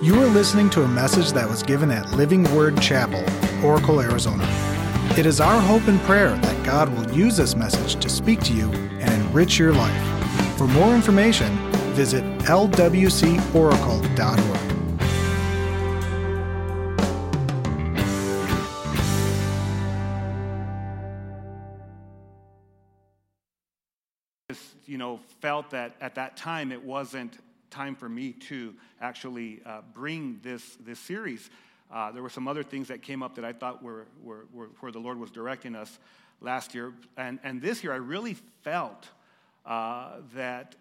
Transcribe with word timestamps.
You 0.00 0.22
are 0.22 0.28
listening 0.28 0.70
to 0.70 0.84
a 0.84 0.88
message 0.88 1.32
that 1.32 1.48
was 1.48 1.64
given 1.64 1.90
at 1.90 2.12
Living 2.12 2.44
Word 2.54 2.80
Chapel, 2.80 3.24
Oracle, 3.64 4.00
Arizona. 4.00 4.46
It 5.18 5.26
is 5.26 5.40
our 5.40 5.60
hope 5.60 5.88
and 5.88 6.00
prayer 6.02 6.36
that 6.36 6.64
God 6.64 6.88
will 6.88 7.10
use 7.10 7.36
this 7.36 7.56
message 7.56 8.00
to 8.00 8.08
speak 8.08 8.38
to 8.42 8.52
you 8.52 8.70
and 8.70 9.22
enrich 9.22 9.58
your 9.58 9.72
life. 9.72 10.56
For 10.56 10.68
more 10.68 10.94
information, 10.94 11.52
visit 11.94 12.22
lwcoracle.org. 12.42 14.68
you 24.86 24.96
know, 24.96 25.18
felt 25.40 25.70
that 25.70 25.96
at 26.00 26.14
that 26.14 26.36
time 26.36 26.72
it 26.72 26.82
wasn't 26.82 27.36
time 27.70 27.94
for 27.94 28.08
me 28.08 28.32
to 28.32 28.74
actually 29.00 29.60
uh, 29.64 29.80
bring 29.92 30.40
this, 30.42 30.76
this 30.80 30.98
series. 30.98 31.50
Uh, 31.90 32.12
there 32.12 32.22
were 32.22 32.30
some 32.30 32.46
other 32.46 32.62
things 32.62 32.88
that 32.88 33.02
came 33.02 33.22
up 33.22 33.34
that 33.36 33.44
I 33.44 33.52
thought 33.52 33.82
were, 33.82 34.06
were, 34.22 34.46
were 34.52 34.66
where 34.80 34.92
the 34.92 34.98
Lord 34.98 35.18
was 35.18 35.30
directing 35.30 35.74
us 35.74 35.98
last 36.40 36.74
year. 36.74 36.92
And, 37.16 37.38
and 37.42 37.62
this 37.62 37.82
year, 37.82 37.92
I 37.92 37.96
really 37.96 38.36
felt 38.62 39.08
uh, 39.64 40.16
that 40.34 40.74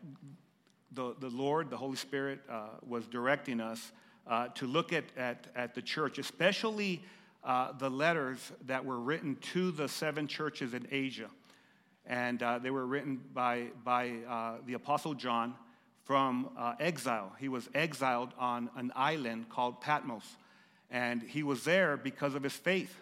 the, 0.91 1.15
the 1.19 1.29
Lord, 1.29 1.69
the 1.69 1.77
Holy 1.77 1.95
Spirit, 1.95 2.39
uh, 2.49 2.67
was 2.85 3.07
directing 3.07 3.61
us 3.61 3.91
uh, 4.25 4.47
to 4.49 4.65
look 4.65 4.91
at, 4.91 5.05
at, 5.15 5.47
at 5.55 5.75
the 5.75 5.81
church, 5.81 6.17
especially 6.17 7.01
uh, 7.43 7.71
the 7.73 7.89
letters 7.89 8.51
that 8.65 8.83
were 8.83 8.99
written 8.99 9.37
to 9.53 9.71
the 9.71 9.87
seven 9.87 10.27
churches 10.27 10.73
in 10.73 10.87
Asia 10.91 11.29
and 12.09 12.41
they 12.61 12.71
were 12.71 12.85
written 12.85 13.19
by, 13.33 13.67
by 13.83 14.13
the 14.65 14.75
Apostle 14.75 15.13
John 15.13 15.55
from 16.07 16.49
uh, 16.57 16.73
exile. 16.79 17.33
He 17.39 17.49
was 17.49 17.69
exiled 17.75 18.29
on 18.39 18.69
an 18.75 18.91
island 18.95 19.49
called 19.49 19.81
Patmos, 19.81 20.23
and 20.89 21.21
he 21.21 21.43
was 21.43 21.63
there 21.63 21.97
because 21.97 22.33
of 22.33 22.41
his 22.41 22.53
faith. 22.53 22.95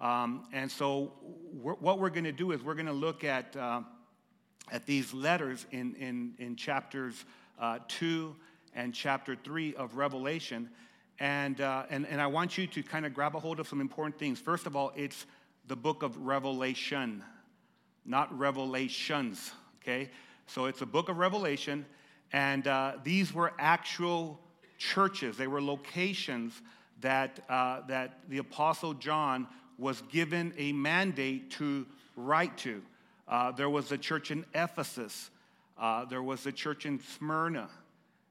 Um, 0.00 0.46
and 0.52 0.70
so, 0.70 1.12
we're, 1.52 1.74
what 1.74 1.98
we're 1.98 2.10
going 2.10 2.24
to 2.24 2.32
do 2.32 2.52
is 2.52 2.62
we're 2.62 2.74
going 2.74 2.86
to 2.86 2.92
look 2.92 3.24
at, 3.24 3.56
uh, 3.56 3.80
at 4.70 4.84
these 4.84 5.12
letters 5.12 5.64
in, 5.72 5.94
in, 5.96 6.34
in 6.38 6.54
chapters 6.54 7.24
uh, 7.58 7.78
2 7.88 8.36
and 8.74 8.94
chapter 8.94 9.34
3 9.34 9.74
of 9.74 9.96
Revelation. 9.96 10.68
And, 11.18 11.60
uh, 11.60 11.84
and, 11.90 12.06
and 12.06 12.20
I 12.20 12.26
want 12.26 12.58
you 12.58 12.66
to 12.66 12.82
kind 12.82 13.06
of 13.06 13.14
grab 13.14 13.34
a 13.34 13.40
hold 13.40 13.58
of 13.58 13.66
some 13.66 13.80
important 13.80 14.18
things. 14.18 14.38
First 14.38 14.66
of 14.66 14.76
all, 14.76 14.92
it's 14.94 15.26
the 15.66 15.76
book 15.76 16.02
of 16.02 16.16
Revelation 16.18 17.24
not 18.04 18.36
revelations, 18.38 19.52
okay? 19.82 20.10
So 20.46 20.66
it's 20.66 20.82
a 20.82 20.86
book 20.86 21.08
of 21.08 21.18
Revelation, 21.18 21.86
and 22.34 22.66
uh, 22.66 22.94
these 23.04 23.32
were 23.32 23.52
actual 23.60 24.40
churches. 24.76 25.36
They 25.36 25.46
were 25.46 25.62
locations 25.62 26.60
that, 27.00 27.38
uh, 27.48 27.82
that 27.86 28.28
the 28.28 28.38
Apostle 28.38 28.92
John 28.92 29.46
was 29.78 30.02
given 30.10 30.52
a 30.58 30.72
mandate 30.72 31.52
to 31.52 31.86
write 32.16 32.58
to. 32.58 32.82
Uh, 33.28 33.52
there 33.52 33.70
was 33.70 33.92
a 33.92 33.98
church 33.98 34.32
in 34.32 34.44
Ephesus, 34.52 35.30
uh, 35.78 36.06
there 36.06 36.24
was 36.24 36.44
a 36.46 36.50
church 36.50 36.86
in 36.86 36.98
Smyrna, 36.98 37.68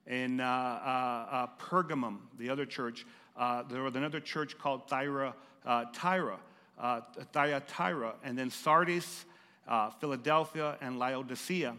in 0.05 0.41
uh, 0.41 0.43
uh, 0.43 1.47
Pergamum, 1.57 2.17
the 2.37 2.49
other 2.49 2.65
church. 2.65 3.05
there 3.69 3.83
was 3.83 3.95
another 3.95 4.19
church 4.19 4.57
called 4.57 4.85
Thyra, 4.89 5.33
Tyra, 5.65 6.39
Thyatira, 7.31 8.15
and 8.21 8.37
then 8.37 8.49
Sardis 8.49 9.23
Philadelphia, 10.01 10.77
and 10.81 10.99
Laodicea. 10.99 11.77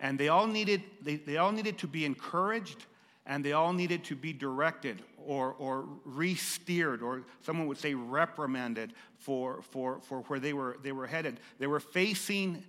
And 0.00 0.18
they 0.18 0.28
all, 0.28 0.46
needed, 0.46 0.82
they, 1.02 1.16
they 1.16 1.38
all 1.38 1.52
needed 1.52 1.78
to 1.78 1.86
be 1.86 2.04
encouraged 2.04 2.84
and 3.26 3.44
they 3.44 3.52
all 3.52 3.72
needed 3.72 4.04
to 4.04 4.14
be 4.14 4.32
directed 4.32 5.02
or, 5.18 5.54
or 5.58 5.86
re-steered, 6.04 7.02
or 7.02 7.24
someone 7.40 7.66
would 7.66 7.78
say 7.78 7.94
reprimanded 7.94 8.92
for, 9.18 9.62
for, 9.62 10.00
for 10.00 10.20
where 10.22 10.38
they 10.38 10.52
were, 10.52 10.76
they 10.82 10.92
were 10.92 11.06
headed. 11.06 11.40
They 11.58 11.66
were 11.66 11.80
facing 11.80 12.62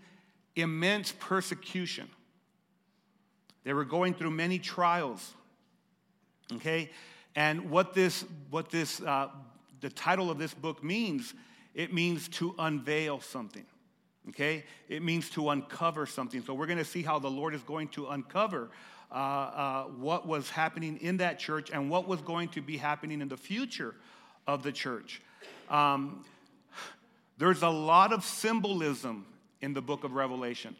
immense 0.56 1.14
persecution. 1.20 2.10
They 3.64 3.74
were 3.74 3.86
going 3.86 4.16
through 4.16 4.32
many 4.32 4.58
trials. 4.58 5.34
Okay? 6.54 6.90
And 7.36 7.70
what 7.70 7.94
this, 7.94 8.26
what 8.50 8.72
this, 8.72 9.00
uh, 9.02 9.30
the 9.82 9.90
title 9.90 10.32
of 10.32 10.40
this 10.40 10.56
book 10.56 10.84
means, 10.84 11.36
it 11.76 11.94
means 11.94 12.28
to 12.30 12.56
unveil 12.58 13.20
something 13.20 13.66
okay? 14.30 14.64
It 14.90 15.02
means 15.02 15.30
to 15.32 15.50
uncover 15.50 16.06
something. 16.06 16.44
So 16.44 16.54
we're 16.54 16.68
going 16.68 16.78
to 16.78 16.86
see 16.86 17.02
how 17.02 17.20
the 17.20 17.30
Lord 17.30 17.54
is 17.54 17.62
going 17.64 17.90
to 17.90 18.08
uncover 18.08 18.70
uh, 19.12 19.16
uh, 19.16 19.84
what 19.84 20.28
was 20.28 20.50
happening 20.50 20.98
in 20.98 21.18
that 21.18 21.40
church 21.40 21.70
and 21.72 21.90
what 21.90 22.08
was 22.08 22.22
going 22.22 22.50
to 22.50 22.62
be 22.62 22.78
happening 22.78 23.22
in 23.22 23.28
the 23.28 23.38
future 23.38 23.96
of 24.46 24.64
the 24.64 24.72
church. 24.72 25.22
Um, 25.70 26.26
there's 27.38 27.62
a 27.62 27.70
lot 27.70 28.12
of 28.12 28.24
symbolism 28.24 29.26
in 29.62 29.74
the 29.74 29.82
book 29.82 30.04
of 30.04 30.14
Revelation. 30.14 30.76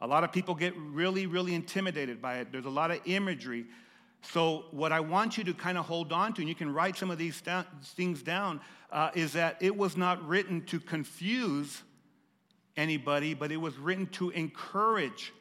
A 0.00 0.06
lot 0.06 0.24
of 0.24 0.32
people 0.32 0.54
get 0.54 0.76
really, 0.76 1.26
really 1.26 1.54
intimidated 1.54 2.20
by 2.20 2.38
it. 2.38 2.50
There's 2.50 2.64
a 2.64 2.70
lot 2.70 2.90
of 2.90 3.00
imagery. 3.04 3.66
So, 4.22 4.64
what 4.70 4.90
I 4.90 5.00
want 5.00 5.36
you 5.36 5.44
to 5.44 5.54
kind 5.54 5.76
of 5.76 5.84
hold 5.84 6.12
on 6.12 6.32
to, 6.34 6.40
and 6.40 6.48
you 6.48 6.54
can 6.54 6.72
write 6.72 6.96
some 6.96 7.10
of 7.10 7.18
these 7.18 7.42
things 7.84 8.22
down, 8.22 8.60
uh, 8.90 9.10
is 9.14 9.34
that 9.34 9.56
it 9.60 9.76
was 9.76 9.96
not 9.96 10.26
written 10.26 10.64
to 10.66 10.80
confuse 10.80 11.82
anybody, 12.76 13.34
but 13.34 13.52
it 13.52 13.56
was 13.56 13.76
written 13.76 14.06
to 14.06 14.30
encourage 14.30 15.32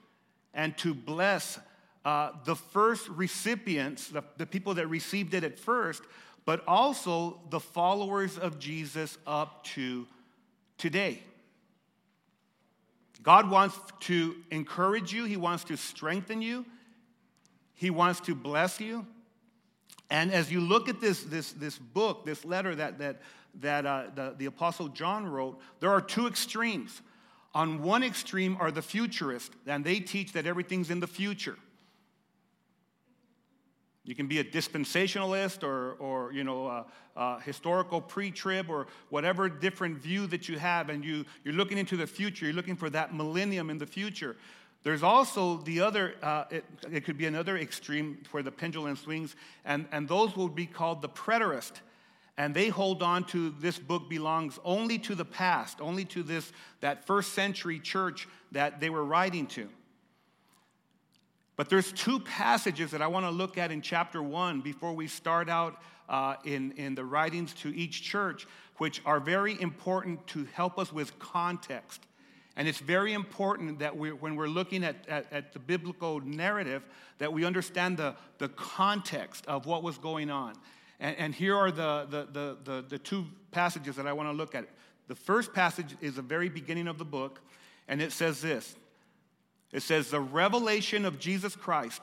and 0.53 0.77
to 0.77 0.93
bless 0.93 1.59
uh, 2.05 2.31
the 2.45 2.55
first 2.55 3.07
recipients, 3.09 4.07
the, 4.07 4.23
the 4.37 4.45
people 4.45 4.73
that 4.75 4.87
received 4.87 5.33
it 5.33 5.43
at 5.43 5.57
first, 5.57 6.03
but 6.45 6.63
also 6.67 7.39
the 7.49 7.59
followers 7.59 8.37
of 8.37 8.59
Jesus 8.59 9.17
up 9.25 9.63
to 9.63 10.05
today. 10.77 11.21
God 13.21 13.49
wants 13.49 13.77
to 14.01 14.35
encourage 14.51 15.13
you, 15.13 15.23
He 15.23 15.37
wants 15.37 15.63
to 15.65 15.77
strengthen 15.77 16.41
you, 16.41 16.65
He 17.73 17.89
wants 17.89 18.19
to 18.21 18.35
bless 18.35 18.81
you. 18.81 19.07
And 20.09 20.31
as 20.31 20.51
you 20.51 20.59
look 20.59 20.89
at 20.89 20.99
this, 20.99 21.23
this, 21.23 21.53
this 21.53 21.77
book, 21.77 22.25
this 22.25 22.43
letter 22.43 22.75
that, 22.75 22.99
that, 22.99 23.21
that 23.61 23.85
uh, 23.85 24.03
the, 24.13 24.35
the 24.37 24.45
Apostle 24.45 24.89
John 24.89 25.25
wrote, 25.25 25.59
there 25.79 25.89
are 25.89 26.01
two 26.01 26.27
extremes. 26.27 27.01
On 27.53 27.83
one 27.83 28.03
extreme 28.03 28.57
are 28.59 28.71
the 28.71 28.81
futurists, 28.81 29.55
and 29.67 29.85
they 29.85 29.99
teach 29.99 30.33
that 30.33 30.47
everything's 30.47 30.89
in 30.89 30.99
the 30.99 31.07
future. 31.07 31.57
You 34.05 34.15
can 34.15 34.27
be 34.27 34.39
a 34.39 34.43
dispensationalist 34.43 35.63
or, 35.63 35.93
or 35.93 36.33
you 36.33 36.43
know, 36.43 36.67
a, 36.67 36.85
a 37.15 37.39
historical 37.41 38.01
pre-trib 38.01 38.69
or 38.69 38.87
whatever 39.09 39.47
different 39.47 39.97
view 39.97 40.27
that 40.27 40.49
you 40.49 40.57
have, 40.57 40.89
and 40.89 41.05
you, 41.05 41.23
you're 41.43 41.53
looking 41.53 41.77
into 41.77 41.95
the 41.95 42.07
future. 42.07 42.45
You're 42.45 42.55
looking 42.55 42.75
for 42.75 42.89
that 42.89 43.13
millennium 43.13 43.69
in 43.69 43.77
the 43.77 43.85
future. 43.85 44.35
There's 44.81 45.03
also 45.03 45.57
the 45.57 45.79
other, 45.79 46.15
uh, 46.21 46.45
it, 46.49 46.65
it, 46.91 47.05
could 47.05 47.17
be 47.17 47.27
another 47.27 47.57
extreme 47.57 48.17
where 48.31 48.43
the 48.43 48.51
pendulum 48.51 48.97
swings, 48.97 49.37
and, 49.63 49.87
and 49.93 50.09
those 50.09 50.35
will 50.35 50.49
be 50.49 50.65
called 50.65 51.01
the 51.01 51.07
preterist 51.07 51.79
and 52.37 52.55
they 52.55 52.69
hold 52.69 53.03
on 53.03 53.23
to 53.25 53.51
this 53.59 53.77
book 53.77 54.09
belongs 54.09 54.59
only 54.63 54.97
to 54.99 55.15
the 55.15 55.25
past, 55.25 55.79
only 55.79 56.05
to 56.05 56.23
this 56.23 56.51
that 56.81 57.05
first 57.05 57.33
century 57.33 57.79
church 57.79 58.27
that 58.51 58.79
they 58.79 58.89
were 58.89 59.03
writing 59.03 59.45
to. 59.47 59.69
But 61.55 61.69
there's 61.69 61.91
two 61.91 62.19
passages 62.19 62.91
that 62.91 63.01
I 63.01 63.07
want 63.07 63.25
to 63.25 63.29
look 63.29 63.57
at 63.57 63.71
in 63.71 63.81
chapter 63.81 64.23
one 64.23 64.61
before 64.61 64.93
we 64.93 65.07
start 65.07 65.49
out 65.49 65.79
uh, 66.09 66.35
in, 66.43 66.71
in 66.73 66.95
the 66.95 67.05
writings 67.05 67.53
to 67.53 67.75
each 67.75 68.01
church, 68.01 68.47
which 68.77 69.01
are 69.05 69.19
very 69.19 69.59
important 69.61 70.25
to 70.27 70.45
help 70.45 70.79
us 70.79 70.91
with 70.91 71.17
context. 71.19 72.01
And 72.55 72.67
it's 72.67 72.79
very 72.79 73.13
important 73.13 73.79
that 73.79 73.95
we, 73.95 74.11
when 74.11 74.35
we're 74.35 74.47
looking 74.47 74.83
at, 74.83 75.07
at, 75.07 75.31
at, 75.31 75.53
the 75.53 75.59
biblical 75.59 76.19
narrative, 76.21 76.83
that 77.17 77.31
we 77.31 77.45
understand 77.45 77.97
the, 77.97 78.15
the 78.37 78.49
context 78.49 79.45
of 79.47 79.65
what 79.65 79.81
was 79.81 79.97
going 79.97 80.29
on. 80.29 80.53
And, 81.03 81.17
and 81.17 81.35
here 81.35 81.55
are 81.55 81.69
the, 81.69 82.07
the, 82.09 82.27
the, 82.31 82.57
the, 82.63 82.85
the 82.87 82.97
two 82.97 83.25
passages 83.51 83.97
that 83.97 84.07
I 84.07 84.13
want 84.13 84.29
to 84.29 84.33
look 84.33 84.55
at. 84.55 84.65
The 85.09 85.15
first 85.15 85.53
passage 85.53 85.95
is 85.99 86.15
the 86.15 86.21
very 86.21 86.47
beginning 86.47 86.87
of 86.87 86.97
the 86.97 87.05
book, 87.05 87.41
and 87.89 88.01
it 88.01 88.13
says 88.13 88.41
this 88.41 88.75
it 89.73 89.83
says, 89.83 90.09
The 90.09 90.21
revelation 90.21 91.03
of 91.03 91.19
Jesus 91.19 91.57
Christ, 91.57 92.01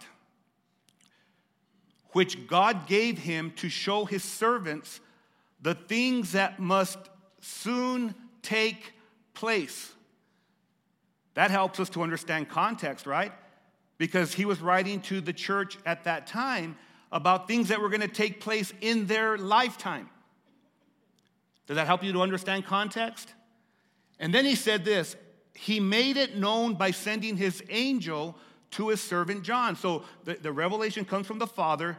which 2.10 2.46
God 2.46 2.86
gave 2.86 3.18
him 3.18 3.52
to 3.56 3.70
show 3.70 4.04
his 4.04 4.22
servants 4.22 5.00
the 5.62 5.74
things 5.74 6.32
that 6.32 6.60
must 6.60 6.98
soon 7.40 8.14
take 8.42 8.92
place. 9.32 9.92
That 11.34 11.50
helps 11.50 11.80
us 11.80 11.88
to 11.90 12.02
understand 12.02 12.50
context, 12.50 13.06
right? 13.06 13.32
Because 13.96 14.34
he 14.34 14.44
was 14.44 14.60
writing 14.60 15.00
to 15.02 15.22
the 15.22 15.32
church 15.32 15.78
at 15.86 16.04
that 16.04 16.26
time 16.26 16.76
about 17.12 17.48
things 17.48 17.68
that 17.68 17.80
were 17.80 17.88
going 17.88 18.00
to 18.00 18.08
take 18.08 18.40
place 18.40 18.72
in 18.80 19.06
their 19.06 19.36
lifetime. 19.36 20.08
Does 21.66 21.76
that 21.76 21.86
help 21.86 22.02
you 22.02 22.12
to 22.12 22.22
understand 22.22 22.66
context? 22.66 23.32
And 24.18 24.34
then 24.34 24.44
he 24.44 24.54
said 24.54 24.84
this 24.84 25.16
He 25.54 25.80
made 25.80 26.16
it 26.16 26.36
known 26.36 26.74
by 26.74 26.90
sending 26.90 27.36
his 27.36 27.62
angel 27.68 28.36
to 28.72 28.88
his 28.88 29.00
servant 29.00 29.42
John. 29.42 29.76
So 29.76 30.04
the, 30.24 30.34
the 30.34 30.52
revelation 30.52 31.04
comes 31.04 31.26
from 31.26 31.38
the 31.38 31.46
Father 31.46 31.96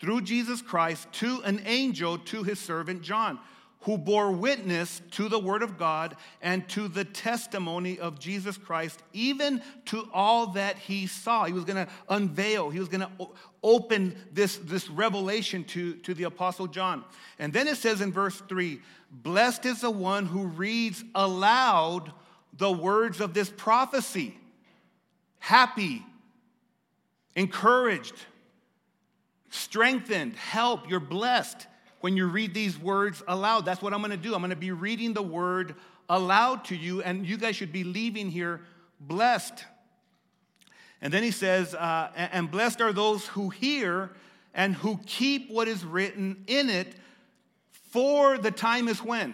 through 0.00 0.22
Jesus 0.22 0.60
Christ 0.60 1.12
to 1.12 1.40
an 1.44 1.62
angel 1.64 2.18
to 2.18 2.42
his 2.42 2.58
servant 2.58 3.02
John, 3.02 3.38
who 3.84 3.98
bore 3.98 4.32
witness 4.32 5.02
to 5.10 5.28
the 5.28 5.38
word 5.38 5.62
of 5.62 5.76
God 5.76 6.16
and 6.40 6.66
to 6.70 6.88
the 6.88 7.04
testimony 7.04 7.98
of 7.98 8.18
Jesus 8.18 8.56
Christ, 8.56 9.02
even 9.12 9.60
to 9.86 10.08
all 10.12 10.48
that 10.48 10.78
he 10.78 11.06
saw. 11.06 11.44
He 11.44 11.52
was 11.52 11.64
going 11.64 11.84
to 11.84 11.92
unveil, 12.08 12.70
he 12.70 12.78
was 12.78 12.88
going 12.88 13.02
to 13.02 13.28
open 13.62 14.16
this, 14.32 14.56
this 14.56 14.88
revelation 14.88 15.64
to, 15.64 15.96
to 15.96 16.14
the 16.14 16.24
Apostle 16.24 16.66
John. 16.66 17.04
And 17.38 17.52
then 17.52 17.68
it 17.68 17.76
says 17.76 18.00
in 18.00 18.10
verse 18.10 18.40
3 18.48 18.80
Blessed 19.10 19.66
is 19.66 19.82
the 19.82 19.90
one 19.90 20.26
who 20.26 20.46
reads 20.46 21.04
aloud 21.14 22.10
the 22.56 22.72
words 22.72 23.20
of 23.20 23.34
this 23.34 23.50
prophecy. 23.50 24.38
Happy, 25.40 26.02
encouraged, 27.36 28.14
strengthened, 29.50 30.36
help, 30.36 30.88
you're 30.88 31.00
blessed 31.00 31.66
when 32.04 32.18
you 32.18 32.26
read 32.26 32.52
these 32.52 32.78
words 32.78 33.22
aloud. 33.26 33.64
That's 33.64 33.80
what 33.80 33.94
I'm 33.94 34.00
going 34.00 34.10
to 34.10 34.18
do. 34.18 34.34
I'm 34.34 34.42
going 34.42 34.50
to 34.50 34.56
be 34.56 34.72
reading 34.72 35.14
the 35.14 35.22
word 35.22 35.74
aloud 36.10 36.66
to 36.66 36.76
you, 36.76 37.00
and 37.00 37.24
you 37.24 37.38
guys 37.38 37.56
should 37.56 37.72
be 37.72 37.82
leaving 37.82 38.30
here 38.30 38.60
blessed. 39.00 39.64
And 41.00 41.10
then 41.10 41.22
he 41.22 41.30
says, 41.30 41.74
uh, 41.74 42.10
and 42.14 42.50
blessed 42.50 42.82
are 42.82 42.92
those 42.92 43.26
who 43.28 43.48
hear 43.48 44.10
and 44.52 44.74
who 44.74 45.00
keep 45.06 45.50
what 45.50 45.66
is 45.66 45.82
written 45.82 46.44
in 46.46 46.68
it, 46.68 46.94
for 47.70 48.36
the 48.36 48.50
time 48.50 48.86
is 48.88 49.02
when? 49.02 49.32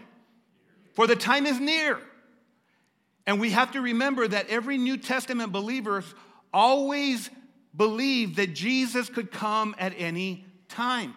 For 0.95 1.09
the 1.09 1.17
time 1.17 1.47
is 1.47 1.59
near. 1.59 1.99
And 3.27 3.41
we 3.41 3.51
have 3.51 3.73
to 3.73 3.81
remember 3.81 4.29
that 4.29 4.49
every 4.49 4.79
New 4.79 4.97
Testament 4.97 5.51
believer 5.51 6.05
always 6.55 7.31
believed 7.77 8.37
that 8.37 8.55
Jesus 8.55 9.09
could 9.09 9.33
come 9.33 9.75
at 9.77 9.93
any 9.99 10.45
time. 10.69 11.17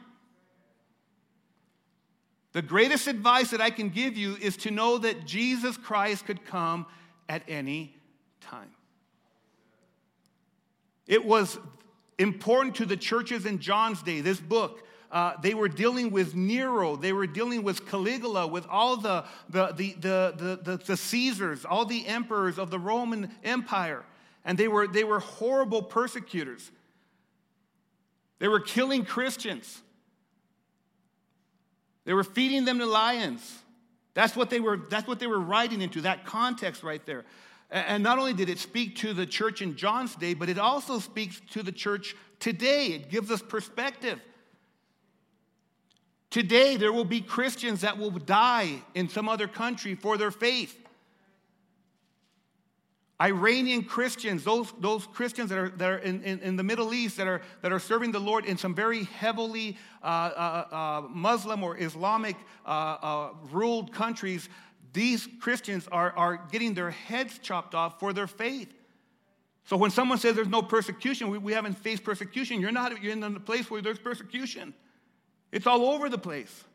The 2.53 2.61
greatest 2.61 3.07
advice 3.07 3.49
that 3.49 3.61
I 3.61 3.71
can 3.71 3.89
give 3.89 4.15
you 4.15 4.35
is 4.35 4.55
to 4.57 4.71
know 4.71 4.99
that 4.99 5.25
Jesus 5.25 5.75
Christ 5.75 6.25
could 6.25 6.45
come 6.45 6.85
at 7.27 7.41
any 7.47 7.95
time. 8.41 8.69
It 11.07 11.25
was 11.25 11.57
important 12.19 12.75
to 12.75 12.85
the 12.85 12.95
churches 12.95 13.45
in 13.45 13.59
John's 13.59 14.03
day, 14.03 14.21
this 14.21 14.39
book. 14.39 14.85
Uh, 15.11 15.33
they 15.41 15.53
were 15.53 15.67
dealing 15.67 16.09
with 16.09 16.33
Nero, 16.33 16.95
they 16.95 17.13
were 17.13 17.27
dealing 17.27 17.63
with 17.63 17.87
Caligula, 17.87 18.47
with 18.47 18.65
all 18.67 18.97
the, 18.97 19.25
the, 19.49 19.67
the, 19.67 19.95
the, 19.99 20.59
the, 20.63 20.77
the 20.77 20.97
Caesars, 20.97 21.65
all 21.65 21.85
the 21.85 22.07
emperors 22.07 22.57
of 22.57 22.71
the 22.71 22.79
Roman 22.79 23.31
Empire. 23.43 24.05
And 24.43 24.57
they 24.57 24.67
were, 24.67 24.87
they 24.87 25.03
were 25.03 25.19
horrible 25.19 25.83
persecutors. 25.83 26.71
They 28.39 28.47
were 28.47 28.59
killing 28.59 29.05
Christians. 29.05 29.81
They 32.05 32.13
were 32.13 32.23
feeding 32.23 32.65
them 32.65 32.79
to 32.79 32.85
lions. 32.85 33.59
That's 34.13 34.35
what 34.35 34.49
they 34.49 34.59
were, 34.59 34.77
that's 34.89 35.07
what 35.07 35.19
they 35.19 35.27
were 35.27 35.39
writing 35.39 35.81
into, 35.81 36.01
that 36.01 36.25
context 36.25 36.83
right 36.83 37.03
there. 37.05 37.23
And 37.71 38.03
not 38.03 38.19
only 38.19 38.33
did 38.33 38.49
it 38.49 38.59
speak 38.59 38.97
to 38.97 39.13
the 39.13 39.25
church 39.25 39.61
in 39.61 39.75
John's 39.75 40.15
day, 40.15 40.35
but 40.35 40.49
it 40.49 40.59
also 40.59 40.99
speaks 40.99 41.41
to 41.51 41.63
the 41.63 41.71
church 41.71 42.15
today. 42.39 42.87
It 42.87 43.09
gives 43.09 43.31
us 43.31 43.41
perspective. 43.41 44.19
Today, 46.29 46.77
there 46.77 46.91
will 46.91 47.05
be 47.05 47.21
Christians 47.21 47.81
that 47.81 47.97
will 47.97 48.11
die 48.11 48.81
in 48.93 49.09
some 49.09 49.29
other 49.29 49.47
country 49.47 49.95
for 49.95 50.17
their 50.17 50.31
faith. 50.31 50.82
Iranian 53.23 53.83
Christians, 53.85 54.43
those, 54.43 54.73
those 54.79 55.07
Christians 55.07 55.49
that 55.49 55.57
are, 55.57 55.69
that 55.69 55.89
are 55.89 55.97
in, 55.99 56.21
in, 56.23 56.39
in, 56.39 56.55
the 56.57 56.63
Middle 56.63 56.93
East 56.93 57.15
that 57.15 57.27
are, 57.27 57.41
that 57.61 57.71
are 57.71 57.79
serving 57.79 58.11
the 58.11 58.19
Lord 58.19 58.43
in 58.43 58.57
some 58.57 58.75
very 58.75 59.05
heavily 59.05 59.77
uh, 60.03 60.05
uh, 60.05 60.75
uh, 60.75 61.07
Muslim 61.09 61.63
or 61.63 61.77
Islamic 61.77 62.35
uh, 62.65 62.69
uh, 62.69 63.29
ruled 63.49 63.93
countries, 63.93 64.49
these 64.91 65.29
Christians 65.39 65.87
are, 65.89 66.11
are 66.17 66.45
getting 66.51 66.73
their 66.73 66.91
heads 66.91 67.39
chopped 67.39 67.73
off 67.73 67.97
for 67.97 68.11
their 68.11 68.27
faith. 68.27 68.73
So 69.65 69.77
when 69.77 69.91
someone 69.91 70.17
says 70.17 70.35
there's 70.35 70.49
no 70.49 70.61
persecution, 70.61 71.29
we, 71.29 71.37
we 71.37 71.53
haven't 71.53 71.75
faced 71.75 72.03
persecution, 72.03 72.59
you're 72.59 72.73
not 72.73 73.01
you're 73.01 73.13
in 73.13 73.23
a 73.23 73.39
place 73.39 73.71
where 73.71 73.81
there's 73.81 73.99
persecution. 73.99 74.73
It's 75.53 75.65
all 75.65 75.85
over 75.85 76.09
the 76.09 76.17
place. 76.17 76.65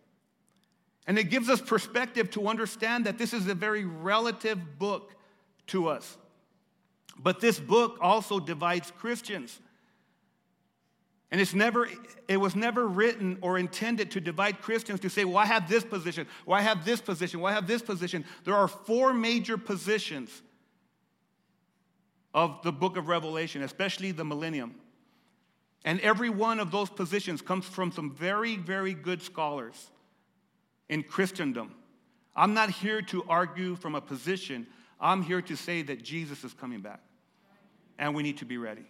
And 1.07 1.19
it 1.19 1.25
gives 1.25 1.51
us 1.51 1.61
perspective 1.61 2.31
to 2.31 2.49
understand 2.49 3.05
that 3.05 3.19
this 3.19 3.35
is 3.35 3.47
a 3.49 3.55
very 3.55 3.85
relative 3.85 4.79
book 4.79 5.15
to 5.67 5.89
us. 5.89 6.17
But 7.19 7.41
this 7.41 7.59
book 7.59 7.99
also 8.01 8.39
divides 8.39 8.93
Christians. 8.99 9.61
And 11.31 11.41
it's 11.41 11.55
never, 11.55 11.89
it 12.27 12.39
was 12.39 12.57
never 12.57 12.87
written 12.87 13.39
or 13.43 13.59
intended 13.59 14.13
to 14.13 14.21
divide 14.21 14.63
Christians 14.63 15.01
to 15.01 15.11
say, 15.11 15.25
well, 15.25 15.37
I 15.37 15.45
have 15.45 15.69
this 15.69 15.85
position, 15.85 16.27
or 16.47 16.57
I 16.57 16.63
have 16.63 16.85
this 16.85 17.01
position, 17.01 17.41
or 17.41 17.51
I 17.51 17.53
have 17.53 17.67
this 17.67 17.83
position. 17.83 18.25
There 18.45 18.55
are 18.55 18.69
four 18.69 19.13
major 19.13 19.59
positions 19.59 20.43
of 22.33 22.63
the 22.63 22.73
book 22.73 22.97
of 22.97 23.09
Revelation, 23.09 23.63
especially 23.63 24.13
the 24.13 24.25
millennium. 24.25 24.75
And 25.85 26.01
every 26.01 26.31
one 26.31 26.61
of 26.61 26.71
those 26.71 26.89
positions 26.89 27.43
comes 27.43 27.67
from 27.67 27.93
some 27.93 28.15
very, 28.15 28.57
very 28.57 28.95
good 28.95 29.21
scholars 29.21 29.91
in 30.89 31.03
Christendom. 31.03 31.75
I'm 32.35 32.55
not 32.55 32.71
here 32.71 33.03
to 33.03 33.25
argue 33.29 33.77
from 33.77 33.95
a 33.95 34.01
position, 34.01 34.67
I'm 34.99 35.23
here 35.23 35.43
to 35.43 35.57
say 35.57 35.83
that 35.83 36.03
Jesus 36.03 36.43
is 36.43 36.55
coming 36.55 36.81
back 36.81 37.01
and 37.99 38.15
we 38.15 38.23
need 38.23 38.39
to 38.39 38.45
be 38.45 38.59
ready. 38.59 38.85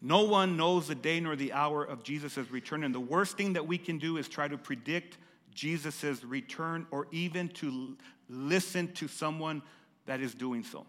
No 0.00 0.24
one 0.24 0.56
knows 0.56 0.88
the 0.88 0.96
day 0.96 1.20
nor 1.20 1.36
the 1.36 1.52
hour 1.52 1.84
of 1.84 2.02
Jesus' 2.02 2.50
return, 2.50 2.82
and 2.82 2.94
the 2.94 3.00
worst 3.00 3.36
thing 3.36 3.52
that 3.52 3.66
we 3.66 3.78
can 3.78 3.98
do 3.98 4.16
is 4.16 4.28
try 4.28 4.48
to 4.48 4.58
predict 4.58 5.18
Jesus' 5.54 6.24
return 6.24 6.86
or 6.90 7.06
even 7.12 7.48
to 7.50 7.96
listen 8.28 8.92
to 8.94 9.06
someone 9.06 9.62
that 10.06 10.20
is 10.20 10.34
doing 10.34 10.64
so. 10.64 10.86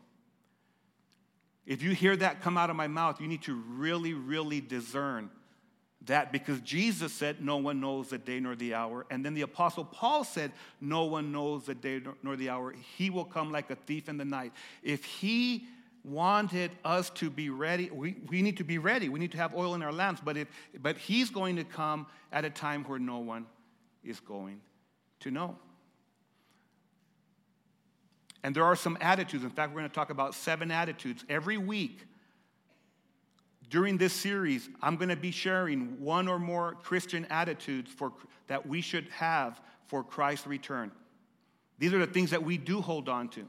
If 1.66 1.84
you 1.84 1.92
hear 1.92 2.16
that 2.18 2.42
come 2.42 2.58
out 2.58 2.70
of 2.70 2.76
my 2.76 2.88
mouth, 2.88 3.22
you 3.22 3.28
need 3.28 3.44
to 3.44 3.54
really, 3.54 4.14
really 4.14 4.62
discern 4.62 5.30
that 6.06 6.32
because 6.32 6.60
Jesus 6.62 7.14
said, 7.14 7.42
No 7.42 7.58
one 7.58 7.80
knows 7.80 8.10
the 8.10 8.18
day 8.18 8.40
nor 8.40 8.56
the 8.56 8.74
hour. 8.74 9.06
And 9.10 9.26
then 9.26 9.34
the 9.34 9.42
Apostle 9.42 9.86
Paul 9.86 10.24
said, 10.24 10.52
No 10.82 11.06
one 11.06 11.32
knows 11.32 11.66
the 11.66 11.76
day 11.76 12.02
nor 12.22 12.36
the 12.36 12.50
hour. 12.50 12.74
He 12.98 13.10
will 13.10 13.26
come 13.26 13.52
like 13.52 13.70
a 13.70 13.76
thief 13.76 14.10
in 14.10 14.18
the 14.18 14.26
night. 14.26 14.52
If 14.82 15.06
he 15.06 15.66
wanted 16.04 16.72
us 16.84 17.10
to 17.12 17.30
be 17.30 17.50
ready, 17.50 17.90
we, 17.90 18.18
we 18.28 18.42
need 18.42 18.58
to 18.58 18.64
be 18.64 18.78
ready. 18.78 19.08
We 19.08 19.20
need 19.20 19.32
to 19.32 19.38
have 19.38 19.56
oil 19.56 19.76
in 19.76 19.82
our 19.82 19.94
lamps. 19.94 20.22
But, 20.24 20.36
if, 20.36 20.48
but 20.82 20.98
he's 20.98 21.30
going 21.30 21.56
to 21.56 21.64
come 21.64 22.08
at 22.32 22.44
a 22.44 22.50
time 22.50 22.84
where 22.84 23.00
no 23.00 23.20
one 23.20 23.46
is 24.04 24.20
going 24.20 24.60
to 25.22 25.32
know. 25.32 25.56
And 28.44 28.54
there 28.54 28.66
are 28.66 28.76
some 28.76 28.98
attitudes. 29.00 29.46
In 29.46 29.50
fact, 29.50 29.72
we're 29.72 29.80
going 29.80 29.90
to 29.90 29.96
talk 29.96 30.10
about 30.10 30.36
seven 30.36 30.70
attitudes 30.70 31.24
every 31.30 31.58
week 31.58 32.06
during 33.74 33.98
this 33.98 34.14
series, 34.14 34.70
I'm 34.84 34.98
going 34.98 35.10
to 35.10 35.16
be 35.16 35.32
sharing 35.32 36.00
one 36.00 36.28
or 36.28 36.38
more 36.38 36.76
Christian 36.84 37.26
attitudes 37.32 37.92
for, 37.92 38.14
that 38.46 38.68
we 38.68 38.82
should 38.82 39.08
have 39.10 39.60
for 39.88 40.04
Christ's 40.04 40.46
return. 40.46 40.92
These 41.80 41.92
are 41.92 41.98
the 41.98 42.06
things 42.06 42.30
that 42.30 42.44
we 42.44 42.60
do 42.60 42.82
hold 42.82 43.10
on 43.10 43.30
to. 43.30 43.48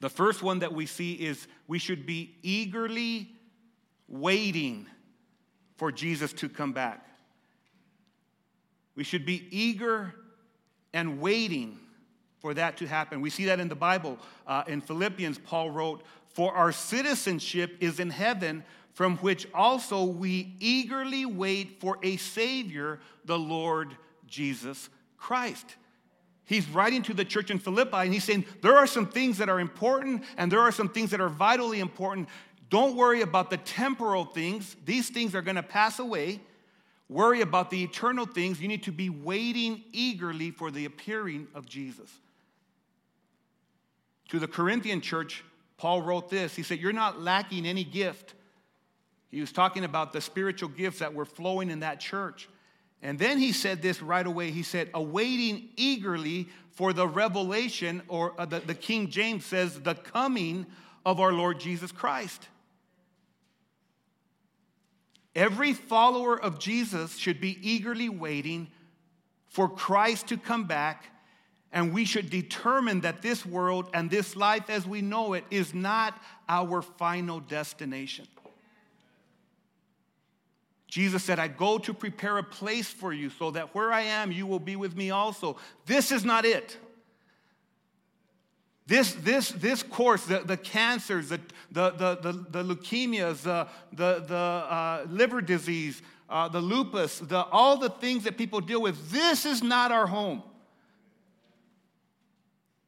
The 0.00 0.08
first 0.08 0.42
one 0.42 0.60
that 0.60 0.72
we 0.72 0.86
see 0.86 1.12
is 1.12 1.48
we 1.66 1.78
should 1.78 2.06
be 2.06 2.34
eagerly 2.42 3.28
waiting 4.08 4.86
for 5.76 5.92
Jesus 5.92 6.32
to 6.32 6.48
come 6.48 6.72
back. 6.72 7.06
We 8.94 9.04
should 9.04 9.26
be 9.26 9.48
eager 9.50 10.14
and 10.94 11.20
waiting 11.20 11.78
for 12.38 12.54
that 12.54 12.78
to 12.78 12.86
happen. 12.86 13.20
We 13.20 13.28
see 13.28 13.44
that 13.44 13.60
in 13.60 13.68
the 13.68 13.74
Bible. 13.74 14.18
Uh, 14.46 14.64
in 14.66 14.80
Philippians, 14.80 15.36
Paul 15.36 15.72
wrote, 15.72 16.04
For 16.32 16.54
our 16.54 16.72
citizenship 16.72 17.76
is 17.80 18.00
in 18.00 18.08
heaven 18.08 18.64
from 18.98 19.16
which 19.18 19.46
also 19.54 20.02
we 20.02 20.56
eagerly 20.58 21.24
wait 21.24 21.80
for 21.80 21.98
a 22.02 22.16
Savior, 22.16 22.98
the 23.24 23.38
Lord 23.38 23.96
Jesus 24.26 24.88
Christ. 25.16 25.76
He's 26.44 26.68
writing 26.68 27.02
to 27.02 27.14
the 27.14 27.24
church 27.24 27.52
in 27.52 27.60
Philippi 27.60 27.98
and 27.98 28.12
he's 28.12 28.24
saying, 28.24 28.44
There 28.60 28.76
are 28.76 28.88
some 28.88 29.06
things 29.06 29.38
that 29.38 29.48
are 29.48 29.60
important 29.60 30.24
and 30.36 30.50
there 30.50 30.58
are 30.58 30.72
some 30.72 30.88
things 30.88 31.12
that 31.12 31.20
are 31.20 31.28
vitally 31.28 31.78
important. 31.78 32.28
Don't 32.70 32.96
worry 32.96 33.22
about 33.22 33.50
the 33.50 33.58
temporal 33.58 34.24
things, 34.24 34.74
these 34.84 35.10
things 35.10 35.32
are 35.36 35.42
going 35.42 35.54
to 35.54 35.62
pass 35.62 36.00
away. 36.00 36.40
Worry 37.08 37.40
about 37.40 37.70
the 37.70 37.84
eternal 37.84 38.26
things. 38.26 38.60
You 38.60 38.66
need 38.66 38.82
to 38.82 38.92
be 38.92 39.10
waiting 39.10 39.84
eagerly 39.92 40.50
for 40.50 40.72
the 40.72 40.86
appearing 40.86 41.46
of 41.54 41.66
Jesus. 41.66 42.10
To 44.30 44.40
the 44.40 44.48
Corinthian 44.48 45.00
church, 45.00 45.44
Paul 45.76 46.02
wrote 46.02 46.30
this 46.30 46.56
He 46.56 46.64
said, 46.64 46.80
You're 46.80 46.92
not 46.92 47.20
lacking 47.20 47.64
any 47.64 47.84
gift 47.84 48.34
he 49.30 49.40
was 49.40 49.52
talking 49.52 49.84
about 49.84 50.12
the 50.12 50.20
spiritual 50.20 50.70
gifts 50.70 51.00
that 51.00 51.14
were 51.14 51.24
flowing 51.24 51.70
in 51.70 51.80
that 51.80 52.00
church. 52.00 52.48
And 53.02 53.18
then 53.18 53.38
he 53.38 53.52
said 53.52 53.82
this 53.82 54.02
right 54.02 54.26
away. 54.26 54.50
He 54.50 54.62
said, 54.62 54.90
awaiting 54.94 55.68
eagerly 55.76 56.48
for 56.70 56.92
the 56.92 57.06
revelation, 57.06 58.02
or 58.08 58.34
uh, 58.40 58.46
the, 58.46 58.60
the 58.60 58.74
King 58.74 59.10
James 59.10 59.44
says, 59.44 59.80
the 59.80 59.94
coming 59.94 60.66
of 61.04 61.20
our 61.20 61.32
Lord 61.32 61.60
Jesus 61.60 61.92
Christ. 61.92 62.48
Every 65.34 65.72
follower 65.72 66.40
of 66.40 66.58
Jesus 66.58 67.16
should 67.16 67.40
be 67.40 67.58
eagerly 67.62 68.08
waiting 68.08 68.68
for 69.46 69.68
Christ 69.68 70.28
to 70.28 70.36
come 70.36 70.64
back, 70.64 71.06
and 71.72 71.92
we 71.92 72.04
should 72.04 72.30
determine 72.30 73.02
that 73.02 73.22
this 73.22 73.46
world 73.46 73.90
and 73.94 74.10
this 74.10 74.34
life 74.34 74.68
as 74.70 74.86
we 74.86 75.02
know 75.02 75.34
it 75.34 75.44
is 75.50 75.74
not 75.74 76.20
our 76.48 76.82
final 76.82 77.40
destination. 77.40 78.26
Jesus 80.88 81.22
said, 81.22 81.38
I 81.38 81.48
go 81.48 81.78
to 81.78 81.92
prepare 81.92 82.38
a 82.38 82.42
place 82.42 82.88
for 82.88 83.12
you 83.12 83.28
so 83.28 83.50
that 83.50 83.74
where 83.74 83.92
I 83.92 84.00
am, 84.00 84.32
you 84.32 84.46
will 84.46 84.58
be 84.58 84.74
with 84.74 84.96
me 84.96 85.10
also. 85.10 85.58
This 85.84 86.10
is 86.10 86.24
not 86.24 86.46
it. 86.46 86.78
This, 88.86 89.12
this, 89.12 89.50
this 89.50 89.82
course, 89.82 90.24
the, 90.24 90.38
the 90.38 90.56
cancers, 90.56 91.28
the, 91.28 91.40
the, 91.70 91.90
the, 91.90 92.46
the, 92.50 92.64
leukemias, 92.64 93.42
the, 93.42 93.68
the, 93.92 94.24
the 94.26 94.34
uh, 94.34 95.06
liver 95.10 95.42
disease, 95.42 96.00
uh, 96.30 96.48
the 96.48 96.60
lupus, 96.60 97.18
the, 97.18 97.44
all 97.44 97.76
the 97.76 97.90
things 97.90 98.24
that 98.24 98.38
people 98.38 98.62
deal 98.62 98.80
with, 98.80 99.10
this 99.10 99.44
is 99.44 99.62
not 99.62 99.92
our 99.92 100.06
home. 100.06 100.42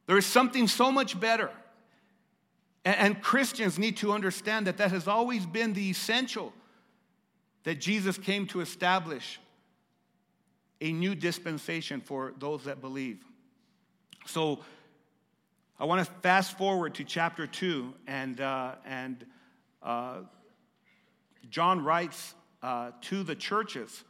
There 0.07 0.17
is 0.17 0.25
something 0.25 0.67
so 0.67 0.91
much 0.91 1.19
better. 1.19 1.51
And, 2.83 2.97
and 2.97 3.21
Christians 3.21 3.77
need 3.77 3.97
to 3.97 4.11
understand 4.11 4.65
that 4.65 4.77
that 4.77 4.89
has 4.89 5.07
always 5.07 5.45
been 5.45 5.73
the 5.73 5.87
essential 5.91 6.51
that 7.63 7.79
Jesus 7.79 8.17
came 8.17 8.47
to 8.47 8.61
establish 8.61 9.39
a 10.79 10.91
new 10.91 11.13
dispensation 11.13 12.01
for 12.01 12.33
those 12.39 12.63
that 12.63 12.81
believe. 12.81 13.23
So 14.25 14.59
I 15.79 15.85
want 15.85 16.05
to 16.05 16.11
fast 16.21 16.57
forward 16.57 16.95
to 16.95 17.03
chapter 17.03 17.45
2, 17.47 17.93
and, 18.07 18.41
uh, 18.41 18.75
and 18.85 19.25
uh, 19.81 20.17
John 21.49 21.83
writes 21.83 22.33
uh, 22.63 22.91
to 23.01 23.23
the 23.23 23.35
churches, 23.35 24.03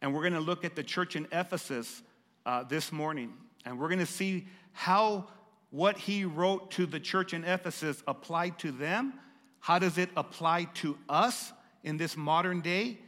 and 0.00 0.14
we're 0.14 0.22
going 0.22 0.34
to 0.34 0.40
look 0.40 0.64
at 0.64 0.76
the 0.76 0.82
church 0.82 1.16
in 1.16 1.26
Ephesus 1.32 2.02
uh, 2.46 2.64
this 2.64 2.92
morning, 2.92 3.32
and 3.64 3.78
we're 3.78 3.88
going 3.88 3.98
to 3.98 4.06
see 4.06 4.46
how 4.72 5.28
what 5.70 5.98
he 5.98 6.24
wrote 6.24 6.70
to 6.70 6.86
the 6.86 6.98
church 6.98 7.34
in 7.34 7.44
Ephesus 7.44 8.02
applied 8.06 8.58
to 8.60 8.70
them. 8.70 9.12
How 9.60 9.78
does 9.78 9.98
it 9.98 10.08
apply 10.16 10.64
to 10.74 10.96
us? 11.08 11.52
In 11.88 11.96
this 11.96 12.16
modern 12.16 12.60
day? 12.60 12.98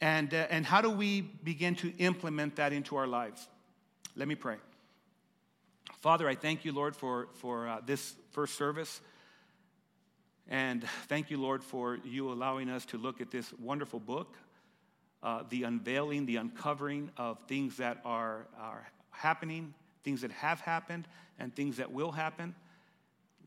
And, 0.00 0.32
uh, 0.32 0.46
and 0.50 0.64
how 0.64 0.82
do 0.82 0.90
we 0.90 1.22
begin 1.22 1.74
to 1.76 1.92
implement 1.96 2.56
that 2.56 2.72
into 2.72 2.94
our 2.96 3.06
lives? 3.06 3.48
Let 4.14 4.28
me 4.28 4.34
pray. 4.34 4.56
Father, 6.00 6.28
I 6.28 6.34
thank 6.34 6.64
you, 6.64 6.72
Lord, 6.72 6.94
for, 6.94 7.28
for 7.34 7.66
uh, 7.66 7.80
this 7.84 8.14
first 8.30 8.54
service. 8.54 9.00
And 10.46 10.84
thank 11.08 11.30
you, 11.30 11.38
Lord, 11.38 11.64
for 11.64 11.98
you 12.04 12.30
allowing 12.30 12.68
us 12.68 12.84
to 12.86 12.98
look 12.98 13.20
at 13.20 13.30
this 13.30 13.52
wonderful 13.58 13.98
book, 13.98 14.36
uh, 15.22 15.42
the 15.48 15.64
unveiling, 15.64 16.26
the 16.26 16.36
uncovering 16.36 17.10
of 17.16 17.40
things 17.48 17.78
that 17.78 18.00
are, 18.04 18.46
are 18.60 18.86
happening, 19.10 19.74
things 20.04 20.20
that 20.20 20.30
have 20.32 20.60
happened, 20.60 21.08
and 21.38 21.54
things 21.54 21.78
that 21.78 21.90
will 21.90 22.12
happen. 22.12 22.54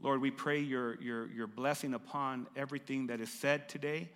Lord, 0.02 0.22
we 0.22 0.32
pray 0.32 0.60
your, 0.60 1.00
your, 1.02 1.28
your 1.32 1.48
blessing 1.48 1.94
upon 1.94 2.48
everything 2.56 3.08
that 3.08 3.22
is 3.22 3.30
said 3.32 3.70
today. 3.70 4.10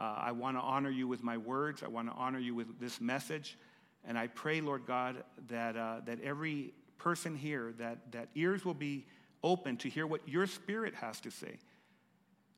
Uh, 0.00 0.14
I 0.18 0.32
want 0.32 0.56
to 0.56 0.60
honor 0.60 0.90
you 0.90 1.08
with 1.08 1.22
my 1.22 1.36
words. 1.36 1.82
I 1.82 1.88
want 1.88 2.08
to 2.08 2.14
honor 2.14 2.38
you 2.38 2.54
with 2.54 2.78
this 2.78 3.00
message. 3.00 3.56
And 4.04 4.16
I 4.16 4.28
pray, 4.28 4.60
Lord 4.60 4.86
God, 4.86 5.24
that, 5.48 5.76
uh, 5.76 6.00
that 6.06 6.20
every 6.22 6.72
person 6.98 7.36
here, 7.36 7.74
that, 7.78 8.12
that 8.12 8.28
ears 8.34 8.64
will 8.64 8.74
be 8.74 9.06
open 9.42 9.76
to 9.78 9.88
hear 9.88 10.06
what 10.06 10.26
your 10.28 10.46
spirit 10.46 10.94
has 10.94 11.20
to 11.20 11.30
say. 11.30 11.58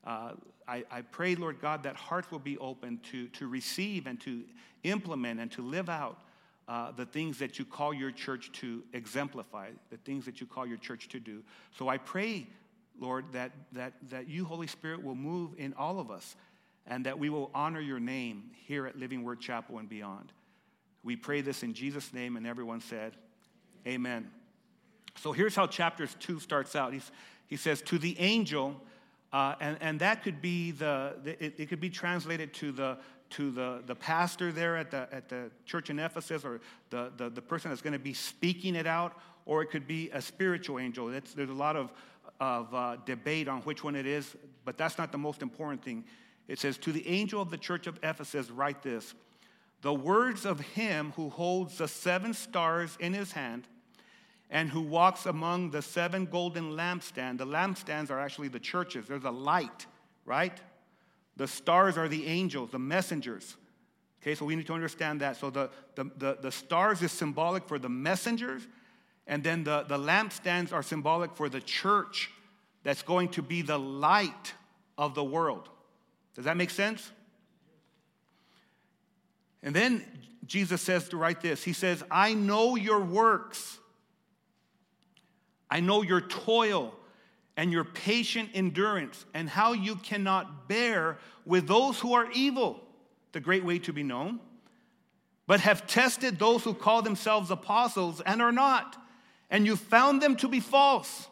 Uh, 0.03 0.33
I, 0.67 0.83
I 0.91 1.01
pray, 1.01 1.35
Lord 1.35 1.61
God, 1.61 1.83
that 1.83 1.95
hearts 1.95 2.31
will 2.31 2.39
be 2.39 2.57
open 2.57 2.99
to, 3.11 3.27
to 3.29 3.47
receive 3.47 4.07
and 4.07 4.19
to 4.21 4.43
implement 4.83 5.39
and 5.39 5.51
to 5.51 5.61
live 5.61 5.89
out 5.89 6.19
uh, 6.67 6.91
the 6.91 7.05
things 7.05 7.37
that 7.39 7.59
you 7.59 7.65
call 7.65 7.93
your 7.93 8.11
church 8.11 8.51
to 8.53 8.83
exemplify, 8.93 9.69
the 9.89 9.97
things 9.97 10.25
that 10.25 10.39
you 10.39 10.47
call 10.47 10.65
your 10.65 10.77
church 10.77 11.09
to 11.09 11.19
do. 11.19 11.43
So 11.77 11.87
I 11.87 11.97
pray, 11.97 12.47
Lord, 12.99 13.25
that, 13.33 13.51
that, 13.73 13.93
that 14.09 14.29
you, 14.29 14.45
Holy 14.45 14.67
Spirit, 14.67 15.03
will 15.03 15.15
move 15.15 15.51
in 15.57 15.73
all 15.73 15.99
of 15.99 16.09
us 16.09 16.35
and 16.87 17.05
that 17.05 17.19
we 17.19 17.29
will 17.29 17.51
honor 17.53 17.79
your 17.79 17.99
name 17.99 18.51
here 18.65 18.85
at 18.87 18.97
Living 18.97 19.23
Word 19.23 19.39
Chapel 19.39 19.77
and 19.79 19.87
beyond. 19.87 20.31
We 21.03 21.15
pray 21.15 21.41
this 21.41 21.63
in 21.63 21.73
Jesus' 21.73 22.13
name, 22.13 22.37
and 22.37 22.45
everyone 22.45 22.81
said, 22.81 23.13
Amen. 23.87 24.29
So 25.17 25.31
here's 25.31 25.55
how 25.55 25.67
chapter 25.67 26.05
2 26.05 26.39
starts 26.39 26.75
out. 26.75 26.93
He's, 26.93 27.11
he 27.47 27.55
says, 27.55 27.81
To 27.83 27.97
the 27.97 28.17
angel, 28.19 28.79
uh, 29.33 29.55
and, 29.59 29.77
and 29.81 29.99
that 29.99 30.23
could 30.23 30.41
be 30.41 30.71
the, 30.71 31.15
the 31.23 31.43
it, 31.43 31.55
it, 31.57 31.69
could 31.69 31.79
be 31.79 31.89
translated 31.89 32.53
to 32.55 32.71
the 32.71 32.97
to 33.31 33.49
the, 33.49 33.81
the 33.87 33.95
pastor 33.95 34.51
there 34.51 34.77
at 34.77 34.91
the, 34.91 35.07
at 35.11 35.29
the 35.29 35.49
church 35.65 35.89
in 35.89 35.97
Ephesus 35.99 36.45
or 36.45 36.61
the, 36.89 37.11
the, 37.17 37.29
the 37.29 37.41
person 37.41 37.71
that's 37.71 37.81
going 37.81 37.93
to 37.93 37.99
be 37.99 38.13
speaking 38.13 38.75
it 38.75 38.85
out, 38.85 39.17
or 39.45 39.61
it 39.61 39.67
could 39.67 39.87
be 39.87 40.09
a 40.11 40.21
spiritual 40.21 40.79
angel. 40.79 41.07
There's 41.07 41.49
a 41.49 41.53
lot 41.53 41.75
of, 41.75 41.91
of 42.39 42.73
uh, 42.73 42.97
debate 43.05 43.47
on 43.47 43.61
which 43.61 43.83
one 43.83 43.95
it 43.95 44.05
is, 44.05 44.35
but 44.65 44.77
that's 44.77 44.97
not 44.97 45.11
the 45.11 45.17
most 45.17 45.41
important 45.41 45.83
thing. 45.83 46.03
It 46.51 46.59
says, 46.59 46.77
To 46.79 46.91
the 46.91 47.07
angel 47.07 47.41
of 47.41 47.49
the 47.49 47.57
church 47.57 47.87
of 47.87 47.97
Ephesus, 48.03 48.51
write 48.51 48.83
this 48.83 49.15
The 49.81 49.93
words 49.93 50.45
of 50.45 50.59
him 50.59 51.13
who 51.15 51.29
holds 51.29 51.77
the 51.77 51.87
seven 51.87 52.33
stars 52.33 52.97
in 52.99 53.13
his 53.13 53.31
hand 53.31 53.69
and 54.49 54.69
who 54.69 54.81
walks 54.81 55.25
among 55.25 55.71
the 55.71 55.81
seven 55.81 56.25
golden 56.25 56.73
lampstands. 56.73 57.37
The 57.37 57.45
lampstands 57.45 58.11
are 58.11 58.19
actually 58.19 58.49
the 58.49 58.59
churches, 58.59 59.07
there's 59.07 59.23
a 59.23 59.31
light, 59.31 59.85
right? 60.25 60.59
The 61.37 61.47
stars 61.47 61.97
are 61.97 62.09
the 62.09 62.27
angels, 62.27 62.71
the 62.71 62.79
messengers. 62.79 63.55
Okay, 64.21 64.35
so 64.35 64.43
we 64.43 64.57
need 64.57 64.67
to 64.67 64.73
understand 64.73 65.21
that. 65.21 65.37
So 65.37 65.49
the, 65.51 65.69
the, 65.95 66.03
the, 66.17 66.37
the 66.41 66.51
stars 66.51 67.01
is 67.01 67.13
symbolic 67.13 67.65
for 67.65 67.79
the 67.79 67.87
messengers, 67.87 68.67
and 69.25 69.41
then 69.41 69.63
the, 69.63 69.83
the 69.83 69.97
lampstands 69.97 70.73
are 70.73 70.83
symbolic 70.83 71.33
for 71.33 71.47
the 71.47 71.61
church 71.61 72.29
that's 72.83 73.03
going 73.03 73.29
to 73.29 73.41
be 73.41 73.61
the 73.61 73.79
light 73.79 74.53
of 74.97 75.15
the 75.15 75.23
world. 75.23 75.69
Does 76.35 76.45
that 76.45 76.57
make 76.57 76.69
sense? 76.69 77.11
And 79.63 79.75
then 79.75 80.03
Jesus 80.45 80.81
says 80.81 81.09
to 81.09 81.17
write 81.17 81.41
this 81.41 81.63
He 81.63 81.73
says, 81.73 82.03
I 82.09 82.33
know 82.33 82.75
your 82.75 82.99
works, 82.99 83.79
I 85.69 85.79
know 85.79 86.01
your 86.01 86.21
toil 86.21 86.95
and 87.57 87.71
your 87.71 87.83
patient 87.83 88.49
endurance, 88.53 89.25
and 89.33 89.49
how 89.49 89.73
you 89.73 89.95
cannot 89.95 90.67
bear 90.67 91.17
with 91.45 91.67
those 91.67 91.99
who 91.99 92.13
are 92.13 92.31
evil, 92.31 92.81
the 93.33 93.39
great 93.39 93.63
way 93.63 93.77
to 93.79 93.93
be 93.93 94.03
known, 94.03 94.39
but 95.47 95.59
have 95.59 95.85
tested 95.85 96.39
those 96.39 96.63
who 96.63 96.73
call 96.73 97.01
themselves 97.01 97.51
apostles 97.51 98.21
and 98.21 98.41
are 98.41 98.53
not, 98.53 98.97
and 99.49 99.65
you 99.65 99.75
found 99.75 100.21
them 100.21 100.35
to 100.37 100.47
be 100.47 100.59
false. 100.59 101.27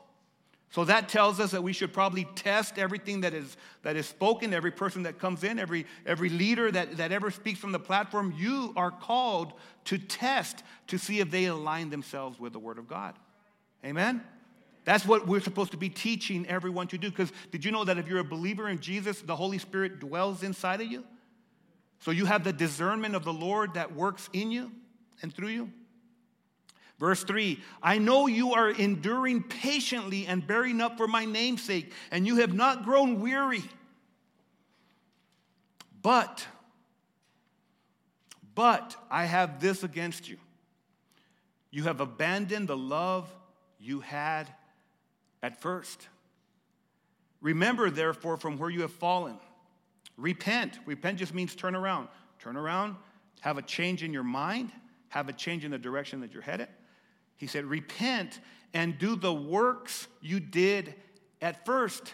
So 0.72 0.86
that 0.86 1.10
tells 1.10 1.40
us 1.40 1.52
that 1.52 1.64
we 1.64 1.74
should 1.74 1.92
probably 1.92 2.26
test 2.36 2.78
everything 2.78 3.22
that 3.22 3.34
is, 3.34 3.58
that 3.82 3.96
is 3.96 4.06
spoken, 4.06 4.54
every 4.54 4.72
person 4.72 5.04
that 5.04 5.18
comes 5.18 5.44
in, 5.44 5.58
every, 5.58 5.88
every 6.06 6.30
leader 6.30 6.72
that, 6.72 6.98
that 6.98 7.12
ever 7.12 7.32
speaks 7.32 7.60
from 7.60 7.72
the 7.72 7.80
platform. 7.80 8.36
You 8.38 8.74
are 8.76 8.92
called 8.92 9.54
to 9.86 9.98
test 9.98 10.64
to 10.88 11.00
see 11.00 11.22
if 11.22 11.32
they 11.32 11.46
align 11.46 11.90
themselves 11.90 12.40
with 12.40 12.54
the 12.54 12.60
Word 12.60 12.78
of 12.78 12.88
God. 12.88 13.16
Amen? 13.84 14.24
That's 14.86 15.06
what 15.06 15.28
we're 15.28 15.42
supposed 15.42 15.72
to 15.72 15.78
be 15.78 15.90
teaching 15.90 16.46
everyone 16.48 16.88
to 16.88 17.00
do. 17.00 17.10
Because 17.10 17.32
did 17.52 17.66
you 17.66 17.72
know 17.72 17.84
that 17.84 17.98
if 17.98 18.08
you're 18.08 18.20
a 18.20 18.24
believer 18.24 18.70
in 18.70 18.80
Jesus, 18.80 19.22
the 19.22 19.36
Holy 19.36 19.58
Spirit 19.58 20.00
dwells 20.00 20.44
inside 20.44 20.82
of 20.82 20.88
you? 20.88 21.04
So 22.00 22.12
you 22.12 22.26
have 22.26 22.44
the 22.44 22.54
discernment 22.54 23.16
of 23.16 23.26
the 23.26 23.34
Lord 23.34 23.74
that 23.74 23.96
works 23.96 24.30
in 24.34 24.52
you 24.52 24.72
and 25.22 25.34
through 25.34 25.50
you. 25.50 25.72
Verse 27.00 27.24
3 27.24 27.60
I 27.82 27.98
know 27.98 28.27
you 28.27 28.53
are 28.53 28.70
enduring 28.70 29.44
patiently 29.44 30.27
and 30.27 30.46
bearing 30.46 30.82
up 30.82 30.98
for 30.98 31.08
my 31.08 31.25
namesake, 31.25 31.91
and 32.12 32.27
you 32.27 32.38
have 32.38 32.53
not 32.53 32.84
grown 32.84 33.22
weary. 33.22 33.63
But, 36.01 36.46
but 38.56 38.96
I 39.10 39.25
have 39.25 39.60
this 39.60 39.84
against 39.84 40.29
you. 40.29 40.38
You 41.72 41.84
have 41.84 42.00
abandoned 42.00 42.68
the 42.68 42.77
love 42.77 43.34
you 43.79 44.00
had 44.00 44.48
at 45.44 45.62
first. 45.62 46.08
Remember, 47.41 47.89
therefore, 47.89 48.38
from 48.38 48.58
where 48.58 48.70
you 48.70 48.82
have 48.82 48.94
fallen. 48.94 49.38
Repent. 50.18 50.79
Repent 50.86 51.20
just 51.20 51.34
means 51.34 51.56
turn 51.56 51.75
around. 51.75 52.08
Turn 52.39 52.56
around, 52.56 52.96
have 53.41 53.58
a 53.58 53.62
change 53.62 54.01
in 54.01 54.13
your 54.13 54.24
mind, 54.24 54.72
have 55.10 55.27
a 55.27 55.34
change 55.34 55.65
in 55.65 55.72
the 55.72 55.77
direction 55.77 56.22
that 56.22 56.34
you're 56.34 56.41
headed. 56.41 56.70
He 57.39 57.48
said, 57.48 57.65
Repent 57.65 58.39
and 58.74 59.00
do 59.00 59.15
the 59.15 59.34
works 59.34 60.08
you 60.22 60.39
did 60.39 60.93
at 61.41 61.65
first. 61.65 62.13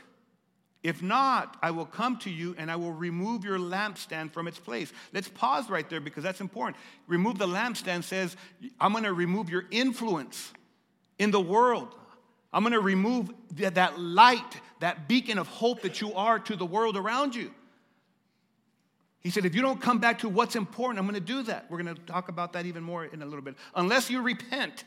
If 0.83 1.01
not, 1.01 1.57
I 1.63 1.71
will 1.71 1.87
come 1.87 2.17
to 2.19 2.29
you 2.29 2.55
and 2.59 2.69
I 2.69 2.75
will 2.75 2.91
remove 2.91 3.43
your 3.43 3.57
lampstand 3.57 4.31
from 4.31 4.47
its 4.47 4.59
place. 4.59 4.93
Let's 5.13 5.27
pause 5.27 5.67
right 5.67 5.89
there 5.89 5.99
because 5.99 6.23
that's 6.23 6.41
important. 6.41 6.77
Remove 7.07 7.39
the 7.39 7.47
lampstand 7.47 8.03
says, 8.03 8.37
I'm 8.79 8.91
going 8.91 9.03
to 9.03 9.13
remove 9.13 9.49
your 9.49 9.65
influence 9.71 10.53
in 11.17 11.31
the 11.31 11.41
world. 11.41 11.95
I'm 12.53 12.61
going 12.61 12.73
to 12.73 12.79
remove 12.79 13.31
that 13.55 13.99
light, 13.99 14.61
that 14.79 15.07
beacon 15.07 15.39
of 15.39 15.47
hope 15.47 15.81
that 15.81 16.01
you 16.01 16.13
are 16.13 16.37
to 16.37 16.55
the 16.55 16.67
world 16.67 16.95
around 16.95 17.33
you. 17.33 17.51
He 19.21 19.31
said, 19.31 19.43
if 19.43 19.55
you 19.55 19.63
don't 19.63 19.81
come 19.81 19.97
back 19.97 20.19
to 20.19 20.29
what's 20.29 20.55
important, 20.55 20.99
I'm 20.99 21.05
going 21.05 21.15
to 21.15 21.19
do 21.19 21.41
that. 21.43 21.65
We're 21.67 21.81
going 21.81 21.95
to 21.95 22.01
talk 22.03 22.29
about 22.29 22.53
that 22.53 22.67
even 22.67 22.83
more 22.83 23.05
in 23.05 23.23
a 23.23 23.25
little 23.25 23.41
bit. 23.41 23.55
Unless 23.73 24.11
you 24.11 24.21
repent, 24.21 24.83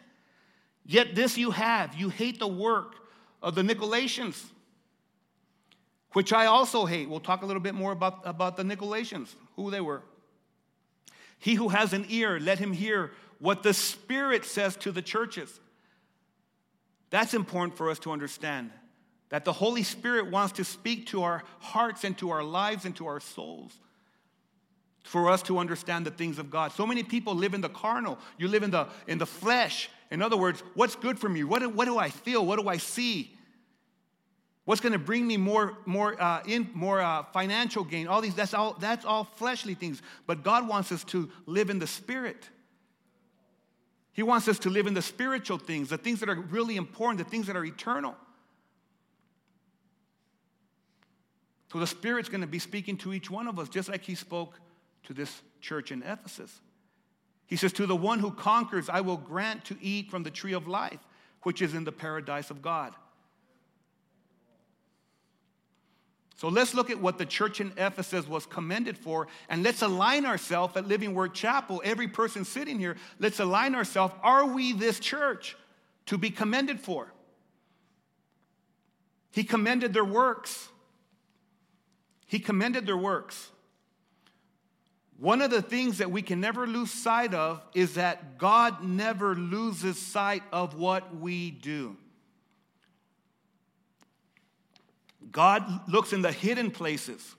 yet 0.89 1.15
this 1.15 1.39
you 1.39 1.53
have 1.53 1.95
you 1.95 2.09
hate 2.09 2.41
the 2.41 2.49
work 2.49 2.97
of 3.41 3.55
the 3.55 3.63
Nicolaitans, 3.63 4.43
which 6.15 6.33
I 6.33 6.47
also 6.47 6.87
hate. 6.87 7.09
We'll 7.09 7.21
talk 7.21 7.43
a 7.43 7.47
little 7.47 7.63
bit 7.63 7.75
more 7.75 7.93
about, 7.93 8.23
about 8.25 8.57
the 8.57 8.65
Nicolaitans, 8.65 9.33
who 9.55 9.71
they 9.71 9.81
were. 9.81 10.03
He 11.39 11.55
who 11.55 11.69
has 11.69 11.93
an 11.93 12.07
ear, 12.09 12.41
let 12.41 12.59
him 12.59 12.73
hear 12.73 13.13
what 13.39 13.63
the 13.63 13.73
Spirit 13.73 14.45
says 14.45 14.75
to 14.79 14.91
the 14.91 15.03
churches. 15.03 15.61
That's 17.11 17.35
important 17.35 17.77
for 17.77 17.91
us 17.91 18.01
to 18.01 18.11
understand 18.11 18.73
that 19.29 19.45
the 19.45 19.53
Holy 19.53 19.83
Spirit 19.83 20.31
wants 20.31 20.55
to 20.55 20.65
speak 20.65 21.07
to 21.09 21.23
our 21.23 21.45
hearts 21.61 22.03
and 22.05 22.17
to 22.19 22.31
our 22.31 22.43
lives 22.43 22.85
and 22.85 22.97
to 22.97 23.07
our 23.07 23.21
souls 23.21 23.79
for 25.05 25.31
us 25.31 25.43
to 25.43 25.59
understand 25.59 26.05
the 26.05 26.11
things 26.11 26.39
of 26.39 26.51
God. 26.51 26.73
So 26.73 26.87
many 26.87 27.03
people 27.03 27.35
live 27.35 27.55
in 27.55 27.61
the 27.61 27.69
carnal, 27.69 28.19
you 28.37 28.49
live 28.49 28.63
in 28.63 28.71
the, 28.71 28.89
in 29.07 29.19
the 29.19 29.27
flesh. 29.27 29.89
In 30.11 30.23
other 30.23 30.37
words, 30.37 30.63
what's 30.75 30.97
good 30.97 31.19
for 31.19 31.29
me? 31.29 31.45
What 31.45 31.61
do, 31.61 31.69
what 31.69 31.85
do 31.85 31.99
I 31.99 32.11
feel? 32.11 32.45
What 32.45 32.59
do 32.59 32.69
I 32.69 32.79
see? 32.79 33.37
What's 34.65 34.81
going 34.81 34.93
to 34.93 34.99
bring 34.99 35.27
me 35.27 35.37
more, 35.37 35.79
more, 35.87 36.21
uh, 36.21 36.43
in, 36.47 36.71
more 36.75 37.01
uh, 37.01 37.25
financial 37.33 37.85
gain? 37.85 38.07
All 38.07 38.21
these, 38.21 38.35
that's 38.35 38.55
all, 38.55 38.77
that's 38.79 39.05
all 39.05 39.25
fleshly 39.25 39.75
things. 39.75 40.03
But 40.27 40.43
God 40.43 40.69
wants 40.69 40.93
us 40.93 41.05
to 41.05 41.31
live 41.47 41.71
in 41.71 41.79
the 41.79 41.87
spirit. 41.87 42.49
He 44.13 44.23
wants 44.23 44.49
us 44.49 44.59
to 44.61 44.71
live 44.71 44.87
in 44.87 44.95
the 44.95 45.03
spiritual 45.03 45.59
things, 45.59 45.91
the 45.91 45.97
things 45.97 46.21
that 46.21 46.29
are 46.29 46.35
really 46.35 46.77
important, 46.77 47.19
the 47.19 47.31
things 47.31 47.47
that 47.47 47.57
are 47.57 47.65
eternal. 47.65 48.17
So 51.73 51.79
the 51.79 51.87
Spirit's 51.87 52.29
going 52.29 52.41
to 52.41 52.47
be 52.47 52.59
speaking 52.59 52.97
to 52.99 53.13
each 53.13 53.31
one 53.31 53.47
of 53.47 53.59
us, 53.59 53.69
just 53.69 53.89
like 53.89 54.03
He 54.03 54.15
spoke 54.15 54.59
to 55.05 55.15
this 55.15 55.43
church 55.61 55.93
in 55.93 56.03
Ephesus. 56.03 56.61
He 57.49 57.57
says, 57.57 57.73
To 57.73 57.87
the 57.87 57.97
one 57.97 58.21
who 58.21 58.31
conquers, 58.31 58.89
I 58.89 59.01
will 59.01 59.17
grant 59.17 59.65
to 59.67 59.77
eat 59.81 60.11
from 60.11 60.23
the 60.23 60.31
tree 60.31 60.53
of 60.53 60.69
life, 60.69 61.01
which 61.43 61.61
is 61.61 61.75
in 61.75 61.85
the 61.85 61.93
paradise 61.93 62.51
of 62.51 62.63
God. 62.63 62.95
So 66.37 66.49
let's 66.49 66.73
look 66.73 66.89
at 66.89 67.01
what 67.01 67.19
the 67.19 67.27
church 67.27 67.61
in 67.61 67.73
Ephesus 67.77 68.29
was 68.29 68.47
commended 68.47 68.97
for, 68.97 69.27
and 69.49 69.65
let's 69.65 69.83
align 69.83 70.25
ourselves 70.25 70.77
at 70.77 70.87
Living 70.87 71.13
Word 71.13 71.35
Chapel. 71.35 71.83
Every 71.85 72.07
person 72.07 72.45
sitting 72.45 72.79
here, 72.79 72.97
let's 73.19 73.41
align 73.41 73.75
ourselves. 73.75 74.15
Are 74.23 74.47
we 74.47 74.73
this 74.73 75.01
church 75.01 75.57
to 76.07 76.17
be 76.17 76.31
commended 76.31 76.79
for? 76.79 77.13
He 79.33 79.43
commended 79.43 79.93
their 79.93 80.05
works. 80.05 80.69
He 82.27 82.39
commended 82.39 82.87
their 82.87 82.97
works. 82.97 83.51
One 85.19 85.43
of 85.43 85.51
the 85.51 85.63
things 85.63 85.99
that 85.99 86.13
we 86.13 86.23
can 86.23 86.41
never 86.41 86.67
lose 86.67 86.93
sight 86.93 87.35
of 87.35 87.61
is 87.75 87.95
that 87.95 88.39
God 88.39 88.85
never 88.85 89.35
loses 89.35 89.99
sight 89.99 90.45
of 90.53 90.75
what 90.75 91.17
we 91.17 91.51
do. 91.51 91.97
God 95.33 95.89
looks 95.89 96.13
in 96.13 96.23
the 96.23 96.31
hidden 96.31 96.71
places. 96.71 97.35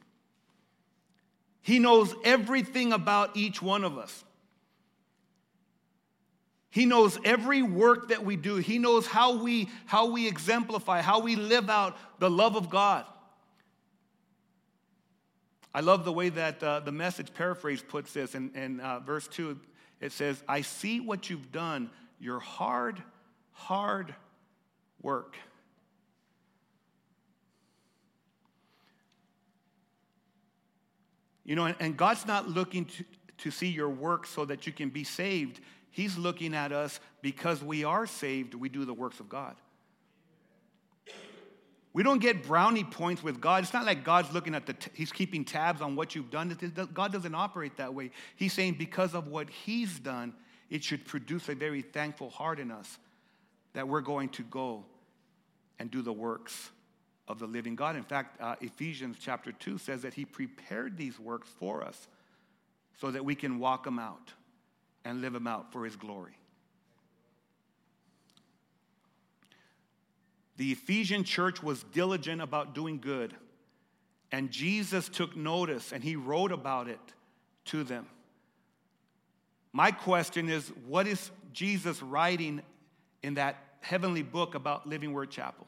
He 1.61 1.79
knows 1.79 2.13
everything 2.25 2.91
about 2.91 3.37
each 3.37 3.61
one 3.61 3.85
of 3.85 3.97
us. 3.97 4.25
He 6.69 6.85
knows 6.85 7.17
every 7.23 7.61
work 7.61 8.09
that 8.09 8.25
we 8.25 8.35
do. 8.35 8.57
He 8.57 8.77
knows 8.77 9.07
how 9.07 9.41
we, 9.41 9.69
how 9.85 10.11
we 10.11 10.27
exemplify, 10.27 11.01
how 11.01 11.19
we 11.21 11.35
live 11.35 11.69
out 11.69 11.97
the 12.19 12.29
love 12.29 12.55
of 12.55 12.69
God. 12.69 13.05
I 15.73 15.81
love 15.81 16.03
the 16.03 16.11
way 16.11 16.29
that 16.29 16.63
uh, 16.63 16.79
the 16.79 16.91
message 16.91 17.33
paraphrase 17.33 17.81
puts 17.81 18.13
this 18.13 18.33
in, 18.33 18.51
in 18.55 18.79
uh, 18.79 18.99
verse 18.99 19.27
2. 19.27 19.59
It 20.01 20.11
says, 20.11 20.41
I 20.47 20.61
see 20.61 20.99
what 20.99 21.29
you've 21.29 21.51
done, 21.51 21.91
your 22.19 22.39
hard, 22.39 23.01
hard 23.51 24.15
work. 25.01 25.35
You 31.45 31.55
know, 31.55 31.65
and, 31.65 31.75
and 31.79 31.97
God's 31.97 32.25
not 32.25 32.49
looking 32.49 32.85
to, 32.85 33.05
to 33.39 33.51
see 33.51 33.67
your 33.67 33.89
work 33.89 34.25
so 34.25 34.45
that 34.45 34.65
you 34.65 34.73
can 34.73 34.89
be 34.89 35.03
saved. 35.03 35.59
He's 35.91 36.17
looking 36.17 36.53
at 36.53 36.71
us 36.71 36.99
because 37.21 37.63
we 37.63 37.83
are 37.83 38.05
saved, 38.05 38.53
we 38.53 38.69
do 38.69 38.85
the 38.85 38.93
works 38.93 39.19
of 39.19 39.29
God. 39.29 39.55
We 41.91 42.03
don't 42.03 42.19
get 42.19 42.43
brownie 42.43 42.83
points 42.83 43.23
with 43.23 43.41
God. 43.41 43.63
It's 43.63 43.73
not 43.73 43.85
like 43.85 44.03
God's 44.03 44.31
looking 44.31 44.53
at 44.53 44.65
the, 44.65 44.73
t- 44.73 44.91
He's 44.93 45.11
keeping 45.11 45.43
tabs 45.43 45.81
on 45.81 45.95
what 45.95 46.13
you've 46.13 46.29
done. 46.29 46.55
God 46.93 47.11
doesn't 47.11 47.33
operate 47.33 47.77
that 47.77 47.93
way. 47.93 48.11
He's 48.35 48.53
saying 48.53 48.75
because 48.75 49.15
of 49.15 49.27
what 49.27 49.49
He's 49.49 49.99
done, 49.99 50.33
it 50.69 50.83
should 50.83 51.05
produce 51.05 51.49
a 51.49 51.55
very 51.55 51.81
thankful 51.81 52.29
heart 52.29 52.59
in 52.59 52.69
us 52.69 52.99
that 53.73 53.87
we're 53.87 54.01
going 54.01 54.29
to 54.29 54.43
go 54.43 54.85
and 55.79 55.89
do 55.89 56.01
the 56.01 56.13
works 56.13 56.69
of 57.27 57.39
the 57.39 57.47
living 57.47 57.75
God. 57.75 57.95
In 57.95 58.03
fact, 58.03 58.39
uh, 58.41 58.55
Ephesians 58.61 59.17
chapter 59.19 59.51
2 59.51 59.77
says 59.77 60.01
that 60.03 60.13
He 60.13 60.25
prepared 60.25 60.97
these 60.97 61.19
works 61.19 61.49
for 61.59 61.83
us 61.83 62.07
so 62.99 63.11
that 63.11 63.25
we 63.25 63.35
can 63.35 63.59
walk 63.59 63.83
them 63.83 63.99
out 63.99 64.33
and 65.05 65.21
live 65.21 65.33
them 65.33 65.47
out 65.47 65.71
for 65.71 65.85
His 65.85 65.95
glory. 65.95 66.38
The 70.59 70.73
Ephesian 70.73 71.23
church 71.23 71.63
was 71.63 71.85
diligent 71.93 72.41
about 72.41 72.75
doing 72.75 72.99
good, 72.99 73.33
and 74.29 74.51
Jesus 74.51 75.07
took 75.07 75.33
notice 75.37 75.93
and 75.93 76.03
He 76.03 76.17
wrote 76.17 76.51
about 76.51 76.89
it 76.89 76.99
to 77.67 77.85
them. 77.85 78.05
My 79.71 79.91
question 79.91 80.49
is 80.49 80.67
what 80.85 81.07
is 81.07 81.31
Jesus 81.53 82.03
writing 82.03 82.61
in 83.23 83.35
that 83.35 83.55
heavenly 83.79 84.21
book 84.21 84.53
about 84.53 84.85
Living 84.85 85.13
Word 85.13 85.31
Chapel? 85.31 85.65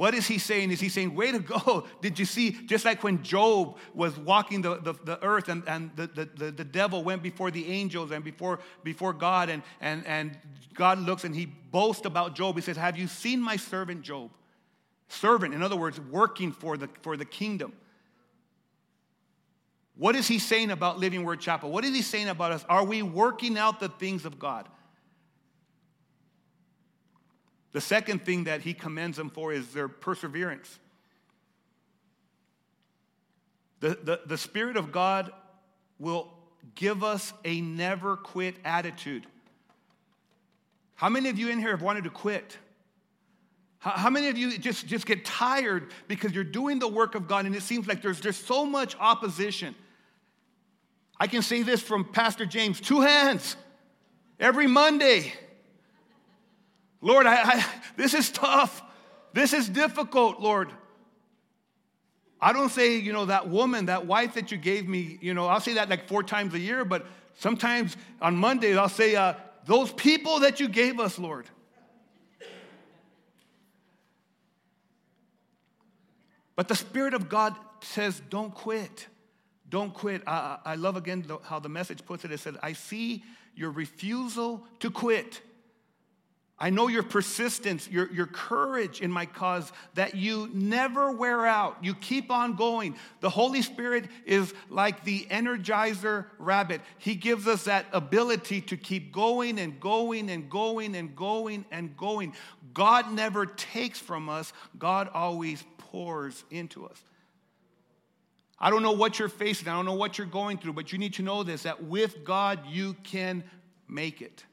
What 0.00 0.14
is 0.14 0.26
he 0.26 0.38
saying? 0.38 0.70
Is 0.70 0.80
he 0.80 0.88
saying, 0.88 1.14
way 1.14 1.30
to 1.30 1.40
go? 1.40 1.84
Did 2.00 2.18
you 2.18 2.24
see, 2.24 2.52
just 2.52 2.86
like 2.86 3.04
when 3.04 3.22
Job 3.22 3.76
was 3.92 4.18
walking 4.18 4.62
the, 4.62 4.76
the, 4.76 4.94
the 5.04 5.22
earth 5.22 5.50
and, 5.50 5.62
and 5.66 5.90
the, 5.94 6.06
the, 6.06 6.50
the 6.50 6.64
devil 6.64 7.04
went 7.04 7.22
before 7.22 7.50
the 7.50 7.70
angels 7.70 8.10
and 8.10 8.24
before, 8.24 8.60
before 8.82 9.12
God, 9.12 9.50
and, 9.50 9.62
and, 9.78 10.06
and 10.06 10.38
God 10.72 11.00
looks 11.00 11.24
and 11.24 11.36
he 11.36 11.44
boasts 11.44 12.06
about 12.06 12.34
Job. 12.34 12.54
He 12.54 12.62
says, 12.62 12.78
Have 12.78 12.96
you 12.96 13.08
seen 13.08 13.42
my 13.42 13.56
servant 13.56 14.00
Job? 14.00 14.30
Servant, 15.08 15.52
in 15.52 15.62
other 15.62 15.76
words, 15.76 16.00
working 16.00 16.50
for 16.50 16.78
the, 16.78 16.88
for 17.02 17.18
the 17.18 17.26
kingdom. 17.26 17.74
What 19.98 20.16
is 20.16 20.26
he 20.26 20.38
saying 20.38 20.70
about 20.70 20.98
Living 20.98 21.24
Word 21.24 21.40
Chapel? 21.40 21.70
What 21.70 21.84
is 21.84 21.94
he 21.94 22.00
saying 22.00 22.30
about 22.30 22.52
us? 22.52 22.64
Are 22.70 22.86
we 22.86 23.02
working 23.02 23.58
out 23.58 23.80
the 23.80 23.90
things 23.90 24.24
of 24.24 24.38
God? 24.38 24.66
The 27.72 27.80
second 27.80 28.24
thing 28.24 28.44
that 28.44 28.62
he 28.62 28.74
commends 28.74 29.16
them 29.16 29.30
for 29.30 29.52
is 29.52 29.72
their 29.72 29.88
perseverance. 29.88 30.78
The, 33.80 33.98
the, 34.02 34.20
the 34.26 34.38
Spirit 34.38 34.76
of 34.76 34.92
God 34.92 35.30
will 35.98 36.28
give 36.74 37.02
us 37.02 37.32
a 37.44 37.60
never 37.60 38.16
quit 38.16 38.56
attitude. 38.64 39.26
How 40.94 41.08
many 41.08 41.28
of 41.30 41.38
you 41.38 41.48
in 41.48 41.58
here 41.58 41.70
have 41.70 41.80
wanted 41.80 42.04
to 42.04 42.10
quit? 42.10 42.58
How, 43.78 43.92
how 43.92 44.10
many 44.10 44.28
of 44.28 44.36
you 44.36 44.58
just, 44.58 44.86
just 44.86 45.06
get 45.06 45.24
tired 45.24 45.92
because 46.08 46.32
you're 46.32 46.44
doing 46.44 46.78
the 46.78 46.88
work 46.88 47.14
of 47.14 47.26
God 47.26 47.46
and 47.46 47.54
it 47.54 47.62
seems 47.62 47.86
like 47.86 48.02
there's 48.02 48.20
just 48.20 48.46
so 48.46 48.66
much 48.66 48.96
opposition? 49.00 49.74
I 51.18 51.26
can 51.26 51.42
say 51.42 51.62
this 51.62 51.80
from 51.80 52.04
Pastor 52.04 52.44
James 52.46 52.80
two 52.80 53.00
hands 53.00 53.56
every 54.38 54.66
Monday. 54.66 55.32
Lord, 57.00 57.26
I, 57.26 57.42
I, 57.42 57.66
this 57.96 58.14
is 58.14 58.30
tough. 58.30 58.82
This 59.32 59.52
is 59.52 59.68
difficult, 59.68 60.40
Lord. 60.40 60.70
I 62.40 62.52
don't 62.52 62.70
say, 62.70 62.96
you 62.96 63.12
know, 63.12 63.26
that 63.26 63.48
woman, 63.48 63.86
that 63.86 64.06
wife 64.06 64.34
that 64.34 64.50
you 64.50 64.56
gave 64.58 64.88
me, 64.88 65.18
you 65.20 65.34
know, 65.34 65.46
I'll 65.46 65.60
say 65.60 65.74
that 65.74 65.88
like 65.88 66.08
four 66.08 66.22
times 66.22 66.54
a 66.54 66.58
year, 66.58 66.84
but 66.84 67.06
sometimes 67.38 67.96
on 68.20 68.36
Mondays 68.36 68.76
I'll 68.76 68.88
say, 68.88 69.14
uh, 69.14 69.34
those 69.66 69.92
people 69.92 70.40
that 70.40 70.58
you 70.58 70.68
gave 70.68 70.98
us, 70.98 71.18
Lord. 71.18 71.46
But 76.56 76.68
the 76.68 76.74
Spirit 76.74 77.14
of 77.14 77.28
God 77.28 77.54
says, 77.82 78.20
don't 78.30 78.54
quit. 78.54 79.06
Don't 79.68 79.94
quit. 79.94 80.22
I, 80.26 80.58
I 80.64 80.74
love 80.74 80.96
again 80.96 81.24
how 81.42 81.60
the 81.60 81.68
message 81.68 82.04
puts 82.04 82.24
it. 82.24 82.32
It 82.32 82.40
says, 82.40 82.56
I 82.62 82.72
see 82.72 83.22
your 83.54 83.70
refusal 83.70 84.66
to 84.80 84.90
quit. 84.90 85.40
I 86.62 86.68
know 86.68 86.88
your 86.88 87.02
persistence, 87.02 87.88
your, 87.88 88.12
your 88.12 88.26
courage 88.26 89.00
in 89.00 89.10
my 89.10 89.24
cause, 89.24 89.72
that 89.94 90.14
you 90.14 90.50
never 90.52 91.10
wear 91.10 91.46
out. 91.46 91.78
You 91.82 91.94
keep 91.94 92.30
on 92.30 92.54
going. 92.54 92.96
The 93.20 93.30
Holy 93.30 93.62
Spirit 93.62 94.04
is 94.26 94.52
like 94.68 95.02
the 95.02 95.26
energizer 95.30 96.26
rabbit. 96.38 96.82
He 96.98 97.14
gives 97.14 97.46
us 97.46 97.64
that 97.64 97.86
ability 97.94 98.60
to 98.62 98.76
keep 98.76 99.10
going 99.10 99.58
and 99.58 99.80
going 99.80 100.28
and 100.28 100.50
going 100.50 100.96
and 100.96 101.16
going 101.16 101.64
and 101.70 101.96
going. 101.96 102.34
God 102.74 103.10
never 103.10 103.46
takes 103.46 103.98
from 103.98 104.28
us, 104.28 104.52
God 104.78 105.08
always 105.14 105.64
pours 105.78 106.44
into 106.50 106.84
us. 106.86 107.00
I 108.58 108.68
don't 108.68 108.82
know 108.82 108.92
what 108.92 109.18
you're 109.18 109.30
facing, 109.30 109.66
I 109.68 109.72
don't 109.72 109.86
know 109.86 109.94
what 109.94 110.18
you're 110.18 110.26
going 110.26 110.58
through, 110.58 110.74
but 110.74 110.92
you 110.92 110.98
need 110.98 111.14
to 111.14 111.22
know 111.22 111.42
this 111.42 111.62
that 111.62 111.82
with 111.84 112.22
God, 112.22 112.66
you 112.68 112.92
can 113.02 113.44
make 113.88 114.20
it. 114.20 114.44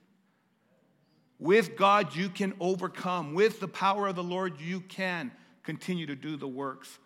With 1.40 1.76
God, 1.76 2.16
you 2.16 2.30
can 2.30 2.54
overcome. 2.60 3.34
With 3.34 3.60
the 3.60 3.68
power 3.68 4.08
of 4.08 4.16
the 4.16 4.24
Lord, 4.24 4.60
you 4.60 4.82
can 4.82 5.32
continue 5.64 6.06
to 6.08 6.16
do 6.16 6.36
the 6.36 6.48
works 6.48 6.98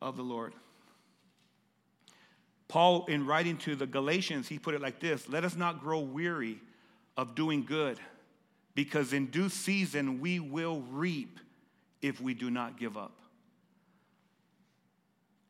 of 0.00 0.16
the 0.16 0.22
Lord. 0.22 0.54
Paul, 2.68 3.04
in 3.06 3.26
writing 3.26 3.56
to 3.58 3.76
the 3.76 3.86
Galatians, 3.86 4.48
he 4.48 4.58
put 4.58 4.74
it 4.74 4.80
like 4.80 5.00
this 5.00 5.28
Let 5.28 5.44
us 5.44 5.56
not 5.56 5.80
grow 5.80 6.00
weary 6.00 6.58
of 7.16 7.34
doing 7.34 7.64
good, 7.64 7.98
because 8.74 9.12
in 9.12 9.26
due 9.26 9.48
season 9.48 10.20
we 10.20 10.40
will 10.40 10.80
reap 10.90 11.38
if 12.00 12.20
we 12.20 12.34
do 12.34 12.50
not 12.50 12.78
give 12.78 12.96
up. 12.96 13.18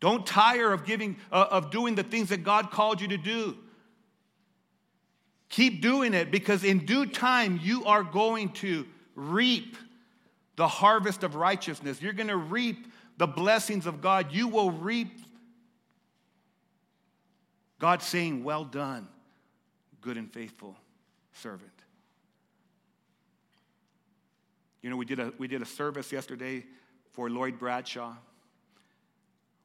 Don't 0.01 0.27
tire 0.27 0.73
of 0.73 0.85
giving 0.85 1.17
uh, 1.33 1.47
of 1.51 1.71
doing 1.71 1.95
the 1.95 2.03
things 2.03 2.29
that 2.29 2.45
God 2.45 2.71
called 2.71 3.01
you 3.01 3.09
to 3.09 3.17
do. 3.17 3.57
Keep 5.55 5.83
doing 5.83 6.15
it 6.15 6.33
because 6.33 6.65
in 6.65 6.85
due 6.85 7.07
time 7.07 7.61
you 7.63 7.85
are 7.85 8.03
going 8.03 8.49
to 8.55 8.85
reap 9.15 9.77
the 10.57 10.67
harvest 10.67 11.23
of 11.23 11.37
righteousness. 11.37 12.03
You're 12.03 12.13
going 12.13 12.27
to 12.27 12.37
reap 12.37 12.89
the 13.19 13.29
blessings 13.29 13.87
of 13.87 14.01
God. 14.01 14.33
You 14.33 14.49
will 14.49 14.73
reap 14.73 15.17
God 17.79 18.03
saying, 18.03 18.43
Well 18.43 18.65
done, 18.65 19.07
good 20.01 20.17
and 20.17 20.29
faithful 20.29 20.77
servant. 21.35 21.71
You 24.83 24.91
know, 24.91 24.97
we 24.97 25.05
did 25.05 25.21
a, 25.21 25.33
we 25.39 25.47
did 25.47 25.63
a 25.63 25.67
service 25.67 26.11
yesterday 26.11 26.67
for 27.13 27.31
Lloyd 27.31 27.61
Bradshaw. 27.61 28.17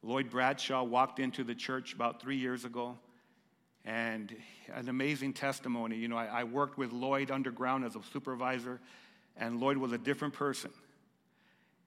Lloyd 0.04 0.30
Bradshaw 0.30 0.84
walked 0.84 1.18
into 1.18 1.42
the 1.42 1.56
church 1.56 1.94
about 1.94 2.22
three 2.22 2.36
years 2.36 2.64
ago 2.64 2.96
and 3.84 4.34
an 4.74 4.88
amazing 4.88 5.32
testimony. 5.32 5.96
You 5.96 6.08
know, 6.08 6.16
I, 6.16 6.26
I, 6.26 6.44
worked 6.44 6.76
with 6.76 6.92
Lloyd 6.92 7.30
underground 7.30 7.84
as 7.84 7.96
a 7.96 8.00
supervisor, 8.12 8.80
and 9.36 9.60
Lloyd 9.60 9.78
was 9.78 9.92
a 9.92 9.98
different 9.98 10.34
person. 10.34 10.70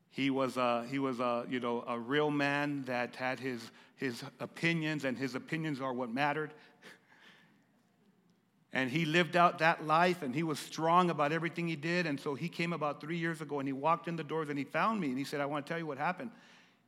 He 0.09 0.29
was 0.29 0.57
a, 0.57 0.85
he 0.89 0.99
was 0.99 1.19
a, 1.19 1.45
you 1.49 1.59
know, 1.59 1.83
a 1.87 1.97
real 1.99 2.31
man 2.31 2.83
that 2.85 3.15
had 3.15 3.39
his, 3.39 3.61
his 3.95 4.23
opinions, 4.39 5.05
and 5.05 5.17
his 5.17 5.35
opinions 5.35 5.81
are 5.81 5.93
what 5.93 6.11
mattered. 6.11 6.53
And 8.75 8.89
he 8.89 9.05
lived 9.05 9.37
out 9.37 9.59
that 9.59 9.85
life, 9.85 10.23
and 10.23 10.33
he 10.33 10.41
was 10.41 10.57
strong 10.57 11.11
about 11.11 11.31
everything 11.31 11.67
he 11.67 11.75
did. 11.75 12.07
And 12.07 12.19
so 12.19 12.33
he 12.33 12.49
came 12.49 12.73
about 12.73 12.99
three 12.99 13.17
years 13.17 13.39
ago, 13.39 13.59
and 13.59 13.69
he 13.69 13.71
walked 13.71 14.07
in 14.07 14.15
the 14.15 14.23
doors, 14.23 14.49
and 14.49 14.57
he 14.57 14.65
found 14.65 14.99
me, 14.99 15.09
and 15.09 15.17
he 15.19 15.23
said, 15.23 15.41
I 15.41 15.45
want 15.45 15.63
to 15.63 15.69
tell 15.69 15.77
you 15.77 15.85
what 15.85 15.99
happened. 15.99 16.31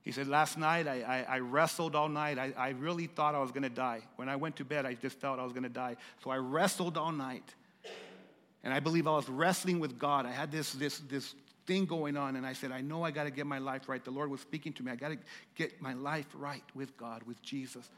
He 0.06 0.12
said, 0.12 0.28
Last 0.28 0.58
night 0.58 0.88
I, 0.88 1.02
I, 1.02 1.36
I 1.36 1.40
wrestled 1.40 1.96
all 1.96 2.08
night. 2.08 2.38
I, 2.38 2.54
I 2.56 2.70
really 2.70 3.08
thought 3.08 3.36
I 3.36 3.40
was 3.40 3.52
going 3.52 3.64
to 3.64 3.70
die. 3.70 4.02
When 4.16 4.30
I 4.30 4.36
went 4.36 4.56
to 4.58 4.66
bed, 4.66 4.86
I 4.86 4.94
just 4.94 5.20
felt 5.20 5.40
I 5.40 5.44
was 5.44 5.52
going 5.52 5.64
to 5.64 5.70
die. 5.70 5.98
So 6.24 6.30
I 6.30 6.38
wrestled 6.38 6.96
all 6.96 7.12
night. 7.12 7.54
And 8.64 8.74
I 8.74 8.80
believe 8.80 9.08
I 9.08 9.12
was 9.12 9.28
wrestling 9.28 9.80
with 9.80 10.00
God. 10.00 10.26
I 10.26 10.32
had 10.32 10.52
this, 10.52 10.74
this, 10.74 11.00
this 11.00 11.36
thing 11.68 11.86
going 11.86 12.18
on, 12.18 12.36
and 12.36 12.46
I 12.46 12.54
said, 12.54 12.72
I 12.72 12.82
know 12.82 13.04
I 13.04 13.12
got 13.12 13.26
to 13.26 13.32
get 13.32 13.46
my 13.46 13.60
life 13.60 13.90
right. 13.90 14.04
The 14.04 14.12
Lord 14.12 14.30
was 14.30 14.42
speaking 14.42 14.74
to 14.74 14.84
me. 14.84 14.92
I 14.92 14.96
got 14.96 15.10
to 15.10 15.18
get 15.56 15.82
my 15.82 15.94
life 15.94 16.28
right 16.34 16.64
with 16.74 16.96
God, 16.98 17.24
with 17.24 17.42
Jesus. 17.44 17.90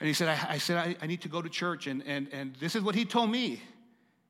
And 0.00 0.06
he 0.06 0.12
said, 0.12 0.28
I, 0.28 0.54
I 0.54 0.58
said, 0.58 0.76
I, 0.76 0.96
I, 1.00 1.06
need 1.06 1.22
to 1.22 1.28
go 1.28 1.40
to 1.40 1.48
church. 1.48 1.86
And, 1.86 2.02
and, 2.06 2.28
and 2.32 2.54
this 2.56 2.74
is 2.74 2.82
what 2.82 2.94
he 2.94 3.04
told 3.04 3.30
me. 3.30 3.62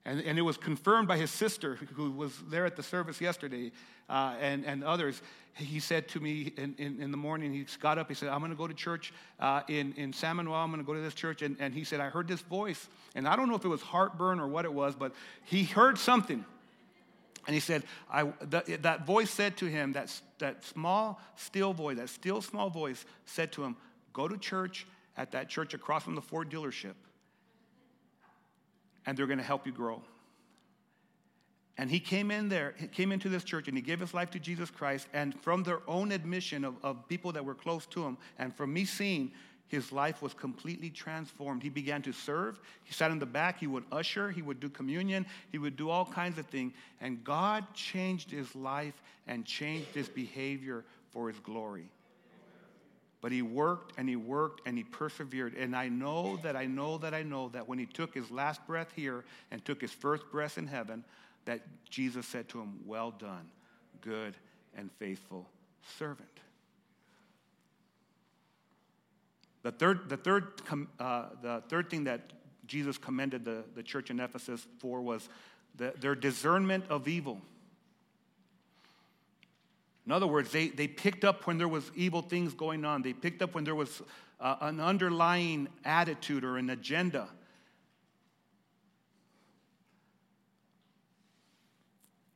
And, 0.04 0.20
and 0.20 0.38
it 0.38 0.42
was 0.42 0.56
confirmed 0.56 1.08
by 1.08 1.16
his 1.16 1.30
sister, 1.30 1.76
who 1.94 2.10
was 2.10 2.36
there 2.48 2.66
at 2.66 2.76
the 2.76 2.82
service 2.82 3.20
yesterday, 3.20 3.72
uh, 4.08 4.36
and, 4.40 4.64
and 4.64 4.84
others. 4.84 5.22
He 5.56 5.78
said 5.78 6.08
to 6.08 6.20
me 6.20 6.52
in, 6.56 6.74
in, 6.78 7.00
in, 7.00 7.10
the 7.12 7.16
morning, 7.16 7.52
he 7.52 7.64
got 7.78 7.96
up, 7.96 8.08
he 8.08 8.14
said, 8.14 8.28
I'm 8.28 8.40
going 8.40 8.50
to 8.50 8.56
go 8.56 8.66
to 8.66 8.74
church 8.74 9.12
uh, 9.38 9.62
in, 9.68 9.92
in 9.94 10.12
San 10.12 10.36
Manuel. 10.36 10.56
I'm 10.56 10.70
going 10.70 10.82
to 10.82 10.86
go 10.86 10.94
to 10.94 11.00
this 11.00 11.14
church. 11.14 11.42
And, 11.42 11.56
and 11.60 11.72
he 11.72 11.84
said, 11.84 12.00
I 12.00 12.08
heard 12.08 12.26
this 12.26 12.40
voice. 12.40 12.88
And 13.14 13.28
I 13.28 13.36
don't 13.36 13.48
know 13.48 13.54
if 13.54 13.64
it 13.64 13.68
was 13.68 13.80
heartburn 13.80 14.40
or 14.40 14.48
what 14.48 14.64
it 14.64 14.72
was, 14.72 14.96
but 14.96 15.12
he 15.44 15.64
heard 15.64 15.96
something. 15.96 16.44
And 17.46 17.54
he 17.54 17.60
said, 17.60 17.84
I, 18.10 18.32
that, 18.50 18.82
that 18.82 19.06
voice 19.06 19.30
said 19.30 19.56
to 19.58 19.66
him, 19.66 19.92
that, 19.92 20.20
that 20.38 20.64
small, 20.64 21.20
still 21.36 21.72
voice, 21.72 21.98
that 21.98 22.08
still 22.08 22.42
small 22.42 22.68
voice 22.68 23.04
said 23.26 23.52
to 23.52 23.62
him, 23.62 23.76
Go 24.12 24.26
to 24.26 24.36
church 24.36 24.86
at 25.16 25.32
that 25.32 25.48
church 25.48 25.74
across 25.74 26.02
from 26.04 26.14
the 26.14 26.22
Ford 26.22 26.50
dealership 26.50 26.94
and 29.06 29.16
they're 29.16 29.26
going 29.26 29.38
to 29.38 29.44
help 29.44 29.66
you 29.66 29.72
grow. 29.72 30.02
And 31.76 31.90
he 31.90 31.98
came 31.98 32.30
in 32.30 32.48
there, 32.48 32.74
he 32.78 32.86
came 32.86 33.10
into 33.10 33.28
this 33.28 33.42
church 33.42 33.66
and 33.66 33.76
he 33.76 33.82
gave 33.82 33.98
his 33.98 34.14
life 34.14 34.30
to 34.30 34.38
Jesus 34.38 34.70
Christ. 34.70 35.08
And 35.12 35.38
from 35.40 35.64
their 35.64 35.80
own 35.88 36.12
admission 36.12 36.64
of, 36.64 36.76
of 36.84 37.08
people 37.08 37.32
that 37.32 37.44
were 37.44 37.54
close 37.54 37.84
to 37.86 38.04
him, 38.04 38.16
and 38.38 38.54
from 38.54 38.72
me 38.72 38.84
seeing, 38.84 39.32
his 39.66 39.90
life 39.90 40.22
was 40.22 40.34
completely 40.34 40.90
transformed. 40.90 41.62
He 41.62 41.68
began 41.68 42.00
to 42.02 42.12
serve. 42.12 42.60
He 42.84 42.92
sat 42.92 43.10
in 43.10 43.18
the 43.18 43.26
back. 43.26 43.58
He 43.58 43.66
would 43.66 43.84
usher. 43.90 44.30
He 44.30 44.42
would 44.42 44.60
do 44.60 44.68
communion. 44.68 45.26
He 45.50 45.58
would 45.58 45.76
do 45.76 45.90
all 45.90 46.04
kinds 46.04 46.38
of 46.38 46.46
things. 46.46 46.74
And 47.00 47.24
God 47.24 47.64
changed 47.74 48.30
his 48.30 48.54
life 48.54 48.94
and 49.26 49.44
changed 49.44 49.88
his 49.88 50.08
behavior 50.08 50.84
for 51.10 51.28
his 51.28 51.40
glory. 51.40 51.88
But 53.20 53.32
he 53.32 53.40
worked 53.40 53.98
and 53.98 54.06
he 54.06 54.16
worked 54.16 54.60
and 54.66 54.76
he 54.76 54.84
persevered. 54.84 55.54
And 55.54 55.74
I 55.74 55.88
know 55.88 56.38
that 56.42 56.56
I 56.56 56.66
know 56.66 56.98
that 56.98 57.14
I 57.14 57.22
know 57.22 57.48
that 57.48 57.66
when 57.66 57.78
he 57.78 57.86
took 57.86 58.14
his 58.14 58.30
last 58.30 58.64
breath 58.66 58.92
here 58.94 59.24
and 59.50 59.64
took 59.64 59.80
his 59.80 59.92
first 59.92 60.30
breath 60.30 60.58
in 60.58 60.66
heaven, 60.66 61.02
that 61.44 61.60
Jesus 61.88 62.26
said 62.26 62.48
to 62.50 62.60
him, 62.60 62.80
Well 62.84 63.10
done, 63.10 63.48
good 64.00 64.34
and 64.76 64.90
faithful 64.98 65.48
servant. 65.98 66.28
The 69.62 69.72
third, 69.72 70.08
the 70.08 70.16
third, 70.16 70.60
uh, 70.98 71.26
the 71.42 71.62
third 71.68 71.88
thing 71.88 72.04
that 72.04 72.32
Jesus 72.66 72.98
commended 72.98 73.44
the, 73.44 73.64
the 73.74 73.82
church 73.82 74.10
in 74.10 74.20
Ephesus 74.20 74.66
for 74.78 75.00
was 75.00 75.28
the, 75.76 75.94
their 76.00 76.14
discernment 76.14 76.84
of 76.90 77.08
evil. 77.08 77.40
In 80.06 80.12
other 80.12 80.26
words, 80.26 80.52
they, 80.52 80.68
they 80.68 80.86
picked 80.86 81.24
up 81.24 81.46
when 81.46 81.56
there 81.56 81.68
was 81.68 81.90
evil 81.94 82.20
things 82.20 82.52
going 82.52 82.84
on. 82.84 83.00
They 83.00 83.14
picked 83.14 83.40
up 83.40 83.54
when 83.54 83.64
there 83.64 83.74
was 83.74 84.02
uh, 84.38 84.56
an 84.60 84.80
underlying 84.80 85.68
attitude 85.84 86.44
or 86.44 86.58
an 86.58 86.68
agenda. 86.68 87.28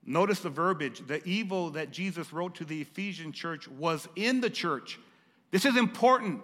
Notice 0.08 0.40
the 0.40 0.48
verbiage. 0.48 1.06
The 1.06 1.22
evil 1.28 1.68
that 1.70 1.90
Jesus 1.90 2.32
wrote 2.32 2.54
to 2.56 2.64
the 2.64 2.80
Ephesian 2.80 3.30
church 3.30 3.68
was 3.68 4.08
in 4.16 4.40
the 4.40 4.48
church. 4.48 4.98
This 5.50 5.66
is 5.66 5.76
important 5.76 6.40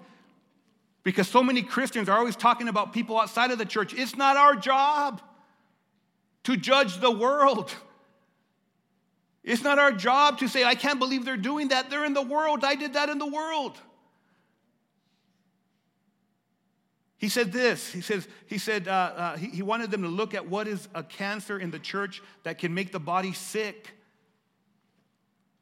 because 1.03 1.29
so 1.29 1.42
many 1.42 1.62
Christians 1.62 2.11
are 2.11 2.18
always 2.18 2.37
talking 2.37 2.68
about 2.68 2.92
people 2.92 3.18
outside 3.18 3.50
of 3.50 3.57
the 3.57 3.64
church. 3.64 3.94
It's 3.94 4.16
not 4.16 4.37
our 4.37 4.55
job 4.55 5.22
to 6.42 6.59
judge 6.59 7.00
the 7.00 7.11
world. 7.11 7.74
It's 9.42 9.62
not 9.62 9.79
our 9.79 9.92
job 9.92 10.40
to 10.40 10.48
say, 10.48 10.64
I 10.64 10.74
can't 10.74 10.98
believe 10.98 11.24
they're 11.24 11.38
doing 11.38 11.68
that. 11.68 11.88
They're 11.88 12.05
in 12.05 12.12
the 12.12 12.22
world. 12.22 12.64
I 12.64 12.74
did 12.74 12.92
that 12.92 13.09
in 13.09 13.16
the 13.16 13.27
world. 13.27 13.79
He 17.24 17.30
said 17.30 17.52
this. 17.52 17.90
He 17.90 18.02
says 18.02 18.28
he 18.44 18.58
said 18.58 18.87
uh, 18.87 18.90
uh, 18.90 19.37
he, 19.38 19.46
he 19.46 19.62
wanted 19.62 19.90
them 19.90 20.02
to 20.02 20.08
look 20.08 20.34
at 20.34 20.46
what 20.46 20.68
is 20.68 20.88
a 20.94 21.02
cancer 21.02 21.58
in 21.58 21.70
the 21.70 21.78
church 21.78 22.22
that 22.42 22.58
can 22.58 22.74
make 22.74 22.92
the 22.92 23.00
body 23.00 23.32
sick. 23.32 23.92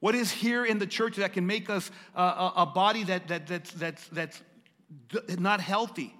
What 0.00 0.16
is 0.16 0.32
here 0.32 0.64
in 0.64 0.80
the 0.80 0.88
church 0.88 1.14
that 1.18 1.32
can 1.34 1.46
make 1.46 1.70
us 1.70 1.92
uh, 2.16 2.50
a, 2.56 2.62
a, 2.62 2.66
body 2.66 3.04
that, 3.04 3.28
that, 3.28 3.46
that's, 3.46 3.70
that's, 3.70 4.08
that's 4.08 4.42
not 5.38 5.60
healthy? 5.60 6.12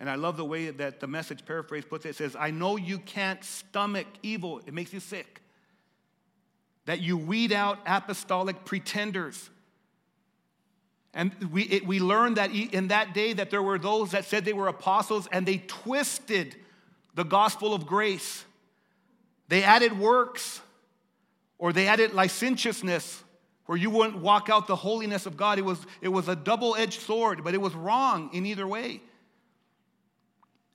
And 0.00 0.10
I 0.10 0.16
love 0.16 0.36
the 0.36 0.44
way 0.44 0.68
that 0.68 0.98
the 0.98 1.06
message 1.06 1.46
paraphrase 1.46 1.84
puts 1.84 2.04
it. 2.04 2.08
It 2.08 2.16
says, 2.16 2.34
I 2.34 2.50
know 2.50 2.76
you 2.76 2.98
can't 2.98 3.44
stomach 3.44 4.08
evil, 4.24 4.60
it 4.66 4.74
makes 4.74 4.92
you 4.92 4.98
sick. 4.98 5.40
That 6.86 7.00
you 7.00 7.16
weed 7.16 7.52
out 7.52 7.78
apostolic 7.86 8.64
pretenders. 8.64 9.50
And 11.16 11.32
we, 11.50 11.62
it, 11.62 11.86
we 11.86 11.98
learned 11.98 12.36
that 12.36 12.50
in 12.50 12.88
that 12.88 13.14
day 13.14 13.32
that 13.32 13.48
there 13.48 13.62
were 13.62 13.78
those 13.78 14.10
that 14.10 14.26
said 14.26 14.44
they 14.44 14.52
were 14.52 14.68
apostles 14.68 15.26
and 15.32 15.46
they 15.46 15.62
twisted 15.66 16.54
the 17.14 17.24
gospel 17.24 17.72
of 17.72 17.86
grace. 17.86 18.44
They 19.48 19.62
added 19.62 19.98
works 19.98 20.60
or 21.58 21.72
they 21.72 21.88
added 21.88 22.12
licentiousness 22.12 23.24
where 23.64 23.78
you 23.78 23.88
wouldn't 23.88 24.18
walk 24.18 24.50
out 24.50 24.66
the 24.66 24.76
holiness 24.76 25.24
of 25.24 25.38
God. 25.38 25.58
It 25.58 25.64
was, 25.64 25.78
it 26.02 26.08
was 26.08 26.28
a 26.28 26.36
double 26.36 26.76
edged 26.76 27.00
sword, 27.00 27.42
but 27.42 27.54
it 27.54 27.62
was 27.62 27.74
wrong 27.74 28.28
in 28.34 28.44
either 28.44 28.68
way. 28.68 29.00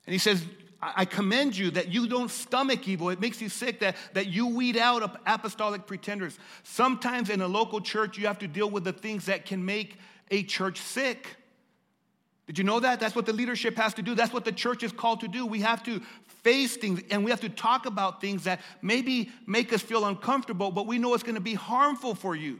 And 0.06 0.12
he 0.12 0.18
says, 0.18 0.44
I 0.82 1.04
commend 1.04 1.56
you 1.56 1.70
that 1.70 1.92
you 1.92 2.08
don't 2.08 2.32
stomach 2.32 2.88
evil. 2.88 3.10
It 3.10 3.20
makes 3.20 3.40
you 3.40 3.48
sick 3.48 3.78
that, 3.78 3.94
that 4.14 4.26
you 4.26 4.48
weed 4.48 4.76
out 4.76 5.20
apostolic 5.24 5.86
pretenders. 5.86 6.36
Sometimes 6.64 7.30
in 7.30 7.40
a 7.40 7.46
local 7.46 7.80
church, 7.80 8.18
you 8.18 8.26
have 8.26 8.40
to 8.40 8.48
deal 8.48 8.68
with 8.68 8.82
the 8.82 8.92
things 8.92 9.26
that 9.26 9.46
can 9.46 9.64
make 9.64 9.98
a 10.32 10.42
church 10.42 10.80
sick. 10.80 11.36
Did 12.46 12.58
you 12.58 12.64
know 12.64 12.80
that? 12.80 12.98
That's 12.98 13.14
what 13.14 13.26
the 13.26 13.32
leadership 13.32 13.76
has 13.76 13.94
to 13.94 14.02
do. 14.02 14.16
That's 14.16 14.32
what 14.32 14.44
the 14.44 14.50
church 14.50 14.82
is 14.82 14.90
called 14.90 15.20
to 15.20 15.28
do. 15.28 15.46
We 15.46 15.60
have 15.60 15.82
to 15.84 16.00
face 16.42 16.76
things 16.76 17.00
and 17.10 17.24
we 17.24 17.30
have 17.30 17.40
to 17.42 17.48
talk 17.48 17.86
about 17.86 18.20
things 18.20 18.44
that 18.44 18.60
maybe 18.80 19.30
make 19.46 19.72
us 19.72 19.80
feel 19.80 20.04
uncomfortable, 20.06 20.72
but 20.72 20.86
we 20.86 20.98
know 20.98 21.14
it's 21.14 21.22
going 21.22 21.36
to 21.36 21.40
be 21.40 21.54
harmful 21.54 22.16
for 22.16 22.34
you. 22.34 22.58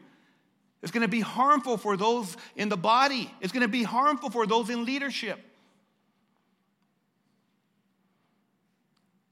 It's 0.82 0.92
going 0.92 1.02
to 1.02 1.08
be 1.08 1.20
harmful 1.20 1.76
for 1.76 1.96
those 1.96 2.36
in 2.56 2.68
the 2.68 2.76
body. 2.76 3.32
It's 3.40 3.52
going 3.52 3.62
to 3.62 3.68
be 3.68 3.82
harmful 3.82 4.30
for 4.30 4.46
those 4.46 4.70
in 4.70 4.84
leadership. 4.84 5.40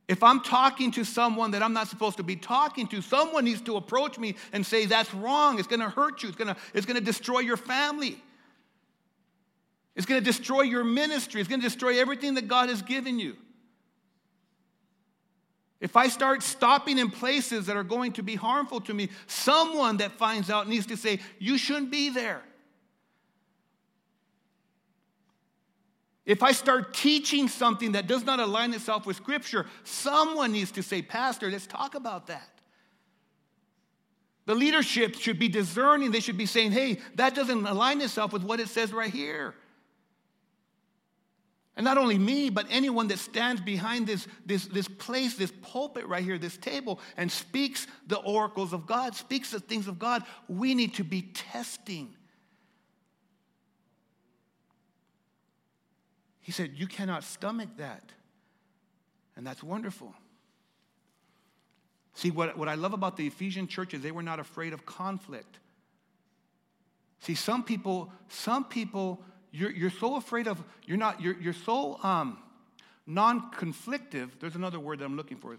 If 0.09 0.24
I'm 0.24 0.40
talking 0.40 0.90
to 0.92 1.05
someone 1.05 1.53
that 1.53 1.62
I'm 1.62 1.72
not 1.72 1.87
supposed 1.87 2.16
to 2.16 2.24
be 2.24 2.35
talking 2.35 2.88
to, 2.88 3.00
someone 3.00 3.44
needs 3.44 3.61
to 3.62 3.76
approach 3.76 4.18
me 4.18 4.35
and 4.53 4.66
say, 4.66 4.87
That's 4.87 5.14
wrong. 5.14 5.61
It's 5.61 5.68
going 5.68 5.81
to 5.81 5.88
hurt 5.88 6.24
you. 6.24 6.29
It's 6.29 6.37
going 6.37 6.53
to, 6.53 6.57
it's 6.74 6.85
going 6.85 6.98
to 6.98 7.05
destroy 7.05 7.38
your 7.38 7.57
family. 7.57 8.20
It's 9.96 10.07
going 10.07 10.20
to 10.20 10.24
destroy 10.24 10.62
your 10.62 10.85
ministry. 10.85 11.40
It's 11.40 11.48
going 11.48 11.61
to 11.61 11.66
destroy 11.66 12.00
everything 12.00 12.35
that 12.35 12.48
God 12.48 12.68
has 12.68 12.83
given 12.83 13.18
you. 13.18 13.37
If 15.81 15.96
I 15.96 16.09
start 16.09 16.42
stopping 16.42 16.98
in 16.98 17.11
places 17.11 17.66
that 17.66 17.76
are 17.76 17.85
going 17.85 18.12
to 18.12 18.22
be 18.22 18.37
harmful 18.37 18.81
to 18.83 18.94
me, 18.94 19.09
someone 19.26 19.96
that 19.96 20.12
finds 20.12 20.50
out 20.50 20.68
needs 20.68 20.87
to 20.87 20.96
say, 20.96 21.20
You 21.38 21.57
shouldn't 21.57 21.90
be 21.90 22.11
there. 22.11 22.42
If 26.26 26.42
I 26.42 26.53
start 26.53 26.94
teaching 26.94 27.48
something 27.48 27.92
that 27.92 28.07
does 28.07 28.24
not 28.24 28.38
align 28.38 28.74
itself 28.74 29.07
with 29.07 29.16
Scripture, 29.16 29.66
someone 29.83 30.53
needs 30.53 30.70
to 30.72 30.83
say, 30.83 31.00
Pastor, 31.03 31.50
let's 31.50 31.66
talk 31.66 31.94
about 31.94 32.26
that. 32.26 32.61
The 34.44 34.55
leadership 34.55 35.16
should 35.16 35.38
be 35.38 35.48
discerning. 35.48 36.11
They 36.11 36.20
should 36.20 36.37
be 36.37 36.46
saying, 36.46 36.72
Hey, 36.72 36.98
that 37.14 37.35
doesn't 37.35 37.66
align 37.66 38.03
itself 38.03 38.33
with 38.33 38.42
what 38.42 38.61
it 38.61 38.68
says 38.68 38.92
right 38.92 39.12
here. 39.12 39.55
And 41.80 41.84
not 41.86 41.96
only 41.96 42.18
me, 42.18 42.50
but 42.50 42.66
anyone 42.68 43.08
that 43.08 43.18
stands 43.18 43.58
behind 43.58 44.06
this, 44.06 44.28
this, 44.44 44.66
this 44.66 44.86
place, 44.86 45.36
this 45.36 45.50
pulpit 45.62 46.06
right 46.06 46.22
here, 46.22 46.36
this 46.36 46.58
table, 46.58 47.00
and 47.16 47.32
speaks 47.32 47.86
the 48.06 48.18
oracles 48.18 48.74
of 48.74 48.86
God, 48.86 49.14
speaks 49.14 49.52
the 49.52 49.60
things 49.60 49.88
of 49.88 49.98
God, 49.98 50.22
we 50.46 50.74
need 50.74 50.92
to 50.96 51.04
be 51.04 51.22
testing. 51.22 52.14
He 56.42 56.52
said, 56.52 56.72
You 56.74 56.86
cannot 56.86 57.24
stomach 57.24 57.70
that. 57.78 58.12
And 59.34 59.46
that's 59.46 59.62
wonderful. 59.62 60.12
See, 62.12 62.30
what, 62.30 62.58
what 62.58 62.68
I 62.68 62.74
love 62.74 62.92
about 62.92 63.16
the 63.16 63.26
Ephesian 63.26 63.66
church 63.66 63.94
is 63.94 64.02
they 64.02 64.12
were 64.12 64.22
not 64.22 64.38
afraid 64.38 64.74
of 64.74 64.84
conflict. 64.84 65.60
See, 67.20 67.34
some 67.34 67.64
people, 67.64 68.12
some 68.28 68.64
people 68.64 69.22
you're, 69.52 69.70
you're 69.70 69.90
so 69.90 70.16
afraid 70.16 70.46
of, 70.46 70.62
you're 70.86 70.98
not, 70.98 71.20
you're, 71.20 71.36
you're 71.40 71.52
so 71.52 71.98
um, 72.02 72.38
non 73.06 73.50
conflictive. 73.52 74.30
There's 74.40 74.54
another 74.54 74.78
word 74.78 75.00
that 75.00 75.04
I'm 75.04 75.16
looking 75.16 75.38
for. 75.38 75.56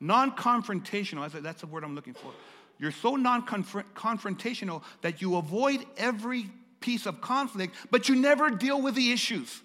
Non 0.00 0.32
confrontational. 0.32 1.30
That's 1.30 1.60
the 1.60 1.66
word 1.66 1.84
I'm 1.84 1.94
looking 1.94 2.14
for. 2.14 2.32
You're 2.78 2.92
so 2.92 3.16
non 3.16 3.46
confrontational 3.46 4.82
that 5.02 5.22
you 5.22 5.36
avoid 5.36 5.84
every 5.96 6.50
piece 6.80 7.06
of 7.06 7.20
conflict, 7.20 7.76
but 7.90 8.08
you 8.08 8.16
never 8.16 8.50
deal 8.50 8.80
with 8.80 8.94
the 8.94 9.12
issues. 9.12 9.62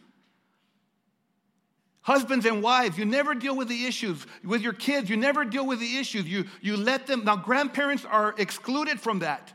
Husbands 2.02 2.46
and 2.46 2.64
wives, 2.64 2.98
you 2.98 3.04
never 3.04 3.34
deal 3.34 3.56
with 3.56 3.68
the 3.68 3.86
issues. 3.86 4.26
With 4.44 4.62
your 4.62 4.72
kids, 4.72 5.10
you 5.10 5.18
never 5.18 5.44
deal 5.44 5.66
with 5.66 5.80
the 5.80 5.98
issues. 5.98 6.26
You, 6.26 6.46
you 6.62 6.78
let 6.78 7.06
them, 7.06 7.26
now, 7.26 7.36
grandparents 7.36 8.06
are 8.06 8.34
excluded 8.38 9.02
from 9.02 9.20
that. 9.20 9.52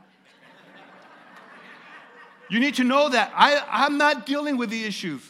You 2.53 2.59
need 2.59 2.75
to 2.75 2.83
know 2.83 3.09
that. 3.09 3.33
I, 3.35 3.63
I'm 3.67 3.97
not 3.97 4.27
dealing 4.27 4.57
with 4.57 4.69
the 4.69 4.85
issues. 4.85 5.23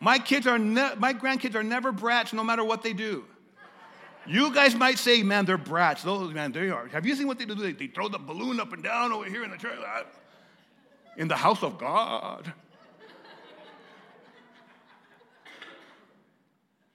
My 0.00 0.18
kids 0.18 0.48
are 0.48 0.58
ne- 0.58 0.96
my 0.98 1.14
grandkids 1.14 1.54
are 1.54 1.62
never 1.62 1.92
brats 1.92 2.32
no 2.32 2.42
matter 2.42 2.64
what 2.64 2.82
they 2.82 2.92
do. 2.92 3.24
You 4.26 4.52
guys 4.52 4.74
might 4.74 4.98
say, 4.98 5.22
man, 5.22 5.44
they're 5.44 5.58
brats. 5.58 6.02
Those, 6.02 6.34
man, 6.34 6.50
they 6.50 6.68
are. 6.70 6.88
Have 6.88 7.06
you 7.06 7.14
seen 7.14 7.28
what 7.28 7.38
they 7.38 7.44
do? 7.44 7.54
They, 7.54 7.70
they 7.70 7.86
throw 7.86 8.08
the 8.08 8.18
balloon 8.18 8.58
up 8.58 8.72
and 8.72 8.82
down 8.82 9.12
over 9.12 9.26
here 9.26 9.44
in 9.44 9.52
the 9.52 9.56
church, 9.56 9.78
uh, 9.78 10.02
in 11.16 11.28
the 11.28 11.36
house 11.36 11.62
of 11.62 11.78
God. 11.78 12.52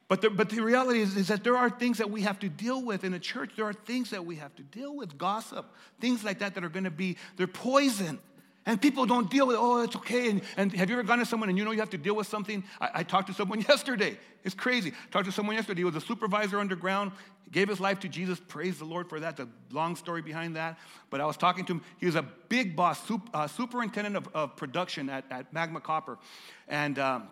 But 0.10 0.19
the, 0.19 0.29
but 0.29 0.49
the 0.49 0.60
reality 0.62 0.99
is, 0.99 1.15
is 1.15 1.29
that 1.29 1.45
there 1.45 1.55
are 1.55 1.69
things 1.69 1.99
that 1.99 2.12
we 2.12 2.23
have 2.23 2.39
to 2.39 2.49
deal 2.49 2.84
with 2.84 3.05
in 3.05 3.13
a 3.13 3.19
church. 3.19 3.51
There 3.55 3.63
are 3.63 3.71
things 3.71 4.10
that 4.10 4.25
we 4.25 4.36
have 4.36 4.53
to 4.57 4.63
deal 4.63 4.93
with, 4.93 5.17
gossip, 5.17 5.73
things 6.01 6.25
like 6.25 6.39
that 6.39 6.55
that 6.55 6.65
are 6.65 6.69
going 6.69 6.84
to 6.84 6.91
be, 6.91 7.15
they're 7.38 7.47
poison. 7.47 8.19
And 8.65 8.80
people 8.80 9.06
don't 9.08 9.30
deal 9.30 9.47
with, 9.47 9.58
oh, 9.60 9.82
it's 9.82 9.95
okay. 9.95 10.30
And, 10.30 10.41
and 10.56 10.71
have 10.74 10.89
you 10.89 10.95
ever 10.95 11.04
gone 11.04 11.17
to 11.17 11.26
someone 11.26 11.50
and 11.50 11.58
you 11.58 11.65
know 11.65 11.71
you 11.71 11.80
have 11.80 11.89
to 11.91 11.97
deal 11.97 12.15
with 12.15 12.28
something? 12.28 12.63
I, 12.80 12.89
I 12.95 13.04
talked 13.04 13.28
to 13.28 13.34
someone 13.34 13.62
yesterday. 13.69 14.17
It's 14.43 14.54
crazy. 14.54 14.93
talked 15.10 15.26
to 15.26 15.32
someone 15.32 15.56
yesterday. 15.56 15.82
He 15.82 15.86
was 15.86 15.95
a 15.95 16.02
supervisor 16.02 16.60
underground, 16.60 17.12
gave 17.52 17.69
his 17.69 17.80
life 17.80 18.00
to 18.02 18.08
Jesus. 18.08 18.39
Praise 18.39 18.78
the 18.78 18.86
Lord 18.86 19.10
for 19.10 19.19
that. 19.19 19.36
The 19.36 19.47
long 19.71 19.95
story 19.95 20.21
behind 20.21 20.56
that. 20.58 20.78
But 21.10 21.21
I 21.21 21.26
was 21.26 21.38
talking 21.38 21.65
to 21.65 21.74
him. 21.74 21.82
He 21.97 22.06
was 22.06 22.15
a 22.15 22.26
big 22.50 22.76
boss, 22.76 23.00
uh, 23.34 23.47
superintendent 23.47 24.15
of, 24.15 24.28
of, 24.36 24.56
production 24.56 25.10
at, 25.10 25.26
at 25.32 25.52
Magma 25.52 25.82
Copper. 25.82 26.19
And 26.67 27.00
um, 27.00 27.30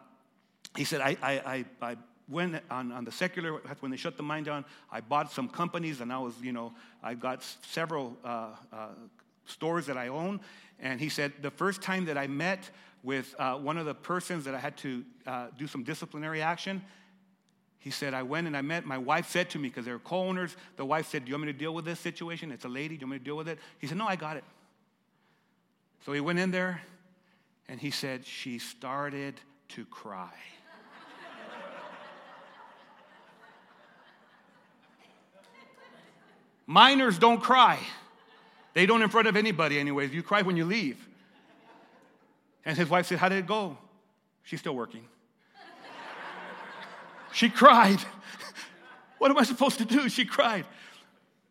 he 0.75 0.83
said, 0.83 1.01
I, 1.01 1.15
I, 1.21 1.31
I, 1.31 1.65
I 1.91 1.97
went 2.27 2.61
on, 2.71 2.91
on 2.91 3.05
the 3.05 3.11
secular, 3.11 3.61
when 3.79 3.91
they 3.91 3.97
shut 3.97 4.17
the 4.17 4.23
mine 4.23 4.43
down, 4.43 4.65
I 4.91 5.01
bought 5.01 5.31
some 5.31 5.47
companies 5.47 6.01
and 6.01 6.11
I 6.11 6.19
was, 6.19 6.33
you 6.41 6.53
know, 6.53 6.73
I 7.03 7.13
got 7.15 7.43
several 7.61 8.17
uh, 8.23 8.49
uh, 8.71 8.87
stores 9.45 9.87
that 9.87 9.97
I 9.97 10.07
own. 10.09 10.39
And 10.79 10.99
he 10.99 11.09
said, 11.09 11.33
the 11.41 11.51
first 11.51 11.81
time 11.81 12.05
that 12.05 12.17
I 12.17 12.27
met 12.27 12.69
with 13.03 13.35
uh, 13.39 13.55
one 13.55 13.77
of 13.77 13.85
the 13.85 13.93
persons 13.93 14.45
that 14.45 14.55
I 14.55 14.59
had 14.59 14.77
to 14.77 15.03
uh, 15.25 15.47
do 15.57 15.67
some 15.67 15.83
disciplinary 15.83 16.41
action, 16.41 16.81
he 17.79 17.91
said, 17.91 18.13
I 18.13 18.23
went 18.23 18.47
and 18.47 18.55
I 18.57 18.61
met, 18.61 18.85
my 18.85 18.97
wife 18.97 19.29
said 19.29 19.49
to 19.51 19.59
me, 19.59 19.69
because 19.69 19.85
they 19.85 19.91
were 19.91 19.99
co 19.99 20.17
owners, 20.17 20.57
the 20.75 20.85
wife 20.85 21.07
said, 21.07 21.23
Do 21.25 21.29
you 21.29 21.35
want 21.35 21.47
me 21.47 21.53
to 21.53 21.57
deal 21.57 21.73
with 21.73 21.85
this 21.85 21.99
situation? 21.99 22.51
It's 22.51 22.65
a 22.65 22.69
lady, 22.69 22.97
do 22.97 23.01
you 23.01 23.07
want 23.07 23.13
me 23.13 23.19
to 23.19 23.23
deal 23.23 23.37
with 23.37 23.47
it? 23.47 23.57
He 23.79 23.87
said, 23.87 23.97
No, 23.97 24.05
I 24.05 24.17
got 24.17 24.37
it. 24.37 24.43
So 26.05 26.13
he 26.13 26.19
went 26.19 26.39
in 26.39 26.51
there 26.51 26.81
and 27.69 27.79
he 27.79 27.91
said, 27.91 28.25
She 28.25 28.59
started 28.59 29.39
to 29.69 29.85
cry. 29.85 30.27
Miners 36.67 37.17
don't 37.17 37.41
cry. 37.41 37.79
They 38.73 38.85
don't 38.85 39.01
in 39.01 39.09
front 39.09 39.27
of 39.27 39.35
anybody, 39.35 39.79
anyways. 39.79 40.13
You 40.13 40.23
cry 40.23 40.41
when 40.41 40.55
you 40.55 40.65
leave. 40.65 41.07
And 42.65 42.77
his 42.77 42.89
wife 42.89 43.07
said, 43.07 43.17
How 43.17 43.29
did 43.29 43.39
it 43.39 43.47
go? 43.47 43.77
She's 44.43 44.59
still 44.59 44.75
working. 44.75 45.05
she 47.31 47.49
cried. 47.49 47.99
what 49.17 49.31
am 49.31 49.37
I 49.37 49.43
supposed 49.43 49.77
to 49.79 49.85
do? 49.85 50.09
She 50.09 50.25
cried. 50.25 50.65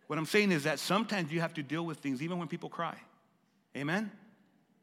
What 0.06 0.18
I'm 0.18 0.26
saying 0.26 0.52
is 0.52 0.64
that 0.64 0.78
sometimes 0.78 1.30
you 1.30 1.40
have 1.40 1.54
to 1.54 1.62
deal 1.62 1.84
with 1.84 1.98
things 1.98 2.22
even 2.22 2.38
when 2.38 2.48
people 2.48 2.68
cry. 2.68 2.96
Amen? 3.76 4.10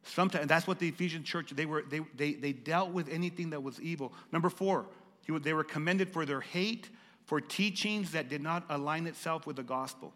Sometimes 0.03 0.47
that's 0.47 0.67
what 0.67 0.77
the 0.77 0.87
Ephesian 0.87 1.23
church 1.23 1.49
they 1.51 1.65
were 1.65 1.83
they, 1.89 2.01
they, 2.15 2.33
they 2.33 2.53
dealt 2.53 2.91
with 2.91 3.09
anything 3.09 3.49
that 3.49 3.63
was 3.63 3.81
evil. 3.81 4.13
Number 4.31 4.49
four, 4.49 4.85
they 5.27 5.53
were 5.53 5.63
commended 5.63 6.13
for 6.13 6.25
their 6.25 6.41
hate 6.41 6.89
for 7.25 7.41
teachings 7.41 8.11
that 8.11 8.29
did 8.29 8.41
not 8.41 8.63
align 8.69 9.07
itself 9.07 9.47
with 9.47 9.55
the 9.55 9.63
gospel. 9.63 10.13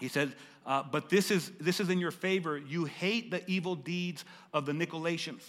He 0.00 0.08
says, 0.08 0.30
uh, 0.66 0.82
but 0.82 1.08
this 1.08 1.30
is, 1.30 1.52
this 1.60 1.80
is 1.80 1.90
in 1.90 1.98
your 1.98 2.10
favor. 2.10 2.58
You 2.58 2.84
hate 2.84 3.30
the 3.30 3.48
evil 3.48 3.76
deeds 3.76 4.24
of 4.52 4.66
the 4.66 4.72
Nicolaitans, 4.72 5.42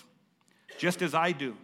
just 0.77 1.01
as 1.01 1.15
I 1.15 1.31
do. 1.31 1.55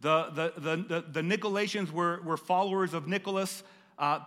The, 0.00 0.30
the, 0.34 0.52
the, 0.56 0.76
the, 0.76 1.04
the 1.12 1.20
Nicolaitans 1.20 1.92
were, 1.92 2.20
were 2.22 2.36
followers 2.36 2.94
of 2.94 3.06
Nicholas. 3.06 3.62
Uh, 3.98 4.20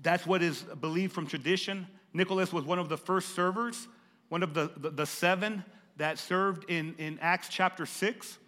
that's 0.00 0.26
what 0.26 0.42
is 0.42 0.62
believed 0.62 1.12
from 1.12 1.26
tradition. 1.26 1.86
Nicholas 2.12 2.52
was 2.52 2.64
one 2.64 2.78
of 2.78 2.88
the 2.88 2.98
first 2.98 3.34
servers, 3.34 3.88
one 4.28 4.42
of 4.42 4.52
the, 4.52 4.70
the, 4.76 4.90
the 4.90 5.06
seven 5.06 5.64
that 5.96 6.18
served 6.18 6.68
in, 6.68 6.94
in 6.98 7.18
Acts 7.20 7.48
chapter 7.48 7.86
6. 7.86 8.38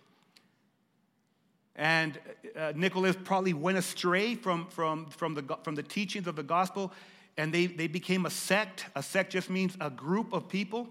And 1.77 2.19
uh, 2.57 2.73
Nicholas 2.75 3.17
probably 3.23 3.53
went 3.53 3.79
astray 3.79 4.35
from, 4.35 4.67
from, 4.67 5.07
from, 5.07 5.35
the, 5.35 5.59
from 5.63 5.75
the 5.75 5.83
teachings 5.83 6.27
of 6.27 6.35
the 6.35 6.43
gospel 6.43 6.93
and 7.37 7.53
they, 7.53 7.66
they 7.66 7.87
became 7.87 8.27
a 8.27 8.31
sect. 8.31 8.87
A 8.94 9.03
sect 9.03 9.33
just 9.33 9.51
means 9.51 9.77
a 9.81 9.90
group 9.90 10.33
of 10.33 10.49
people. 10.49 10.88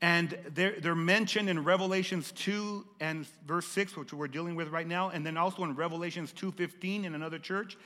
And 0.00 0.36
they're, 0.52 0.80
they're 0.80 0.94
mentioned 0.96 1.48
in 1.48 1.62
Revelations 1.62 2.32
2 2.32 2.84
and 3.00 3.26
verse 3.46 3.66
6, 3.68 3.96
which 3.96 4.12
we're 4.12 4.26
dealing 4.26 4.56
with 4.56 4.68
right 4.68 4.86
now, 4.86 5.10
and 5.10 5.24
then 5.24 5.36
also 5.36 5.62
in 5.62 5.76
Revelations 5.76 6.32
2.15 6.32 7.04
in 7.04 7.14
another 7.14 7.38
church, 7.38 7.76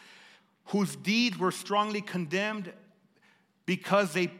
whose 0.66 0.96
deeds 0.96 1.38
were 1.38 1.52
strongly 1.52 2.00
condemned 2.00 2.72
because 3.66 4.14
they 4.14 4.30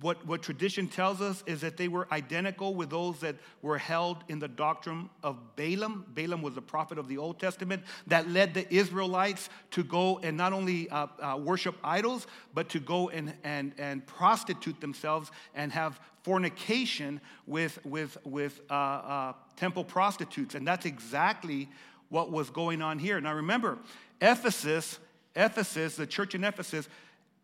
what, 0.00 0.24
what 0.26 0.42
tradition 0.42 0.88
tells 0.88 1.20
us 1.20 1.44
is 1.46 1.60
that 1.60 1.76
they 1.76 1.88
were 1.88 2.08
identical 2.10 2.74
with 2.74 2.88
those 2.88 3.20
that 3.20 3.36
were 3.60 3.76
held 3.76 4.18
in 4.28 4.38
the 4.38 4.48
doctrine 4.48 5.10
of 5.22 5.36
Balaam. 5.56 6.06
Balaam 6.14 6.40
was 6.40 6.56
a 6.56 6.62
prophet 6.62 6.96
of 6.96 7.06
the 7.06 7.18
Old 7.18 7.38
Testament 7.38 7.82
that 8.06 8.30
led 8.30 8.54
the 8.54 8.72
Israelites 8.72 9.50
to 9.72 9.84
go 9.84 10.20
and 10.22 10.38
not 10.38 10.54
only 10.54 10.88
uh, 10.88 11.08
uh, 11.20 11.36
worship 11.38 11.76
idols, 11.84 12.26
but 12.54 12.70
to 12.70 12.80
go 12.80 13.10
and, 13.10 13.34
and, 13.44 13.72
and 13.76 14.06
prostitute 14.06 14.80
themselves 14.80 15.30
and 15.54 15.70
have 15.70 16.00
fornication 16.22 17.20
with, 17.46 17.84
with, 17.84 18.16
with 18.24 18.62
uh, 18.70 18.74
uh 18.74 19.32
temple 19.56 19.84
prostitutes. 19.84 20.54
And 20.54 20.66
that's 20.66 20.86
exactly 20.86 21.68
what 22.08 22.30
was 22.30 22.48
going 22.48 22.80
on 22.80 22.98
here. 22.98 23.20
Now 23.20 23.34
remember, 23.34 23.78
Ephesus, 24.22 24.98
Ephesus, 25.36 25.96
the 25.96 26.06
church 26.06 26.34
in 26.34 26.42
Ephesus, 26.42 26.88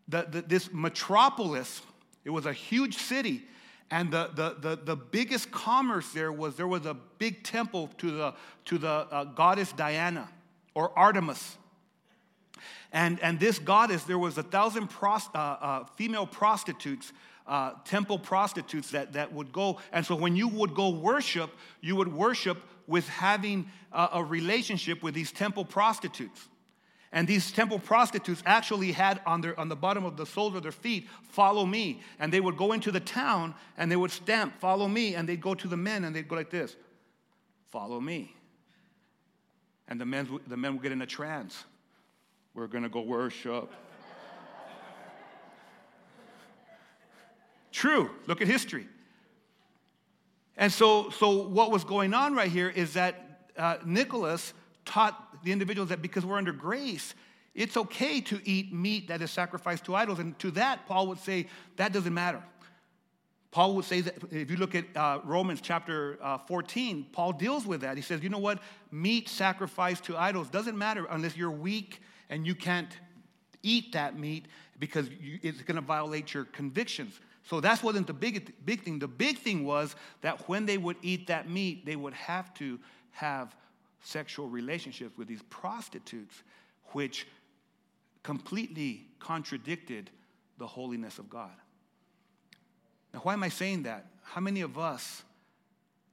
the, 0.07 0.25
the, 0.29 0.41
this 0.41 0.69
metropolis 0.73 1.81
It 2.23 2.29
was 2.29 2.45
a 2.45 2.53
huge 2.53 2.97
city. 2.97 3.43
And 3.89 4.11
the, 4.11 4.29
the, 4.33 4.55
the, 4.59 4.75
the 4.77 4.95
biggest 4.95 5.51
commerce 5.51 6.11
there 6.13 6.31
was 6.31 6.55
there 6.55 6.67
was 6.67 6.85
a 6.85 6.93
big 6.93 7.43
temple 7.43 7.89
to 7.97 8.11
the, 8.11 8.33
to 8.65 8.77
the 8.77 8.89
uh, 8.89 9.25
goddess 9.25 9.73
Diana 9.73 10.29
or 10.73 10.97
Artemis. 10.97 11.57
And, 12.93 13.19
and 13.21 13.39
this 13.39 13.59
goddess, 13.59 14.03
there 14.03 14.19
was 14.19 14.37
a 14.37 14.43
thousand 14.43 14.89
pros, 14.89 15.29
uh, 15.33 15.37
uh, 15.37 15.83
female 15.95 16.25
prostitutes, 16.25 17.11
uh, 17.47 17.73
temple 17.85 18.19
prostitutes 18.19 18.91
that, 18.91 19.13
that 19.13 19.33
would 19.33 19.51
go. 19.51 19.79
And 19.91 20.05
so 20.05 20.15
when 20.15 20.35
you 20.35 20.47
would 20.47 20.73
go 20.73 20.89
worship, 20.89 21.51
you 21.81 21.95
would 21.95 22.13
worship 22.13 22.57
with 22.87 23.07
having 23.07 23.67
a, 23.91 24.09
a 24.13 24.23
relationship 24.23 25.03
with 25.03 25.13
these 25.13 25.31
temple 25.31 25.65
prostitutes. 25.65 26.47
And 27.13 27.27
these 27.27 27.51
temple 27.51 27.77
prostitutes 27.77 28.41
actually 28.45 28.93
had 28.93 29.19
on, 29.25 29.41
their, 29.41 29.59
on 29.59 29.67
the 29.67 29.75
bottom 29.75 30.05
of 30.05 30.15
the 30.15 30.25
soles 30.25 30.55
of 30.55 30.63
their 30.63 30.71
feet, 30.71 31.09
follow 31.23 31.65
me. 31.65 31.99
And 32.19 32.31
they 32.31 32.39
would 32.39 32.55
go 32.55 32.71
into 32.71 32.89
the 32.89 33.01
town 33.01 33.53
and 33.77 33.91
they 33.91 33.97
would 33.97 34.11
stamp, 34.11 34.59
follow 34.59 34.87
me. 34.87 35.15
And 35.15 35.27
they'd 35.27 35.41
go 35.41 35.53
to 35.53 35.67
the 35.67 35.75
men 35.75 36.05
and 36.05 36.15
they'd 36.15 36.27
go 36.27 36.35
like 36.35 36.49
this, 36.49 36.75
follow 37.69 37.99
me. 37.99 38.33
And 39.89 39.99
the 39.99 40.05
men, 40.05 40.39
the 40.47 40.55
men 40.55 40.73
would 40.73 40.83
get 40.83 40.93
in 40.93 41.01
a 41.01 41.05
trance. 41.05 41.65
We're 42.53 42.67
going 42.67 42.83
to 42.83 42.89
go 42.89 43.01
worship. 43.01 43.69
True. 47.73 48.09
Look 48.25 48.41
at 48.41 48.47
history. 48.47 48.87
And 50.55 50.71
so, 50.71 51.09
so 51.09 51.47
what 51.47 51.71
was 51.71 51.83
going 51.83 52.13
on 52.13 52.35
right 52.35 52.51
here 52.51 52.69
is 52.69 52.93
that 52.93 53.49
uh, 53.57 53.77
Nicholas 53.85 54.53
taught 54.85 55.43
the 55.43 55.51
individuals 55.51 55.89
that 55.89 56.01
because 56.01 56.25
we're 56.25 56.37
under 56.37 56.51
grace, 56.51 57.13
it's 57.53 57.75
okay 57.75 58.21
to 58.21 58.39
eat 58.45 58.73
meat 58.73 59.07
that 59.09 59.21
is 59.21 59.31
sacrificed 59.31 59.85
to 59.85 59.95
idols. 59.95 60.19
And 60.19 60.37
to 60.39 60.51
that, 60.51 60.85
Paul 60.87 61.07
would 61.07 61.19
say 61.19 61.47
that 61.75 61.91
doesn't 61.91 62.13
matter. 62.13 62.41
Paul 63.51 63.75
would 63.75 63.85
say 63.85 63.99
that 64.01 64.15
if 64.31 64.49
you 64.49 64.55
look 64.55 64.75
at 64.75 64.85
uh, 64.95 65.19
Romans 65.25 65.59
chapter 65.61 66.17
uh, 66.21 66.37
14, 66.37 67.07
Paul 67.11 67.33
deals 67.33 67.65
with 67.65 67.81
that. 67.81 67.97
He 67.97 68.01
says, 68.01 68.23
you 68.23 68.29
know 68.29 68.37
what? 68.37 68.59
Meat 68.91 69.27
sacrificed 69.27 70.05
to 70.05 70.17
idols 70.17 70.49
doesn't 70.49 70.77
matter 70.77 71.05
unless 71.09 71.35
you're 71.35 71.51
weak 71.51 72.01
and 72.29 72.47
you 72.47 72.55
can't 72.55 72.97
eat 73.61 73.91
that 73.91 74.17
meat 74.17 74.47
because 74.79 75.09
you, 75.21 75.37
it's 75.41 75.61
going 75.63 75.75
to 75.75 75.81
violate 75.81 76.33
your 76.33 76.45
convictions. 76.45 77.19
So 77.43 77.59
that 77.59 77.83
wasn't 77.83 78.07
the 78.07 78.13
big, 78.13 78.53
big 78.65 78.83
thing. 78.83 78.99
The 78.99 79.07
big 79.07 79.37
thing 79.37 79.65
was 79.65 79.97
that 80.21 80.47
when 80.47 80.65
they 80.65 80.77
would 80.77 80.95
eat 81.01 81.27
that 81.27 81.49
meat, 81.49 81.85
they 81.85 81.97
would 81.97 82.13
have 82.13 82.53
to 82.55 82.79
have 83.11 83.53
sexual 84.01 84.47
relationships 84.47 85.17
with 85.17 85.27
these 85.27 85.41
prostitutes, 85.49 86.43
which 86.93 87.27
completely 88.23 89.07
contradicted 89.19 90.09
the 90.57 90.67
holiness 90.67 91.19
of 91.19 91.29
God. 91.29 91.51
Now, 93.13 93.19
why 93.21 93.33
am 93.33 93.43
I 93.43 93.49
saying 93.49 93.83
that? 93.83 94.05
How 94.23 94.41
many 94.41 94.61
of 94.61 94.77
us 94.77 95.23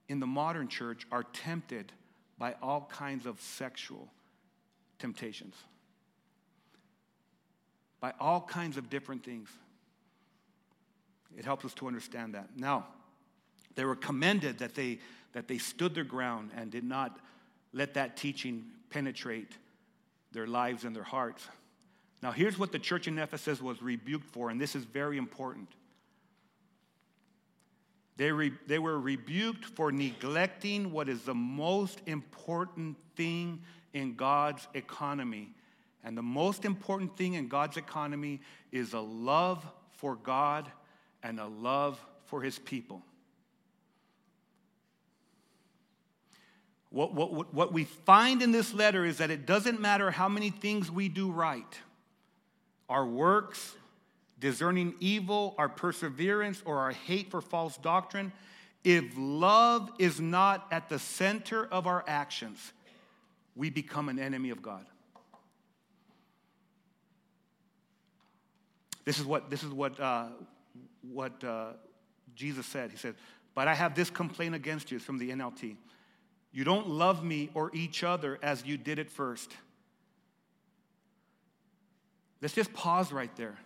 in 0.07 0.19
the 0.19 0.27
modern 0.27 0.67
church 0.67 1.05
are 1.11 1.23
tempted 1.23 1.91
by 2.37 2.55
all 2.61 2.89
kinds 2.91 3.25
of 3.25 3.39
sexual 3.39 4.07
temptations? 4.97 5.55
By 7.99 8.13
all 8.19 8.41
kinds 8.41 8.77
of 8.77 8.89
different 8.89 9.23
things. 9.23 9.49
It 11.37 11.45
helps 11.45 11.63
us 11.63 11.73
to 11.75 11.87
understand 11.87 12.33
that. 12.33 12.49
Now, 12.57 12.87
they 13.75 13.85
were 13.85 13.95
commended 13.95 14.59
that 14.59 14.73
they, 14.75 14.99
that 15.33 15.47
they 15.47 15.57
stood 15.57 15.93
their 15.93 16.03
ground 16.03 16.51
and 16.55 16.71
did 16.71 16.83
not 16.83 17.19
let 17.73 17.93
that 17.95 18.17
teaching 18.17 18.65
penetrate 18.89 19.51
their 20.31 20.47
lives 20.47 20.83
and 20.83 20.95
their 20.95 21.03
hearts. 21.03 21.47
Now, 22.21 22.31
here's 22.31 22.59
what 22.59 22.71
the 22.71 22.79
church 22.79 23.07
in 23.07 23.17
Ephesus 23.17 23.61
was 23.61 23.81
rebuked 23.81 24.29
for, 24.29 24.49
and 24.49 24.59
this 24.59 24.75
is 24.75 24.83
very 24.83 25.17
important. 25.17 25.69
They, 28.17 28.31
re, 28.31 28.51
they 28.67 28.79
were 28.79 28.99
rebuked 28.99 29.63
for 29.63 29.91
neglecting 29.93 30.91
what 30.91 31.07
is 31.07 31.21
the 31.21 31.33
most 31.33 32.01
important 32.05 32.97
thing 33.15 33.61
in 33.93 34.15
God's 34.15 34.67
economy. 34.73 35.53
And 36.03 36.17
the 36.17 36.21
most 36.21 36.65
important 36.65 37.15
thing 37.15 37.35
in 37.35 37.47
God's 37.47 37.77
economy 37.77 38.41
is 38.73 38.93
a 38.93 38.99
love 38.99 39.65
for 39.91 40.15
God 40.15 40.69
and 41.23 41.39
a 41.39 41.47
love 41.47 42.03
for 42.25 42.41
his 42.41 42.59
people. 42.59 43.01
What, 46.91 47.13
what, 47.13 47.53
what 47.53 47.71
we 47.71 47.83
find 47.83 48.41
in 48.41 48.51
this 48.51 48.73
letter 48.73 49.05
is 49.05 49.17
that 49.19 49.29
it 49.29 49.45
doesn't 49.45 49.79
matter 49.79 50.09
how 50.09 50.27
many 50.27 50.49
things 50.49 50.91
we 50.91 51.09
do 51.09 51.31
right 51.31 51.79
our 52.89 53.05
works, 53.05 53.75
discerning 54.39 54.95
evil, 54.99 55.53
our 55.59 55.69
perseverance, 55.69 56.63
or 56.65 56.79
our 56.79 56.89
hate 56.91 57.29
for 57.29 57.39
false 57.39 57.77
doctrine 57.77 58.31
if 58.83 59.03
love 59.17 59.91
is 59.99 60.19
not 60.19 60.67
at 60.71 60.89
the 60.89 60.99
center 60.99 61.65
of 61.65 61.85
our 61.85 62.03
actions, 62.07 62.73
we 63.55 63.69
become 63.69 64.09
an 64.09 64.19
enemy 64.19 64.51
of 64.51 64.61
God. 64.61 64.85
This 69.03 69.19
is 69.19 69.25
what, 69.25 69.49
this 69.49 69.63
is 69.63 69.69
what, 69.69 69.99
uh, 69.99 70.27
what 71.01 71.43
uh, 71.43 71.71
Jesus 72.35 72.65
said. 72.67 72.91
He 72.91 72.97
said, 72.97 73.15
But 73.55 73.67
I 73.67 73.73
have 73.73 73.95
this 73.95 74.09
complaint 74.09 74.55
against 74.55 74.91
you. 74.91 74.97
It's 74.97 75.05
from 75.05 75.17
the 75.17 75.31
NLT. 75.31 75.75
You 76.51 76.63
don't 76.63 76.87
love 76.89 77.23
me 77.23 77.49
or 77.53 77.69
each 77.73 78.03
other 78.03 78.39
as 78.41 78.65
you 78.65 78.77
did 78.77 78.99
at 78.99 79.09
first. 79.09 79.51
Let's 82.41 82.53
just 82.53 82.73
pause 82.73 83.11
right 83.11 83.33
there. 83.35 83.57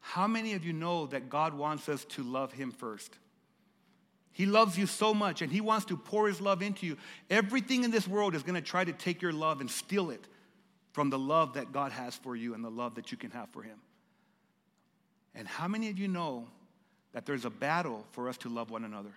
How 0.00 0.26
many 0.26 0.54
of 0.54 0.64
you 0.64 0.72
know 0.72 1.06
that 1.06 1.30
God 1.30 1.54
wants 1.54 1.88
us 1.88 2.04
to 2.06 2.22
love 2.22 2.52
Him 2.52 2.70
first? 2.70 3.16
He 4.32 4.44
loves 4.44 4.76
you 4.76 4.86
so 4.86 5.14
much 5.14 5.40
and 5.40 5.50
He 5.50 5.60
wants 5.60 5.86
to 5.86 5.96
pour 5.96 6.28
His 6.28 6.40
love 6.40 6.62
into 6.62 6.86
you. 6.86 6.96
Everything 7.30 7.84
in 7.84 7.90
this 7.90 8.06
world 8.06 8.34
is 8.34 8.42
going 8.42 8.54
to 8.54 8.60
try 8.60 8.84
to 8.84 8.92
take 8.92 9.22
your 9.22 9.32
love 9.32 9.60
and 9.60 9.70
steal 9.70 10.10
it 10.10 10.26
from 10.92 11.10
the 11.10 11.18
love 11.18 11.54
that 11.54 11.72
God 11.72 11.92
has 11.92 12.14
for 12.14 12.36
you 12.36 12.54
and 12.54 12.64
the 12.64 12.70
love 12.70 12.96
that 12.96 13.10
you 13.10 13.18
can 13.18 13.30
have 13.30 13.48
for 13.50 13.62
Him. 13.62 13.78
And 15.34 15.48
how 15.48 15.68
many 15.68 15.88
of 15.90 15.98
you 15.98 16.08
know 16.08 16.46
that 17.12 17.26
there's 17.26 17.44
a 17.44 17.50
battle 17.50 18.04
for 18.12 18.28
us 18.28 18.36
to 18.38 18.48
love 18.48 18.70
one 18.70 18.84
another? 18.84 19.12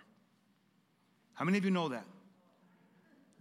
How 1.34 1.44
many 1.44 1.58
of 1.58 1.64
you 1.64 1.70
know 1.70 1.88
that? 1.90 2.04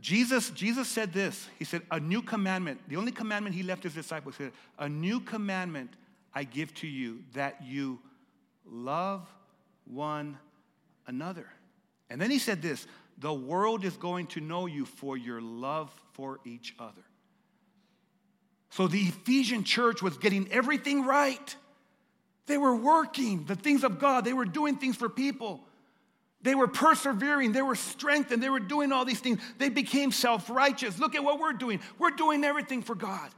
Jesus, 0.01 0.49
Jesus 0.51 0.87
said 0.87 1.11
this. 1.11 1.47
He 1.57 1.65
said, 1.65 1.81
A 1.91 1.99
new 1.99 2.21
commandment, 2.21 2.79
the 2.87 2.95
only 2.95 3.11
commandment 3.11 3.55
he 3.55 3.63
left 3.63 3.83
his 3.83 3.93
disciples, 3.93 4.35
said, 4.35 4.51
A 4.77 4.87
new 4.87 5.19
commandment 5.19 5.91
I 6.33 6.43
give 6.43 6.73
to 6.75 6.87
you 6.87 7.19
that 7.33 7.63
you 7.65 7.99
love 8.65 9.27
one 9.85 10.37
another. 11.07 11.47
And 12.09 12.21
then 12.21 12.31
he 12.31 12.39
said 12.39 12.61
this 12.61 12.87
the 13.17 13.33
world 13.33 13.83
is 13.83 13.97
going 13.97 14.27
to 14.27 14.39
know 14.39 14.65
you 14.65 14.85
for 14.85 15.17
your 15.17 15.41
love 15.41 15.93
for 16.13 16.39
each 16.45 16.73
other. 16.79 17.03
So 18.69 18.87
the 18.87 19.01
Ephesian 19.01 19.63
church 19.63 20.01
was 20.01 20.17
getting 20.17 20.49
everything 20.51 21.03
right. 21.03 21.55
They 22.45 22.57
were 22.57 22.75
working 22.75 23.43
the 23.45 23.55
things 23.55 23.83
of 23.83 23.99
God, 23.99 24.23
they 24.23 24.33
were 24.33 24.45
doing 24.45 24.77
things 24.77 24.95
for 24.95 25.09
people. 25.09 25.61
They 26.41 26.55
were 26.55 26.67
persevering, 26.67 27.51
they 27.51 27.61
were 27.61 27.75
strengthened, 27.75 28.41
they 28.41 28.49
were 28.49 28.61
doing 28.61 28.91
all 28.91 29.03
these 29.03 29.19
things. 29.19 29.41
They 29.57 29.69
became 29.69 30.11
self 30.11 30.49
righteous. 30.49 30.97
Look 30.97 31.15
at 31.15 31.23
what 31.23 31.39
we're 31.39 31.53
doing. 31.53 31.81
We're 31.97 32.11
doing 32.11 32.43
everything 32.43 32.81
for 32.81 32.95
God. 32.95 33.29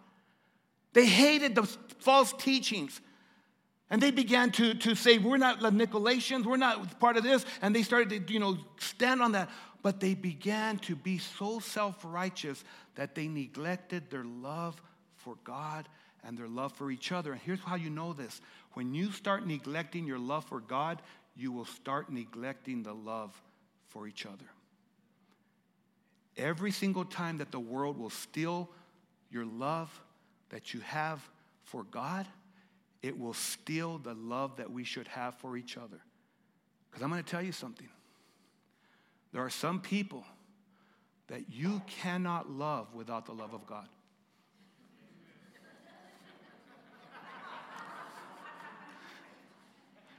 They 0.94 1.06
hated 1.06 1.56
the 1.56 1.64
false 2.00 2.34
teachings. 2.34 3.00
And 3.90 4.02
they 4.02 4.12
began 4.12 4.52
to, 4.52 4.74
to 4.74 4.96
say, 4.96 5.18
We're 5.18 5.38
not 5.38 5.60
Nicolaitans, 5.60 6.46
we're 6.46 6.58
not 6.58 7.00
part 7.00 7.18
of 7.18 7.24
this. 7.24 7.46
And 7.62 7.76
they 7.76 7.84
started 7.84 8.28
to, 8.28 8.34
you 8.34 8.40
know, 8.40 8.58
stand 8.80 9.22
on 9.22 9.34
that. 9.34 9.50
But 9.84 10.00
they 10.00 10.14
began 10.14 10.78
to 10.80 10.96
be 10.96 11.18
so 11.18 11.60
self 11.60 11.98
righteous 12.04 12.64
that 12.96 13.16
they 13.16 13.28
neglected 13.28 14.10
their 14.10 14.24
love 14.24 14.82
for 15.18 15.36
God 15.44 15.90
and 16.24 16.38
their 16.38 16.48
love 16.48 16.72
for 16.74 16.92
each 16.92 17.12
other. 17.12 17.32
And 17.32 17.42
here's 17.42 17.60
how 17.60 17.76
you 17.76 17.90
know 17.90 18.14
this 18.14 18.42
when 18.74 18.94
you 18.94 19.12
start 19.12 19.46
neglecting 19.46 20.06
your 20.06 20.20
love 20.20 20.46
for 20.46 20.60
God, 20.60 21.02
you 21.36 21.52
will 21.52 21.66
start 21.66 22.12
neglecting 22.12 22.84
the 22.84 22.94
love 22.94 23.40
for 23.88 24.08
each 24.08 24.26
other. 24.26 24.46
Every 26.38 26.72
single 26.72 27.06
time 27.06 27.40
that 27.40 27.52
the 27.52 27.60
world 27.60 27.98
will 27.98 28.10
steal 28.10 28.70
your 29.30 29.46
love 29.46 29.90
that 30.50 30.74
you 30.74 30.80
have 30.82 31.22
for 31.64 31.84
God, 31.84 32.28
it 33.02 33.18
will 33.18 33.34
steal 33.34 33.98
the 33.98 34.14
love 34.14 34.58
that 34.58 34.72
we 34.72 34.84
should 34.84 35.08
have 35.08 35.36
for 35.36 35.58
each 35.58 35.78
other. 35.78 36.00
Because 36.90 37.04
I'm 37.04 37.10
going 37.10 37.24
to 37.24 37.30
tell 37.30 37.42
you 37.42 37.52
something. 37.52 37.90
There 39.34 39.44
are 39.44 39.50
some 39.50 39.80
people 39.80 40.26
that 41.28 41.50
you 41.50 41.82
cannot 42.02 42.50
love 42.52 42.94
without 42.94 43.26
the 43.26 43.32
love 43.32 43.54
of 43.54 43.66
God. 43.66 43.88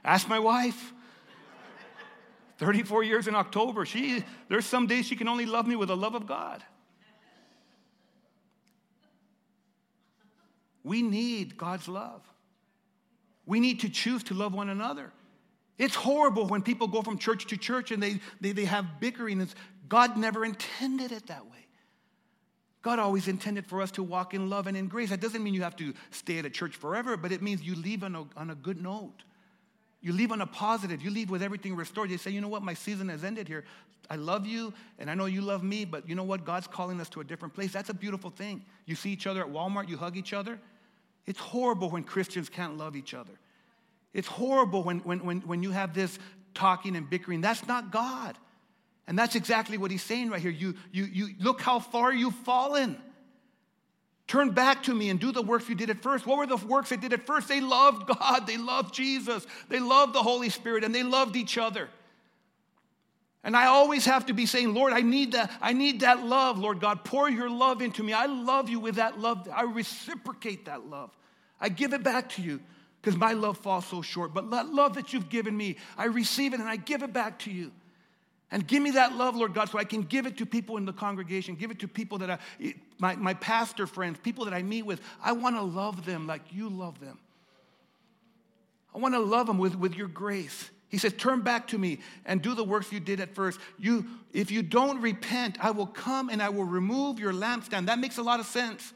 Ask 0.03 0.27
my 0.27 0.39
wife. 0.39 0.91
34 2.63 3.03
years 3.03 3.27
in 3.27 3.35
October. 3.35 3.85
She, 3.85 4.23
there's 4.47 4.65
some 4.65 4.87
days 4.87 5.05
she 5.05 5.17
can 5.17 5.27
only 5.27 5.45
love 5.45 5.67
me 5.67 5.75
with 5.75 5.89
the 5.89 5.97
love 5.97 6.15
of 6.15 6.25
God. 6.25 6.63
We 10.83 11.01
need 11.01 11.57
God's 11.57 11.87
love. 11.87 12.21
We 13.45 13.59
need 13.59 13.81
to 13.81 13.89
choose 13.89 14.23
to 14.23 14.33
love 14.33 14.53
one 14.53 14.69
another. 14.69 15.11
It's 15.77 15.95
horrible 15.95 16.47
when 16.47 16.61
people 16.61 16.87
go 16.87 17.01
from 17.01 17.17
church 17.17 17.47
to 17.47 17.57
church 17.57 17.91
and 17.91 18.01
they, 18.01 18.21
they, 18.39 18.53
they 18.53 18.65
have 18.65 19.01
bickering. 19.01 19.41
It's, 19.41 19.55
God 19.89 20.15
never 20.15 20.45
intended 20.45 21.11
it 21.11 21.27
that 21.27 21.45
way. 21.45 21.51
God 22.81 22.99
always 22.99 23.27
intended 23.27 23.65
for 23.65 23.81
us 23.81 23.91
to 23.91 24.03
walk 24.03 24.33
in 24.33 24.49
love 24.49 24.67
and 24.67 24.77
in 24.77 24.87
grace. 24.87 25.09
That 25.09 25.21
doesn't 25.21 25.43
mean 25.43 25.53
you 25.53 25.63
have 25.63 25.75
to 25.77 25.93
stay 26.11 26.37
at 26.37 26.45
a 26.45 26.49
church 26.49 26.75
forever, 26.75 27.17
but 27.17 27.31
it 27.31 27.41
means 27.41 27.61
you 27.61 27.75
leave 27.75 28.03
on 28.03 28.15
a, 28.15 28.25
on 28.37 28.49
a 28.49 28.55
good 28.55 28.81
note. 28.81 29.23
You 30.03 30.13
leave 30.13 30.31
on 30.31 30.41
a 30.41 30.45
positive. 30.45 31.01
You 31.01 31.09
leave 31.09 31.29
with 31.29 31.41
everything 31.41 31.75
restored. 31.75 32.11
You 32.11 32.17
say, 32.17 32.29
you 32.29 32.41
know 32.41 32.49
what, 32.49 32.61
my 32.61 32.73
season 32.73 33.09
has 33.09 33.23
ended 33.23 33.47
here. 33.47 33.63
I 34.09 34.17
love 34.17 34.45
you, 34.45 34.73
and 34.99 35.09
I 35.09 35.15
know 35.15 35.25
you 35.25 35.41
love 35.41 35.63
me, 35.63 35.85
but 35.85 36.07
you 36.07 36.13
know 36.13 36.25
what? 36.25 36.43
God's 36.45 36.67
calling 36.67 36.99
us 36.99 37.07
to 37.09 37.21
a 37.21 37.23
different 37.23 37.53
place. 37.53 37.71
That's 37.71 37.89
a 37.89 37.93
beautiful 37.93 38.29
thing. 38.29 38.63
You 38.85 38.95
see 38.95 39.11
each 39.11 39.25
other 39.25 39.41
at 39.41 39.47
Walmart, 39.47 39.87
you 39.87 39.95
hug 39.95 40.17
each 40.17 40.33
other. 40.33 40.59
It's 41.25 41.39
horrible 41.39 41.89
when 41.89 42.03
Christians 42.03 42.49
can't 42.49 42.77
love 42.77 42.97
each 42.97 43.13
other. 43.13 43.31
It's 44.13 44.27
horrible 44.27 44.83
when, 44.83 44.99
when, 44.99 45.23
when, 45.25 45.39
when 45.41 45.63
you 45.63 45.71
have 45.71 45.93
this 45.93 46.19
talking 46.53 46.97
and 46.97 47.09
bickering. 47.09 47.39
That's 47.39 47.65
not 47.65 47.91
God. 47.91 48.37
And 49.07 49.17
that's 49.17 49.35
exactly 49.35 49.77
what 49.77 49.89
he's 49.89 50.03
saying 50.03 50.29
right 50.29 50.41
here. 50.41 50.51
You, 50.51 50.75
you, 50.91 51.05
you 51.05 51.29
look 51.39 51.61
how 51.61 51.79
far 51.79 52.13
you've 52.13 52.35
fallen. 52.35 52.97
Turn 54.27 54.51
back 54.51 54.83
to 54.83 54.93
me 54.93 55.09
and 55.09 55.19
do 55.19 55.31
the 55.31 55.41
works 55.41 55.67
you 55.67 55.75
did 55.75 55.89
at 55.89 56.01
first. 56.01 56.25
What 56.25 56.37
were 56.37 56.47
the 56.47 56.57
works 56.57 56.89
they 56.89 56.97
did 56.97 57.13
at 57.13 57.25
first? 57.25 57.47
They 57.47 57.61
loved 57.61 58.07
God, 58.19 58.47
they 58.47 58.57
loved 58.57 58.93
Jesus, 58.93 59.45
they 59.69 59.79
loved 59.79 60.13
the 60.13 60.23
Holy 60.23 60.49
Spirit, 60.49 60.83
and 60.83 60.93
they 60.93 61.03
loved 61.03 61.35
each 61.35 61.57
other. 61.57 61.89
And 63.45 63.57
I 63.57 63.65
always 63.65 64.05
have 64.05 64.27
to 64.27 64.33
be 64.33 64.45
saying, 64.45 64.73
Lord, 64.73 64.93
I 64.93 65.01
need 65.01 65.33
that. 65.33 65.51
I 65.61 65.73
need 65.73 65.99
that 65.99 66.25
love, 66.25 66.57
Lord 66.57 66.79
God. 66.79 67.03
Pour 67.03 67.29
your 67.29 67.49
love 67.49 67.81
into 67.81 68.01
me. 68.01 68.13
I 68.13 68.25
love 68.25 68.69
you 68.69 68.79
with 68.79 68.95
that 68.95 69.19
love. 69.19 69.49
I 69.53 69.63
reciprocate 69.63 70.65
that 70.65 70.87
love. 70.89 71.11
I 71.59 71.67
give 71.67 71.91
it 71.93 72.03
back 72.03 72.29
to 72.31 72.41
you 72.41 72.61
because 73.01 73.17
my 73.17 73.33
love 73.33 73.57
falls 73.57 73.85
so 73.85 74.01
short. 74.01 74.33
But 74.33 74.49
that 74.51 74.69
love 74.69 74.95
that 74.95 75.11
you've 75.11 75.27
given 75.27 75.57
me, 75.57 75.75
I 75.97 76.05
receive 76.05 76.53
it 76.53 76.61
and 76.61 76.69
I 76.69 76.77
give 76.77 77.03
it 77.03 77.11
back 77.11 77.39
to 77.39 77.51
you. 77.51 77.71
And 78.53 78.67
give 78.67 78.83
me 78.83 78.91
that 78.91 79.15
love, 79.15 79.35
Lord 79.35 79.55
God, 79.55 79.69
so 79.69 79.79
I 79.79 79.83
can 79.83 80.03
give 80.03 80.27
it 80.27 80.37
to 80.37 80.45
people 80.45 80.77
in 80.77 80.85
the 80.85 80.93
congregation, 80.93 81.55
give 81.55 81.71
it 81.71 81.79
to 81.79 81.87
people 81.87 82.19
that 82.19 82.29
I, 82.29 82.75
my, 82.99 83.15
my 83.15 83.33
pastor 83.33 83.87
friends, 83.87 84.19
people 84.21 84.45
that 84.45 84.53
I 84.53 84.61
meet 84.61 84.83
with. 84.83 85.01
I 85.23 85.31
want 85.31 85.55
to 85.55 85.63
love 85.63 86.05
them 86.05 86.27
like 86.27 86.41
you 86.51 86.69
love 86.69 86.99
them. 86.99 87.17
I 88.93 88.99
want 88.99 89.15
to 89.15 89.19
love 89.19 89.47
them 89.47 89.57
with, 89.57 89.75
with 89.75 89.95
your 89.95 90.07
grace. 90.07 90.69
He 90.89 90.99
says, 90.99 91.13
Turn 91.13 91.41
back 91.41 91.69
to 91.69 91.79
me 91.79 91.97
and 92.27 92.43
do 92.43 92.53
the 92.53 92.63
works 92.63 92.91
you 92.91 92.99
did 92.99 93.19
at 93.19 93.33
first. 93.33 93.59
You, 93.79 94.05
if 94.33 94.51
you 94.51 94.61
don't 94.61 95.01
repent, 95.01 95.57
I 95.59 95.71
will 95.71 95.87
come 95.87 96.29
and 96.29 96.39
I 96.39 96.49
will 96.49 96.63
remove 96.63 97.17
your 97.17 97.33
lampstand. 97.33 97.87
That 97.87 97.97
makes 97.97 98.19
a 98.19 98.23
lot 98.23 98.39
of 98.39 98.45
sense 98.45 98.93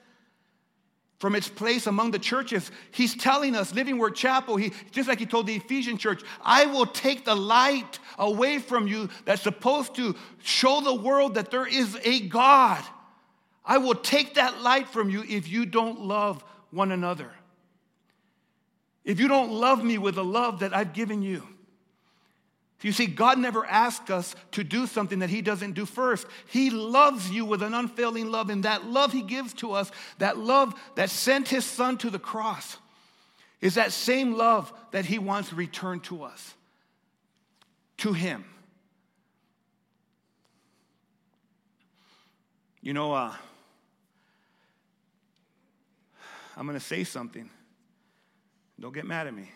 from 1.20 1.36
its 1.36 1.50
place 1.50 1.88
among 1.88 2.12
the 2.12 2.20
churches. 2.20 2.72
He's 2.92 3.16
telling 3.16 3.56
us, 3.56 3.74
Living 3.74 3.98
Word 3.98 4.16
Chapel, 4.16 4.56
he, 4.56 4.72
just 4.92 5.10
like 5.10 5.20
he 5.20 5.26
told 5.26 5.48
the 5.48 5.56
Ephesian 5.56 5.98
church, 5.98 6.22
I 6.44 6.66
will 6.66 6.86
take 6.86 7.26
the 7.26 7.36
light 7.36 8.00
away 8.20 8.60
from 8.60 8.88
you 8.88 9.10
that's 9.26 9.42
supposed 9.42 9.96
to 9.96 10.16
show 10.44 10.82
the 10.82 10.94
world 10.94 11.36
that 11.36 11.50
there 11.50 11.68
is 11.68 11.98
a 12.04 12.22
God. 12.22 12.84
I 13.66 13.80
will 13.80 13.96
take 13.96 14.36
that 14.36 14.62
light 14.62 14.88
from 14.88 15.10
you 15.10 15.24
if 15.28 15.48
you 15.48 15.66
don't 15.66 16.02
love 16.02 16.44
one 16.72 16.92
another. 16.92 17.32
If 19.04 19.20
you 19.20 19.28
don't 19.28 19.52
love 19.52 19.84
me 19.84 19.98
with 19.98 20.16
the 20.16 20.24
love 20.24 20.60
that 20.60 20.76
I've 20.76 20.94
given 20.94 21.22
you. 21.22 21.44
You 22.82 22.92
see, 22.92 23.08
God 23.08 23.40
never 23.40 23.66
asked 23.66 24.12
us 24.12 24.36
to 24.52 24.64
do 24.64 24.86
something 24.86 25.20
that 25.20 25.32
He 25.32 25.42
doesn't 25.42 25.74
do 25.74 25.86
first. 25.86 26.28
He 26.48 26.70
loves 26.70 27.30
you 27.30 27.44
with 27.44 27.64
an 27.64 27.74
unfailing 27.74 28.30
love, 28.30 28.50
and 28.50 28.64
that 28.64 28.86
love 28.86 29.12
He 29.12 29.24
gives 29.24 29.54
to 29.56 29.72
us, 29.72 29.92
that 30.20 30.38
love 30.38 30.80
that 30.96 31.10
sent 31.10 31.48
His 31.48 31.66
Son 31.66 31.98
to 31.98 32.10
the 32.12 32.20
cross, 32.20 32.78
is 33.62 33.76
that 33.76 33.92
same 33.92 34.36
love 34.36 34.72
that 34.92 35.06
He 35.06 35.18
wants 35.18 35.52
returned 35.52 36.04
to 36.06 36.24
us, 36.24 36.54
to 37.98 38.14
Him. 38.14 38.46
You 42.82 42.94
know, 42.94 43.12
uh, 43.12 43.34
I'm 46.56 46.68
going 46.68 46.78
to 46.78 46.86
say 46.86 47.04
something. 47.04 47.50
Don't 48.80 48.94
get 48.94 49.06
mad 49.06 49.26
at 49.26 49.34
me. 49.34 49.50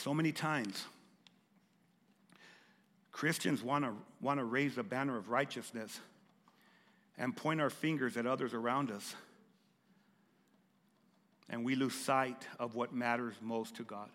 So 0.00 0.14
many 0.14 0.32
times, 0.32 0.86
Christians 3.12 3.62
want 3.62 3.84
to 3.84 3.92
want 4.22 4.40
to 4.40 4.44
raise 4.44 4.76
the 4.76 4.82
banner 4.82 5.18
of 5.18 5.28
righteousness 5.28 6.00
and 7.18 7.36
point 7.36 7.60
our 7.60 7.68
fingers 7.68 8.16
at 8.16 8.24
others 8.24 8.54
around 8.54 8.90
us. 8.90 9.14
And 11.50 11.66
we 11.66 11.74
lose 11.74 11.92
sight 11.92 12.48
of 12.58 12.74
what 12.74 12.94
matters 12.94 13.34
most 13.42 13.76
to 13.76 13.82
God 13.82 14.08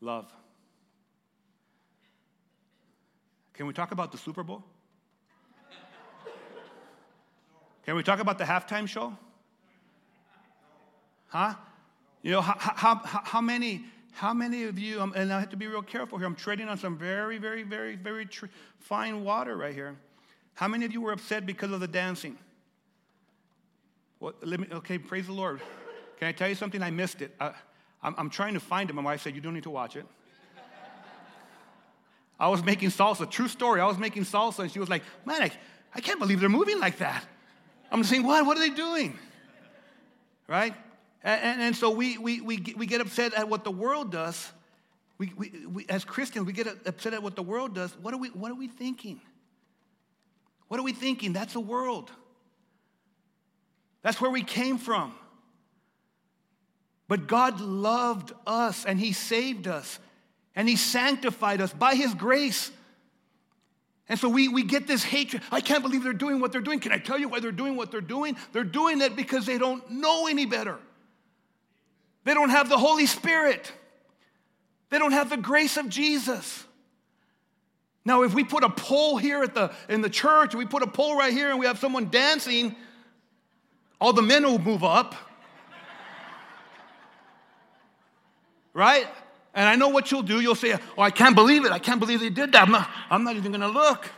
love. 0.00 0.28
Can 3.54 3.68
we 3.68 3.72
talk 3.72 3.92
about 3.92 4.10
the 4.10 4.18
Super 4.18 4.42
Bowl? 4.42 4.64
Can 7.86 7.94
we 7.94 8.02
talk 8.02 8.18
about 8.18 8.38
the 8.38 8.44
halftime 8.44 8.88
show? 8.88 9.16
Huh? 11.28 11.54
You 12.22 12.32
know, 12.32 12.40
how, 12.40 12.56
how, 12.74 13.00
how 13.04 13.40
many 13.40 13.84
how 14.12 14.34
many 14.34 14.64
of 14.64 14.78
you, 14.78 15.00
um, 15.00 15.12
and 15.16 15.32
I 15.32 15.40
have 15.40 15.50
to 15.50 15.56
be 15.56 15.66
real 15.66 15.82
careful 15.82 16.18
here, 16.18 16.26
I'm 16.26 16.34
treading 16.34 16.68
on 16.68 16.78
some 16.78 16.96
very, 16.98 17.38
very, 17.38 17.62
very, 17.62 17.96
very 17.96 18.26
tr- 18.26 18.46
fine 18.78 19.24
water 19.24 19.56
right 19.56 19.74
here. 19.74 19.96
How 20.54 20.68
many 20.68 20.84
of 20.84 20.92
you 20.92 21.00
were 21.00 21.12
upset 21.12 21.46
because 21.46 21.70
of 21.72 21.80
the 21.80 21.88
dancing? 21.88 22.36
Well, 24.18 24.34
let 24.42 24.60
me, 24.60 24.66
okay, 24.72 24.98
praise 24.98 25.26
the 25.26 25.32
Lord. 25.32 25.60
Can 26.18 26.28
I 26.28 26.32
tell 26.32 26.48
you 26.48 26.54
something? 26.54 26.82
I 26.82 26.90
missed 26.90 27.22
it. 27.22 27.34
I, 27.40 27.52
I'm, 28.02 28.14
I'm 28.18 28.30
trying 28.30 28.54
to 28.54 28.60
find 28.60 28.90
it. 28.90 28.92
My 28.92 29.02
wife 29.02 29.22
said, 29.22 29.34
You 29.34 29.40
don't 29.40 29.54
need 29.54 29.62
to 29.62 29.70
watch 29.70 29.96
it. 29.96 30.04
I 32.38 32.48
was 32.48 32.62
making 32.62 32.90
salsa. 32.90 33.30
True 33.30 33.48
story. 33.48 33.80
I 33.80 33.86
was 33.86 33.98
making 33.98 34.24
salsa, 34.24 34.60
and 34.60 34.70
she 34.70 34.78
was 34.78 34.88
like, 34.88 35.02
Man, 35.24 35.42
I, 35.42 35.50
I 35.94 36.00
can't 36.00 36.18
believe 36.18 36.40
they're 36.40 36.48
moving 36.48 36.78
like 36.78 36.98
that. 36.98 37.24
I'm 37.90 38.04
saying, 38.04 38.22
What? 38.22 38.44
What 38.44 38.56
are 38.56 38.60
they 38.60 38.74
doing? 38.74 39.18
Right? 40.46 40.74
And, 41.22 41.42
and, 41.42 41.62
and, 41.62 41.76
so 41.76 41.90
we, 41.90 42.16
we, 42.18 42.40
we, 42.40 42.74
we 42.76 42.86
get 42.86 43.00
upset 43.00 43.34
at 43.34 43.48
what 43.48 43.64
the 43.64 43.70
world 43.70 44.10
does. 44.10 44.50
We, 45.18 45.32
we, 45.36 45.52
we, 45.66 45.86
as 45.88 46.04
Christians, 46.04 46.46
we 46.46 46.52
get 46.52 46.66
upset 46.86 47.12
at 47.12 47.22
what 47.22 47.36
the 47.36 47.42
world 47.42 47.74
does. 47.74 47.94
What 48.00 48.14
are, 48.14 48.18
we, 48.18 48.28
what 48.28 48.50
are 48.50 48.54
we 48.54 48.68
thinking? 48.68 49.20
What 50.68 50.80
are 50.80 50.82
we 50.82 50.92
thinking? 50.92 51.32
That's 51.32 51.52
the 51.52 51.60
world. 51.60 52.10
That's 54.02 54.20
where 54.20 54.30
we 54.30 54.42
came 54.42 54.78
from. 54.78 55.14
But 57.06 57.26
God 57.26 57.60
loved 57.60 58.32
us 58.46 58.86
and 58.86 58.98
He 58.98 59.12
saved 59.12 59.66
us 59.66 59.98
and 60.54 60.68
He 60.68 60.76
sanctified 60.76 61.60
us 61.60 61.72
by 61.72 61.96
His 61.96 62.14
grace. 62.14 62.70
And 64.08 64.18
so 64.18 64.28
we, 64.28 64.48
we 64.48 64.62
get 64.62 64.86
this 64.86 65.04
hatred. 65.04 65.42
I 65.52 65.60
can't 65.60 65.82
believe 65.82 66.02
they're 66.02 66.12
doing 66.12 66.40
what 66.40 66.52
they're 66.52 66.60
doing. 66.60 66.80
Can 66.80 66.92
I 66.92 66.98
tell 66.98 67.18
you 67.18 67.28
why 67.28 67.40
they're 67.40 67.52
doing 67.52 67.76
what 67.76 67.90
they're 67.90 68.00
doing? 68.00 68.36
They're 68.52 68.64
doing 68.64 69.00
it 69.00 69.16
because 69.16 69.44
they 69.44 69.58
don't 69.58 69.88
know 69.90 70.26
any 70.28 70.46
better. 70.46 70.78
They 72.24 72.34
don't 72.34 72.50
have 72.50 72.68
the 72.68 72.78
Holy 72.78 73.06
Spirit. 73.06 73.72
They 74.90 74.98
don't 74.98 75.12
have 75.12 75.30
the 75.30 75.36
grace 75.36 75.76
of 75.76 75.88
Jesus. 75.88 76.64
Now, 78.04 78.22
if 78.22 78.34
we 78.34 78.44
put 78.44 78.64
a 78.64 78.70
pole 78.70 79.18
here 79.18 79.42
at 79.42 79.54
the, 79.54 79.72
in 79.88 80.00
the 80.00 80.10
church, 80.10 80.54
we 80.54 80.66
put 80.66 80.82
a 80.82 80.86
pole 80.86 81.16
right 81.16 81.32
here 81.32 81.50
and 81.50 81.58
we 81.58 81.66
have 81.66 81.78
someone 81.78 82.08
dancing, 82.10 82.74
all 84.00 84.12
the 84.12 84.22
men 84.22 84.44
will 84.44 84.58
move 84.58 84.82
up. 84.82 85.14
right? 88.72 89.06
And 89.54 89.68
I 89.68 89.76
know 89.76 89.88
what 89.88 90.10
you'll 90.10 90.22
do. 90.22 90.40
You'll 90.40 90.54
say, 90.54 90.78
Oh, 90.96 91.02
I 91.02 91.10
can't 91.10 91.34
believe 91.34 91.64
it. 91.64 91.72
I 91.72 91.78
can't 91.78 92.00
believe 92.00 92.20
they 92.20 92.30
did 92.30 92.52
that. 92.52 92.62
I'm 92.62 92.72
not, 92.72 92.88
I'm 93.10 93.24
not 93.24 93.36
even 93.36 93.52
going 93.52 93.60
to 93.60 93.68
look. 93.68 94.08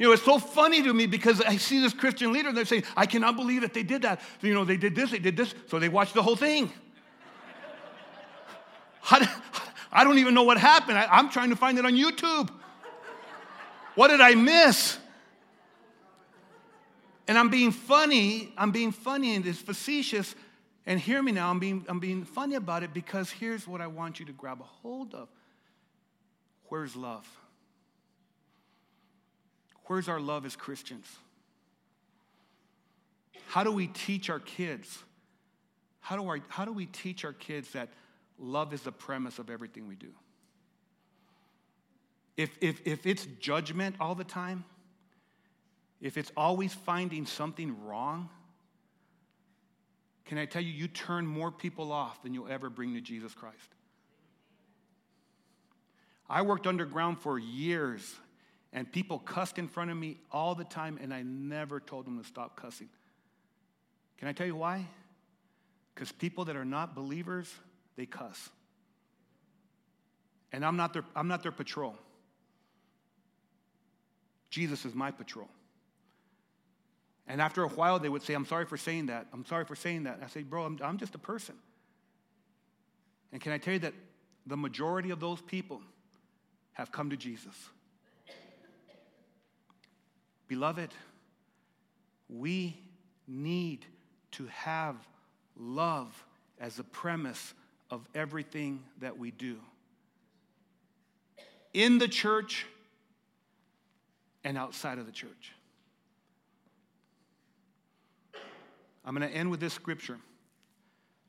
You 0.00 0.06
know, 0.06 0.12
it's 0.12 0.24
so 0.24 0.38
funny 0.38 0.82
to 0.82 0.94
me 0.94 1.04
because 1.04 1.42
I 1.42 1.58
see 1.58 1.78
this 1.78 1.92
Christian 1.92 2.32
leader 2.32 2.48
and 2.48 2.56
they 2.56 2.64
say, 2.64 2.84
I 2.96 3.04
cannot 3.04 3.36
believe 3.36 3.60
that 3.60 3.74
they 3.74 3.82
did 3.82 4.00
that. 4.00 4.22
You 4.40 4.54
know, 4.54 4.64
they 4.64 4.78
did 4.78 4.96
this, 4.96 5.10
they 5.10 5.18
did 5.18 5.36
this. 5.36 5.54
So 5.68 5.78
they 5.78 5.90
watched 5.90 6.14
the 6.14 6.22
whole 6.22 6.36
thing. 6.36 6.72
I 9.92 10.02
don't 10.02 10.16
even 10.16 10.32
know 10.32 10.44
what 10.44 10.56
happened. 10.56 10.96
I, 10.96 11.04
I'm 11.04 11.28
trying 11.28 11.50
to 11.50 11.56
find 11.56 11.78
it 11.78 11.84
on 11.84 11.92
YouTube. 11.92 12.48
What 13.94 14.08
did 14.08 14.22
I 14.22 14.34
miss? 14.34 14.96
And 17.28 17.36
I'm 17.36 17.50
being 17.50 17.70
funny. 17.70 18.54
I'm 18.56 18.70
being 18.70 18.92
funny 18.92 19.34
and 19.34 19.44
it's 19.44 19.58
facetious. 19.58 20.34
And 20.86 20.98
hear 20.98 21.22
me 21.22 21.32
now, 21.32 21.50
I'm 21.50 21.58
being, 21.58 21.84
I'm 21.90 22.00
being 22.00 22.24
funny 22.24 22.54
about 22.54 22.82
it 22.82 22.94
because 22.94 23.30
here's 23.30 23.68
what 23.68 23.82
I 23.82 23.86
want 23.86 24.18
you 24.18 24.24
to 24.24 24.32
grab 24.32 24.62
a 24.62 24.64
hold 24.64 25.14
of. 25.14 25.28
Where's 26.68 26.96
love? 26.96 27.28
Where's 29.90 30.08
our 30.08 30.20
love 30.20 30.46
as 30.46 30.54
Christians? 30.54 31.04
How 33.48 33.64
do 33.64 33.72
we 33.72 33.88
teach 33.88 34.30
our 34.30 34.38
kids? 34.38 35.02
How 35.98 36.14
do, 36.14 36.28
our, 36.28 36.38
how 36.46 36.64
do 36.64 36.72
we 36.72 36.86
teach 36.86 37.24
our 37.24 37.32
kids 37.32 37.72
that 37.72 37.88
love 38.38 38.72
is 38.72 38.82
the 38.82 38.92
premise 38.92 39.40
of 39.40 39.50
everything 39.50 39.88
we 39.88 39.96
do? 39.96 40.12
If, 42.36 42.56
if, 42.60 42.80
if 42.84 43.04
it's 43.04 43.26
judgment 43.40 43.96
all 43.98 44.14
the 44.14 44.22
time, 44.22 44.62
if 46.00 46.16
it's 46.16 46.30
always 46.36 46.72
finding 46.72 47.26
something 47.26 47.84
wrong, 47.84 48.28
can 50.24 50.38
I 50.38 50.44
tell 50.44 50.62
you, 50.62 50.72
you 50.72 50.86
turn 50.86 51.26
more 51.26 51.50
people 51.50 51.90
off 51.90 52.22
than 52.22 52.32
you'll 52.32 52.46
ever 52.46 52.70
bring 52.70 52.94
to 52.94 53.00
Jesus 53.00 53.34
Christ. 53.34 53.56
I 56.28 56.42
worked 56.42 56.68
underground 56.68 57.18
for 57.18 57.40
years, 57.40 58.14
and 58.72 58.90
people 58.90 59.18
cussed 59.18 59.58
in 59.58 59.68
front 59.68 59.90
of 59.90 59.96
me 59.96 60.18
all 60.30 60.54
the 60.54 60.64
time, 60.64 60.98
and 61.02 61.12
I 61.12 61.22
never 61.22 61.80
told 61.80 62.06
them 62.06 62.18
to 62.18 62.24
stop 62.24 62.56
cussing. 62.56 62.88
Can 64.18 64.28
I 64.28 64.32
tell 64.32 64.46
you 64.46 64.54
why? 64.54 64.86
Because 65.94 66.12
people 66.12 66.44
that 66.46 66.56
are 66.56 66.64
not 66.64 66.94
believers, 66.94 67.52
they 67.96 68.06
cuss. 68.06 68.48
And 70.52 70.64
I'm 70.64 70.76
not 70.76 70.92
their, 70.92 71.04
I'm 71.16 71.28
not 71.28 71.42
their 71.42 71.52
patrol. 71.52 71.96
Jesus 74.50 74.84
is 74.84 74.94
my 74.94 75.10
patrol. 75.10 75.48
And 77.26 77.40
after 77.40 77.62
a 77.62 77.68
while, 77.68 77.98
they 77.98 78.08
would 78.08 78.22
say, 78.22 78.34
I'm 78.34 78.46
sorry 78.46 78.66
for 78.66 78.76
saying 78.76 79.06
that. 79.06 79.26
I'm 79.32 79.46
sorry 79.46 79.64
for 79.64 79.76
saying 79.76 80.04
that. 80.04 80.20
I 80.22 80.26
say, 80.26 80.42
Bro, 80.42 80.64
I'm, 80.64 80.78
I'm 80.82 80.98
just 80.98 81.14
a 81.14 81.18
person. 81.18 81.54
And 83.32 83.40
can 83.40 83.52
I 83.52 83.58
tell 83.58 83.74
you 83.74 83.80
that 83.80 83.94
the 84.46 84.56
majority 84.56 85.10
of 85.10 85.20
those 85.20 85.40
people 85.40 85.80
have 86.72 86.90
come 86.90 87.10
to 87.10 87.16
Jesus? 87.16 87.54
Beloved, 90.50 90.90
we 92.28 92.76
need 93.28 93.86
to 94.32 94.48
have 94.48 94.96
love 95.56 96.24
as 96.58 96.74
the 96.74 96.82
premise 96.82 97.54
of 97.88 98.04
everything 98.16 98.82
that 99.00 99.16
we 99.16 99.30
do. 99.30 99.58
In 101.72 101.98
the 101.98 102.08
church 102.08 102.66
and 104.42 104.58
outside 104.58 104.98
of 104.98 105.06
the 105.06 105.12
church. 105.12 105.52
I'm 109.04 109.14
going 109.14 109.30
to 109.30 109.32
end 109.32 109.52
with 109.52 109.60
this 109.60 109.74
scripture. 109.74 110.18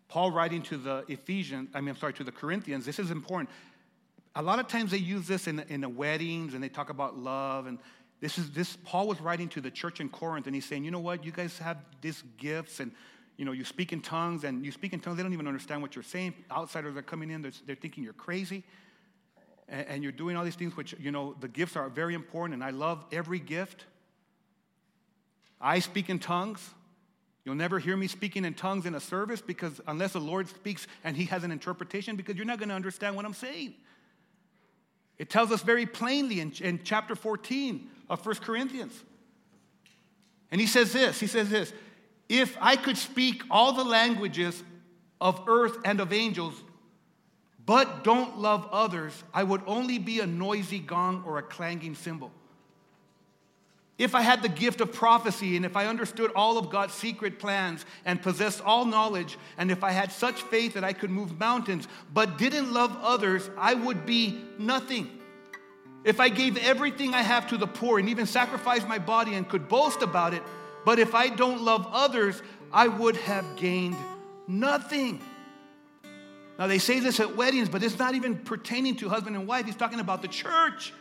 Paul 0.08 0.32
writing 0.32 0.64
to 0.64 0.78
the 0.78 1.06
Ephesians, 1.10 1.70
I 1.76 1.82
mean, 1.82 1.90
I'm 1.90 1.98
sorry, 1.98 2.14
to 2.14 2.24
the 2.24 2.32
Corinthians, 2.32 2.88
this 2.88 2.98
is 2.98 3.12
important. 3.12 3.52
A 4.36 4.42
lot 4.42 4.58
of 4.58 4.68
times 4.68 4.90
they 4.90 4.98
use 4.98 5.28
this 5.28 5.46
in, 5.46 5.60
in 5.70 5.82
the 5.82 5.90
weddings 5.90 6.56
and 6.56 6.64
they 6.64 6.70
talk 6.70 6.90
about 6.90 7.20
love. 7.20 7.68
And 7.68 7.78
this 8.22 8.38
is 8.38 8.52
this, 8.52 8.78
Paul 8.84 9.08
was 9.08 9.20
writing 9.20 9.50
to 9.50 9.62
the 9.62 9.72
church 9.72 10.00
in 10.00 10.08
Corinth 10.08 10.46
and 10.46 10.56
he's 10.56 10.66
saying, 10.66 10.86
you 10.86 10.92
know 10.92 11.00
what, 11.00 11.26
you 11.26 11.32
guys 11.32 11.58
have 11.58 11.78
these 12.02 12.24
gifts 12.38 12.80
and 12.80 12.92
you 13.38 13.46
know, 13.46 13.54
you 13.54 13.66
speak 13.66 13.92
in 13.92 14.02
tongues 14.02 14.44
and 14.44 14.64
you 14.64 14.72
speak 14.72 14.94
in 14.94 15.00
tongues, 15.00 15.18
they 15.18 15.24
don't 15.24 15.34
even 15.34 15.48
understand 15.48 15.82
what 15.82 15.96
you're 15.96 16.04
saying. 16.04 16.36
Outsiders 16.52 16.96
are 16.96 17.02
coming 17.02 17.32
in, 17.32 17.42
they're, 17.42 17.52
they're 17.66 17.76
thinking 17.76 18.04
you're 18.04 18.14
crazy. 18.14 18.64
And, 19.68 19.88
and 19.88 20.04
you're 20.04 20.12
doing 20.12 20.38
all 20.38 20.44
these 20.44 20.56
things, 20.56 20.78
which, 20.78 20.94
you 21.00 21.12
know, 21.12 21.36
the 21.40 21.48
gifts 21.48 21.76
are 21.76 21.90
very 21.90 22.14
important 22.14 22.54
and 22.54 22.64
I 22.64 22.70
love 22.70 23.04
every 23.12 23.40
gift. 23.40 23.86
I 25.60 25.80
speak 25.80 26.10
in 26.10 26.20
tongues. 26.20 26.70
You'll 27.44 27.56
never 27.56 27.80
hear 27.80 27.98
me 27.98 28.06
speaking 28.06 28.46
in 28.46 28.54
tongues 28.54 28.86
in 28.86 28.94
a 28.94 29.00
service 29.00 29.42
because 29.42 29.82
unless 29.88 30.14
the 30.14 30.20
Lord 30.20 30.48
speaks 30.48 30.86
and 31.04 31.18
he 31.18 31.26
has 31.26 31.44
an 31.44 31.52
interpretation, 31.52 32.16
because 32.16 32.36
you're 32.36 32.46
not 32.46 32.60
going 32.60 32.70
to 32.70 32.76
understand 32.76 33.16
what 33.16 33.26
I'm 33.26 33.34
saying. 33.34 33.74
It 35.22 35.30
tells 35.30 35.52
us 35.52 35.62
very 35.62 35.86
plainly 35.86 36.40
in, 36.40 36.52
in 36.62 36.80
chapter 36.84 37.14
14 37.14 37.88
of 38.10 38.26
1 38.26 38.36
Corinthians. 38.38 39.04
And 40.50 40.60
he 40.60 40.66
says 40.66 40.94
this 40.94 41.20
he 41.20 41.28
says 41.28 41.48
this 41.48 41.72
if 42.28 42.58
I 42.60 42.76
could 42.76 42.98
speak 42.98 43.44
all 43.52 43.72
the 43.74 43.84
languages 43.84 44.64
of 45.22 45.44
earth 45.46 45.78
and 45.86 46.00
of 46.00 46.12
angels, 46.12 46.56
but 47.64 48.04
don't 48.04 48.40
love 48.40 48.68
others, 48.72 49.14
I 49.32 49.44
would 49.44 49.62
only 49.68 50.00
be 50.00 50.22
a 50.22 50.26
noisy 50.26 50.80
gong 50.80 51.24
or 51.28 51.38
a 51.38 51.44
clanging 51.44 51.94
cymbal. 51.94 52.32
If 54.02 54.16
I 54.16 54.22
had 54.22 54.42
the 54.42 54.50
gift 54.50 54.82
of 54.82 54.92
prophecy 54.92 55.56
and 55.56 55.64
if 55.64 55.78
I 55.78 55.86
understood 55.86 56.32
all 56.36 56.58
of 56.58 56.72
God's 56.72 56.96
secret 56.96 57.38
plans 57.38 57.86
and 58.04 58.20
possessed 58.20 58.60
all 58.60 58.84
knowledge, 58.84 59.38
and 59.60 59.70
if 59.70 59.84
I 59.84 59.92
had 59.92 60.12
such 60.12 60.42
faith 60.42 60.74
that 60.74 60.84
I 60.84 60.92
could 60.92 61.12
move 61.12 61.40
mountains 61.40 61.88
but 62.12 62.40
didn't 62.40 62.74
love 62.74 62.98
others, 63.04 63.48
I 63.60 63.76
would 63.76 64.08
be 64.08 64.42
nothing. 64.58 65.08
If 66.04 66.20
I 66.20 66.30
gave 66.30 66.58
everything 66.58 67.14
I 67.14 67.22
have 67.22 67.46
to 67.50 67.58
the 67.58 67.68
poor 67.68 68.00
and 68.00 68.10
even 68.10 68.26
sacrificed 68.26 68.88
my 68.88 68.98
body 68.98 69.36
and 69.36 69.48
could 69.48 69.70
boast 69.70 70.02
about 70.02 70.34
it, 70.34 70.42
but 70.84 70.98
if 70.98 71.14
I 71.14 71.30
don't 71.30 71.62
love 71.62 71.88
others, 71.92 72.42
I 72.74 72.88
would 72.88 73.18
have 73.18 73.56
gained 73.56 73.98
nothing. 74.48 75.22
Now, 76.58 76.66
they 76.66 76.80
say 76.80 77.02
this 77.02 77.20
at 77.20 77.36
weddings, 77.36 77.70
but 77.70 77.84
it's 77.84 78.00
not 78.00 78.16
even 78.16 78.40
pertaining 78.40 78.96
to 78.96 79.10
husband 79.10 79.36
and 79.36 79.48
wife. 79.48 79.68
He's 79.68 79.76
talking 79.76 80.00
about 80.00 80.24
the 80.24 80.28
church. 80.28 80.92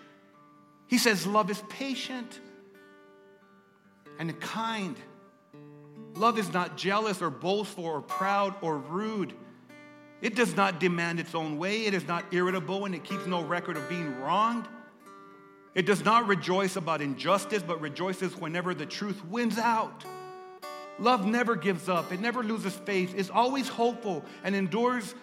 He 0.87 0.99
says, 0.99 1.27
Love 1.27 1.51
is 1.51 1.63
patient 1.71 2.41
and 4.21 4.39
kind. 4.39 4.97
Love 6.15 6.39
is 6.39 6.53
not 6.53 6.77
jealous 6.77 7.23
or 7.23 7.31
boastful 7.31 7.87
or 7.87 8.03
proud 8.03 8.55
or 8.61 8.77
rude. 8.77 9.33
It 10.21 10.37
does 10.37 10.55
not 10.55 10.79
demand 10.79 11.19
its 11.19 11.35
own 11.35 11.57
way. 11.57 11.87
It 11.87 11.95
is 11.95 12.07
not 12.07 12.27
irritable 12.31 12.85
and 12.85 12.95
it 12.95 13.03
keeps 13.03 13.27
no 13.27 13.43
record 13.43 13.79
of 13.79 13.89
being 13.89 14.21
wronged. 14.21 14.69
It 15.75 15.87
does 15.87 16.05
not 16.05 16.29
rejoice 16.29 16.77
about 16.77 17.01
injustice, 17.01 17.63
but 17.63 17.81
rejoices 17.81 18.37
whenever 18.37 18.75
the 18.75 18.85
truth 18.85 19.25
wins 19.25 19.57
out. 19.57 20.05
Love 20.99 21.25
never 21.25 21.57
gives 21.57 21.89
up, 21.89 22.13
it 22.13 22.21
never 22.21 22.43
loses 22.43 22.75
faith, 22.75 23.15
is 23.15 23.31
always 23.31 23.69
hopeful, 23.69 24.23
and 24.45 24.55
endures 24.55 25.15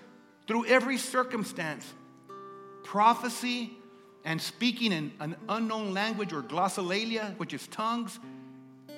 through 0.47 0.65
every 0.65 0.97
circumstance. 0.97 1.93
Prophecy 2.83 3.77
and 4.25 4.41
speaking 4.41 4.91
in 4.91 5.11
an 5.19 5.35
unknown 5.49 5.93
language 5.93 6.33
or 6.33 6.41
glossolalia, 6.41 7.37
which 7.37 7.53
is 7.53 7.67
tongues, 7.67 8.19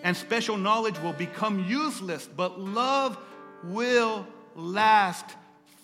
and 0.03 0.15
special 0.15 0.57
knowledge 0.57 0.99
will 0.99 1.13
become 1.13 1.65
useless, 1.67 2.27
but 2.27 2.59
love 2.59 3.17
will 3.63 4.25
last 4.55 5.25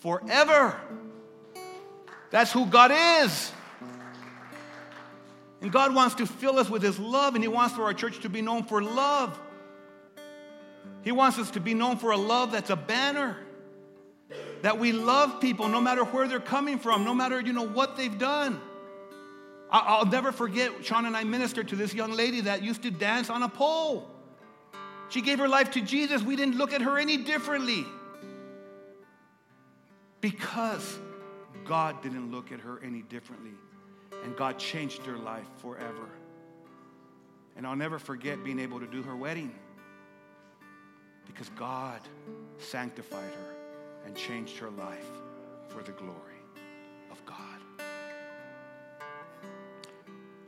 forever. 0.00 0.78
That's 2.30 2.52
who 2.52 2.66
God 2.66 2.92
is. 3.24 3.52
And 5.60 5.72
God 5.72 5.94
wants 5.94 6.14
to 6.16 6.26
fill 6.26 6.58
us 6.58 6.68
with 6.68 6.82
His 6.82 6.98
love, 6.98 7.34
and 7.34 7.42
He 7.42 7.48
wants 7.48 7.74
for 7.74 7.84
our 7.84 7.94
church 7.94 8.20
to 8.20 8.28
be 8.28 8.42
known 8.42 8.64
for 8.64 8.82
love. 8.82 9.38
He 11.02 11.12
wants 11.12 11.38
us 11.38 11.50
to 11.52 11.60
be 11.60 11.72
known 11.72 11.98
for 11.98 12.10
a 12.10 12.16
love 12.16 12.52
that's 12.52 12.70
a 12.70 12.76
banner. 12.76 13.36
That 14.62 14.78
we 14.78 14.92
love 14.92 15.40
people 15.40 15.68
no 15.68 15.80
matter 15.80 16.04
where 16.04 16.26
they're 16.26 16.40
coming 16.40 16.78
from, 16.78 17.04
no 17.04 17.14
matter 17.14 17.40
you 17.40 17.52
know 17.52 17.66
what 17.66 17.96
they've 17.96 18.18
done. 18.18 18.60
I'll 19.70 20.06
never 20.06 20.30
forget, 20.30 20.84
Sean 20.84 21.06
and 21.06 21.16
I 21.16 21.24
ministered 21.24 21.68
to 21.68 21.76
this 21.76 21.92
young 21.92 22.12
lady 22.12 22.42
that 22.42 22.62
used 22.62 22.82
to 22.82 22.90
dance 22.90 23.30
on 23.30 23.42
a 23.42 23.48
pole. 23.48 24.08
She 25.08 25.20
gave 25.20 25.38
her 25.38 25.48
life 25.48 25.72
to 25.72 25.80
Jesus. 25.80 26.22
We 26.22 26.36
didn't 26.36 26.56
look 26.56 26.72
at 26.72 26.82
her 26.82 26.98
any 26.98 27.16
differently 27.16 27.84
because 30.20 30.98
God 31.64 32.00
didn't 32.02 32.30
look 32.30 32.52
at 32.52 32.60
her 32.60 32.80
any 32.82 33.02
differently. 33.02 33.52
And 34.24 34.36
God 34.36 34.58
changed 34.58 35.04
her 35.06 35.16
life 35.16 35.46
forever. 35.58 36.08
And 37.56 37.66
I'll 37.66 37.76
never 37.76 37.98
forget 37.98 38.42
being 38.44 38.58
able 38.58 38.80
to 38.80 38.86
do 38.86 39.02
her 39.02 39.16
wedding 39.16 39.54
because 41.26 41.48
God 41.50 42.00
sanctified 42.58 43.32
her 43.32 43.54
and 44.06 44.16
changed 44.16 44.58
her 44.58 44.70
life 44.70 45.10
for 45.68 45.82
the 45.82 45.92
glory 45.92 46.35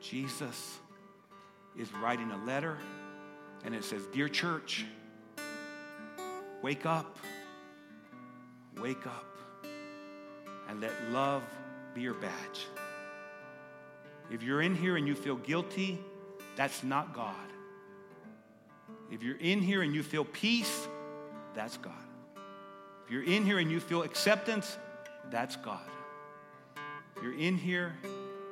Jesus 0.09 0.79
is 1.79 1.93
writing 1.95 2.31
a 2.31 2.45
letter 2.47 2.79
and 3.65 3.75
it 3.75 3.85
says, 3.85 4.07
Dear 4.07 4.29
church, 4.29 4.87
wake 6.63 6.87
up, 6.87 7.19
wake 8.79 9.07
up, 9.07 9.37
and 10.69 10.81
let 10.81 10.93
love 11.11 11.43
be 11.95 12.01
your 12.01 12.15
badge. 12.15 12.67
If 14.31 14.43
you're 14.43 14.63
in 14.63 14.75
here 14.75 14.97
and 14.97 15.07
you 15.07 15.15
feel 15.15 15.37
guilty, 15.37 15.99
that's 16.57 16.83
not 16.83 17.13
God. 17.13 17.35
If 19.11 19.23
you're 19.23 19.39
in 19.39 19.61
here 19.61 19.83
and 19.83 19.95
you 19.95 20.03
feel 20.03 20.25
peace, 20.25 20.89
that's 21.55 21.77
God. 21.77 21.93
If 23.05 23.13
you're 23.13 23.25
in 23.25 23.45
here 23.45 23.59
and 23.59 23.71
you 23.71 23.79
feel 23.79 24.03
acceptance, 24.05 24.79
that's 25.31 25.57
God. 25.57 25.91
If 27.17 27.23
you're 27.23 27.39
in 27.39 27.59
here 27.59 27.95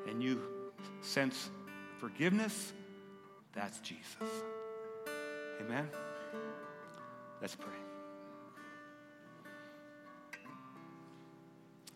and 0.07 0.23
you 0.23 0.56
sense 1.01 1.51
forgiveness, 1.99 2.73
that's 3.53 3.79
Jesus. 3.81 4.07
Amen? 5.61 5.89
Let's 7.41 7.55
pray. 7.55 7.69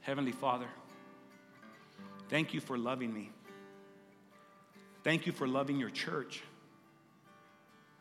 Heavenly 0.00 0.32
Father, 0.32 0.68
thank 2.28 2.54
you 2.54 2.60
for 2.60 2.78
loving 2.78 3.12
me. 3.12 3.30
Thank 5.04 5.26
you 5.26 5.32
for 5.32 5.46
loving 5.46 5.78
your 5.78 5.90
church. 5.90 6.42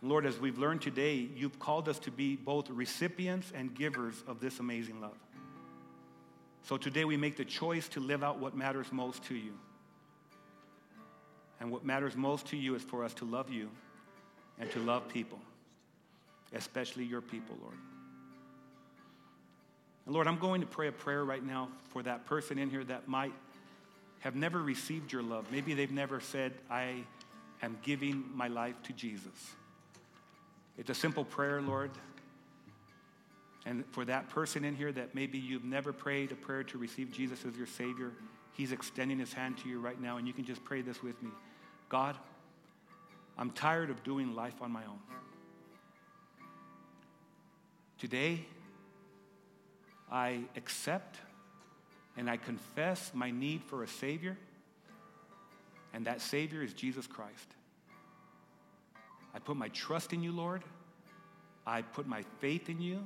Lord, 0.02 0.26
as 0.26 0.40
we've 0.40 0.58
learned 0.58 0.82
today, 0.82 1.28
you've 1.36 1.60
called 1.60 1.90
us 1.90 2.00
to 2.00 2.12
be 2.12 2.36
both 2.38 2.70
recipients 2.70 3.52
and 3.54 3.74
givers 3.74 4.16
of 4.28 4.40
this 4.40 4.60
amazing 4.60 5.02
love. 5.02 5.18
So 6.64 6.78
today 6.78 7.04
we 7.04 7.18
make 7.18 7.36
the 7.36 7.46
choice 7.46 7.88
to 7.90 8.00
live 8.00 8.24
out 8.24 8.40
what 8.40 8.56
matters 8.56 8.88
most 8.92 9.24
to 9.26 9.36
you. 9.36 9.54
And 11.60 11.72
what 11.72 11.86
matters 11.86 12.16
most 12.16 12.48
to 12.48 12.58
you 12.58 12.76
is 12.76 12.84
for 12.84 13.04
us 13.04 13.14
to 13.16 13.26
love 13.26 13.50
you 13.50 13.70
and 14.60 14.72
to 14.72 14.80
love 14.80 15.08
people, 15.10 15.40
especially 16.54 17.04
your 17.04 17.22
people, 17.22 17.58
Lord. 17.62 17.76
And 20.06 20.16
Lord, 20.16 20.28
I'm 20.28 20.40
going 20.40 20.62
to 20.62 20.68
pray 20.68 20.88
a 20.88 20.92
prayer 20.92 21.24
right 21.24 21.46
now 21.46 21.70
for 21.90 22.02
that 22.04 22.26
person 22.26 22.58
in 22.58 22.70
here 22.70 22.84
that 22.86 23.08
might 23.08 23.34
have 24.20 24.36
never 24.36 24.62
received 24.62 25.12
your 25.12 25.22
love. 25.22 25.46
Maybe 25.52 25.74
they've 25.74 25.92
never 25.92 26.20
said, 26.20 26.54
I 26.70 27.04
am 27.62 27.78
giving 27.84 28.24
my 28.34 28.48
life 28.48 28.82
to 28.84 28.94
Jesus. 28.94 29.54
It's 30.78 30.90
a 30.90 30.96
simple 30.96 31.26
prayer, 31.26 31.62
Lord. 31.62 31.92
And 33.66 33.86
for 33.92 34.06
that 34.06 34.30
person 34.30 34.64
in 34.64 34.76
here 34.76 34.92
that 34.94 35.14
maybe 35.14 35.38
you've 35.38 35.66
never 35.66 35.94
prayed 35.94 36.32
a 36.32 36.36
prayer 36.36 36.64
to 36.64 36.78
receive 36.78 37.12
Jesus 37.12 37.46
as 37.46 37.56
your 37.56 37.68
Savior, 37.68 38.12
He's 38.54 38.72
extending 38.72 39.20
His 39.20 39.32
hand 39.32 39.58
to 39.60 39.70
you 39.70 39.80
right 39.80 40.02
now, 40.02 40.18
and 40.18 40.28
you 40.28 40.34
can 40.34 40.46
just 40.46 40.64
pray 40.64 40.82
this 40.82 41.04
with 41.04 41.22
me 41.22 41.30
God, 41.90 42.16
I'm 43.36 43.50
tired 43.50 43.90
of 43.90 44.04
doing 44.04 44.36
life 44.36 44.62
on 44.62 44.72
my 44.72 44.86
own. 44.86 45.00
Today, 47.98 48.46
I 50.12 50.42
accept 50.56 51.18
and 52.16 52.30
I 52.30 52.38
confess 52.38 53.12
my 53.14 53.32
need 53.32 53.64
for 53.64 53.84
a 53.84 53.88
Savior, 53.88 54.38
and 55.94 56.06
that 56.06 56.22
Savior 56.22 56.62
is 56.62 56.74
Jesus 56.74 57.08
Christ. 57.08 57.56
I 59.34 59.40
put 59.40 59.58
my 59.58 59.70
trust 59.70 60.14
in 60.14 60.22
you, 60.22 60.32
Lord. 60.32 60.64
I 61.66 61.82
put 61.82 62.08
my 62.08 62.24
faith 62.40 62.70
in 62.70 62.82
you. 62.82 63.00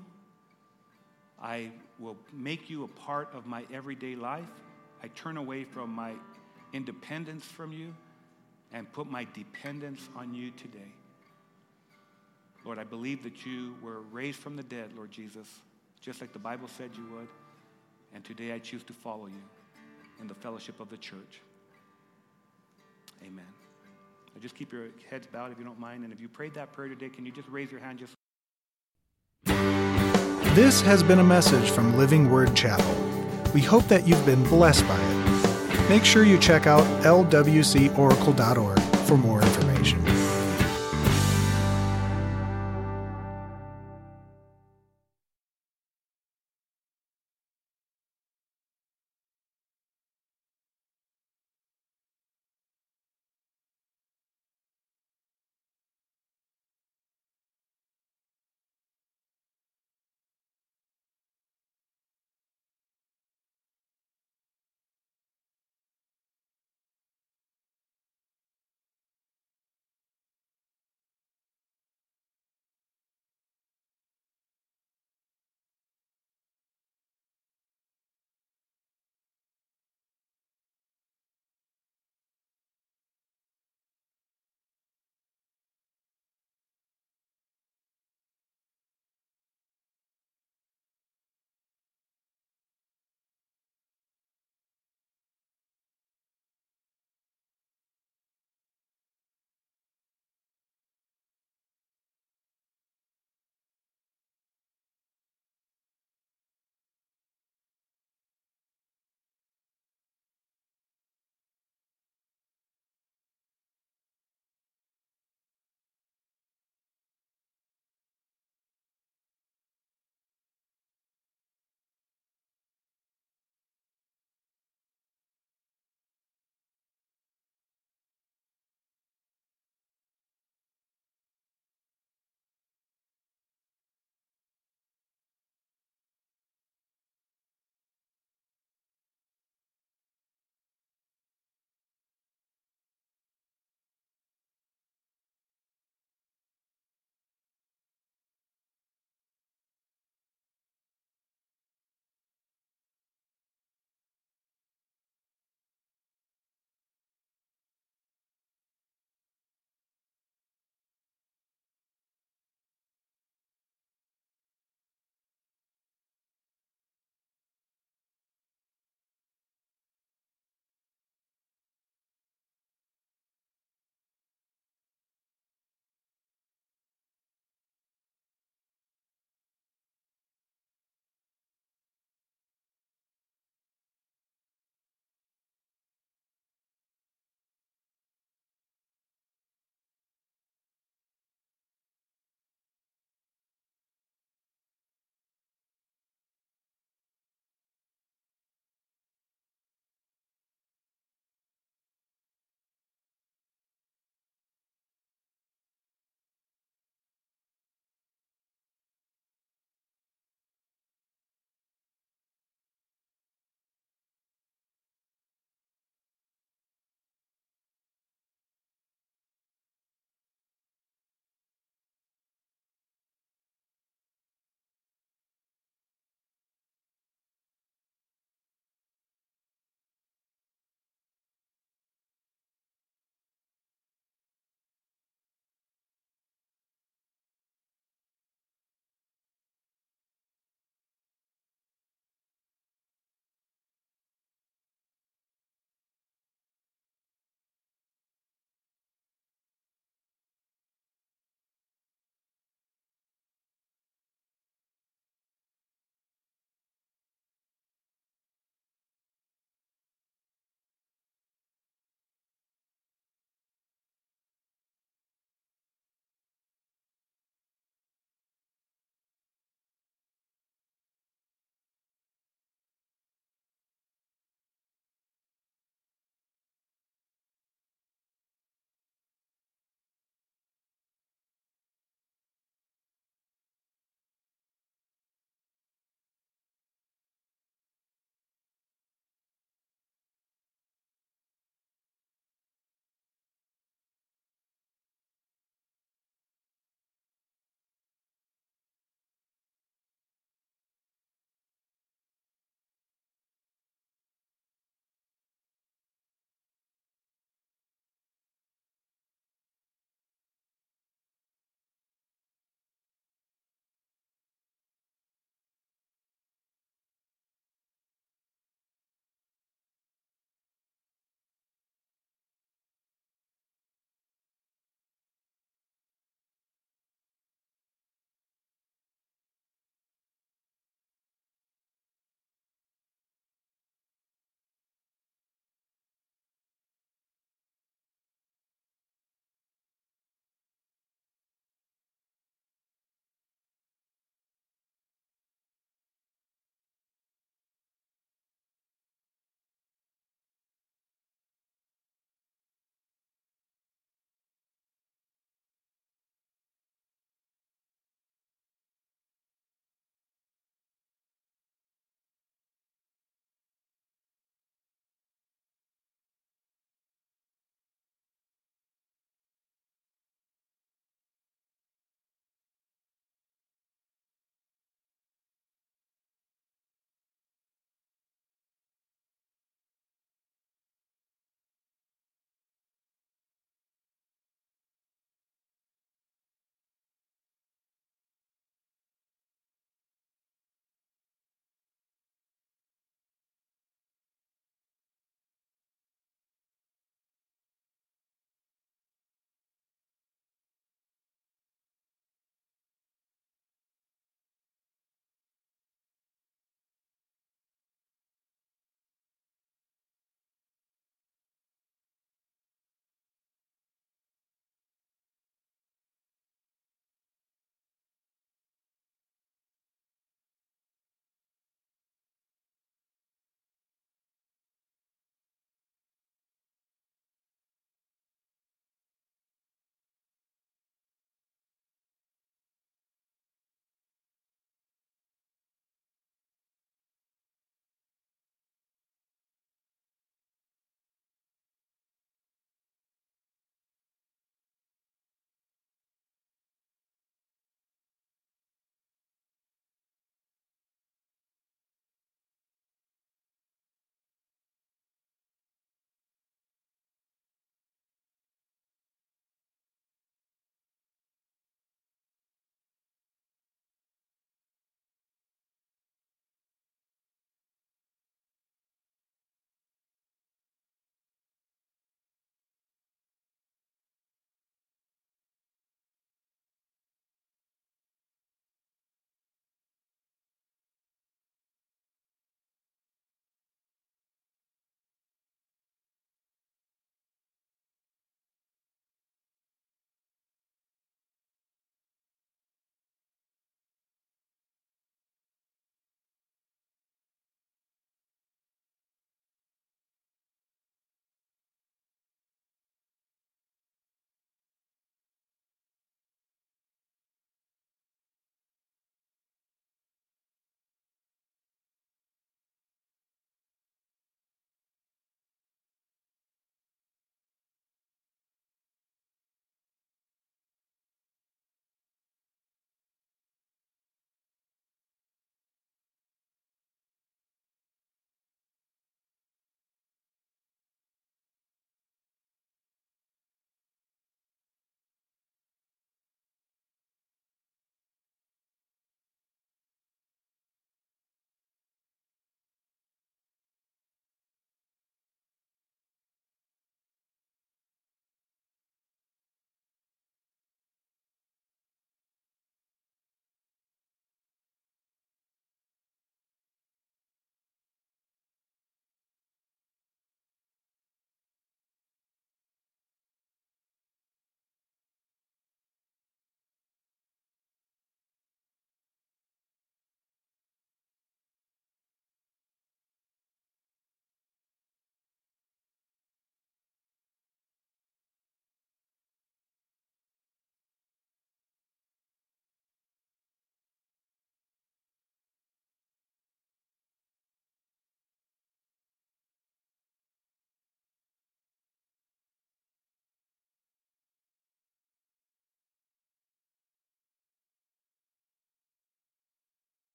I 1.41 1.71
will 1.99 2.17
make 2.33 2.69
you 2.69 2.83
a 2.83 2.87
part 2.87 3.29
of 3.33 3.45
my 3.45 3.65
everyday 3.71 4.15
life. 4.15 4.43
I 5.01 5.07
turn 5.09 5.37
away 5.37 5.63
from 5.63 5.89
my 5.89 6.13
independence 6.73 7.45
from 7.45 7.71
you 7.71 7.93
and 8.73 8.91
put 8.91 9.09
my 9.09 9.25
dependence 9.33 10.09
on 10.15 10.33
you 10.33 10.51
today. 10.51 10.91
Lord, 12.65 12.79
I 12.79 12.83
believe 12.83 13.23
that 13.23 13.45
you 13.45 13.75
were 13.81 14.01
raised 14.11 14.39
from 14.39 14.55
the 14.55 14.63
dead, 14.63 14.91
Lord 14.95 15.11
Jesus, 15.11 15.47
just 16.01 16.21
like 16.21 16.33
the 16.33 16.39
Bible 16.39 16.67
said 16.67 16.89
you 16.95 17.05
would. 17.15 17.27
And 18.13 18.23
today 18.23 18.53
I 18.53 18.59
choose 18.59 18.83
to 18.83 18.93
follow 18.93 19.27
you 19.27 19.43
in 20.19 20.27
the 20.27 20.33
fellowship 20.33 20.79
of 20.79 20.89
the 20.89 20.97
church. 20.97 21.41
Amen. 23.21 23.45
Now 24.33 24.41
just 24.41 24.55
keep 24.55 24.71
your 24.71 24.87
heads 25.09 25.27
bowed 25.27 25.51
if 25.51 25.59
you 25.59 25.65
don't 25.65 25.79
mind. 25.79 26.03
And 26.03 26.11
if 26.13 26.19
you 26.19 26.27
prayed 26.27 26.53
that 26.55 26.73
prayer 26.73 26.87
today, 26.87 27.09
can 27.09 27.25
you 27.25 27.31
just 27.31 27.47
raise 27.49 27.71
your 27.71 27.81
hand 27.81 27.99
just 27.99 28.13
This 30.55 30.81
has 30.81 31.03
been 31.03 31.19
a 31.19 31.23
message 31.23 31.69
from 31.71 31.97
Living 31.97 32.29
Word 32.29 32.55
Chapel. 32.55 32.95
We 33.53 33.61
hope 33.61 33.85
that 33.85 34.07
you've 34.07 34.25
been 34.25 34.43
blessed 34.43 34.87
by 34.87 34.99
it. 34.99 35.22
Make 35.89 36.05
sure 36.05 36.23
you 36.23 36.37
check 36.37 36.65
out 36.65 36.83
lwcoracle.org 37.03 38.79
for 39.05 39.17
more 39.17 39.41
information. 39.41 39.72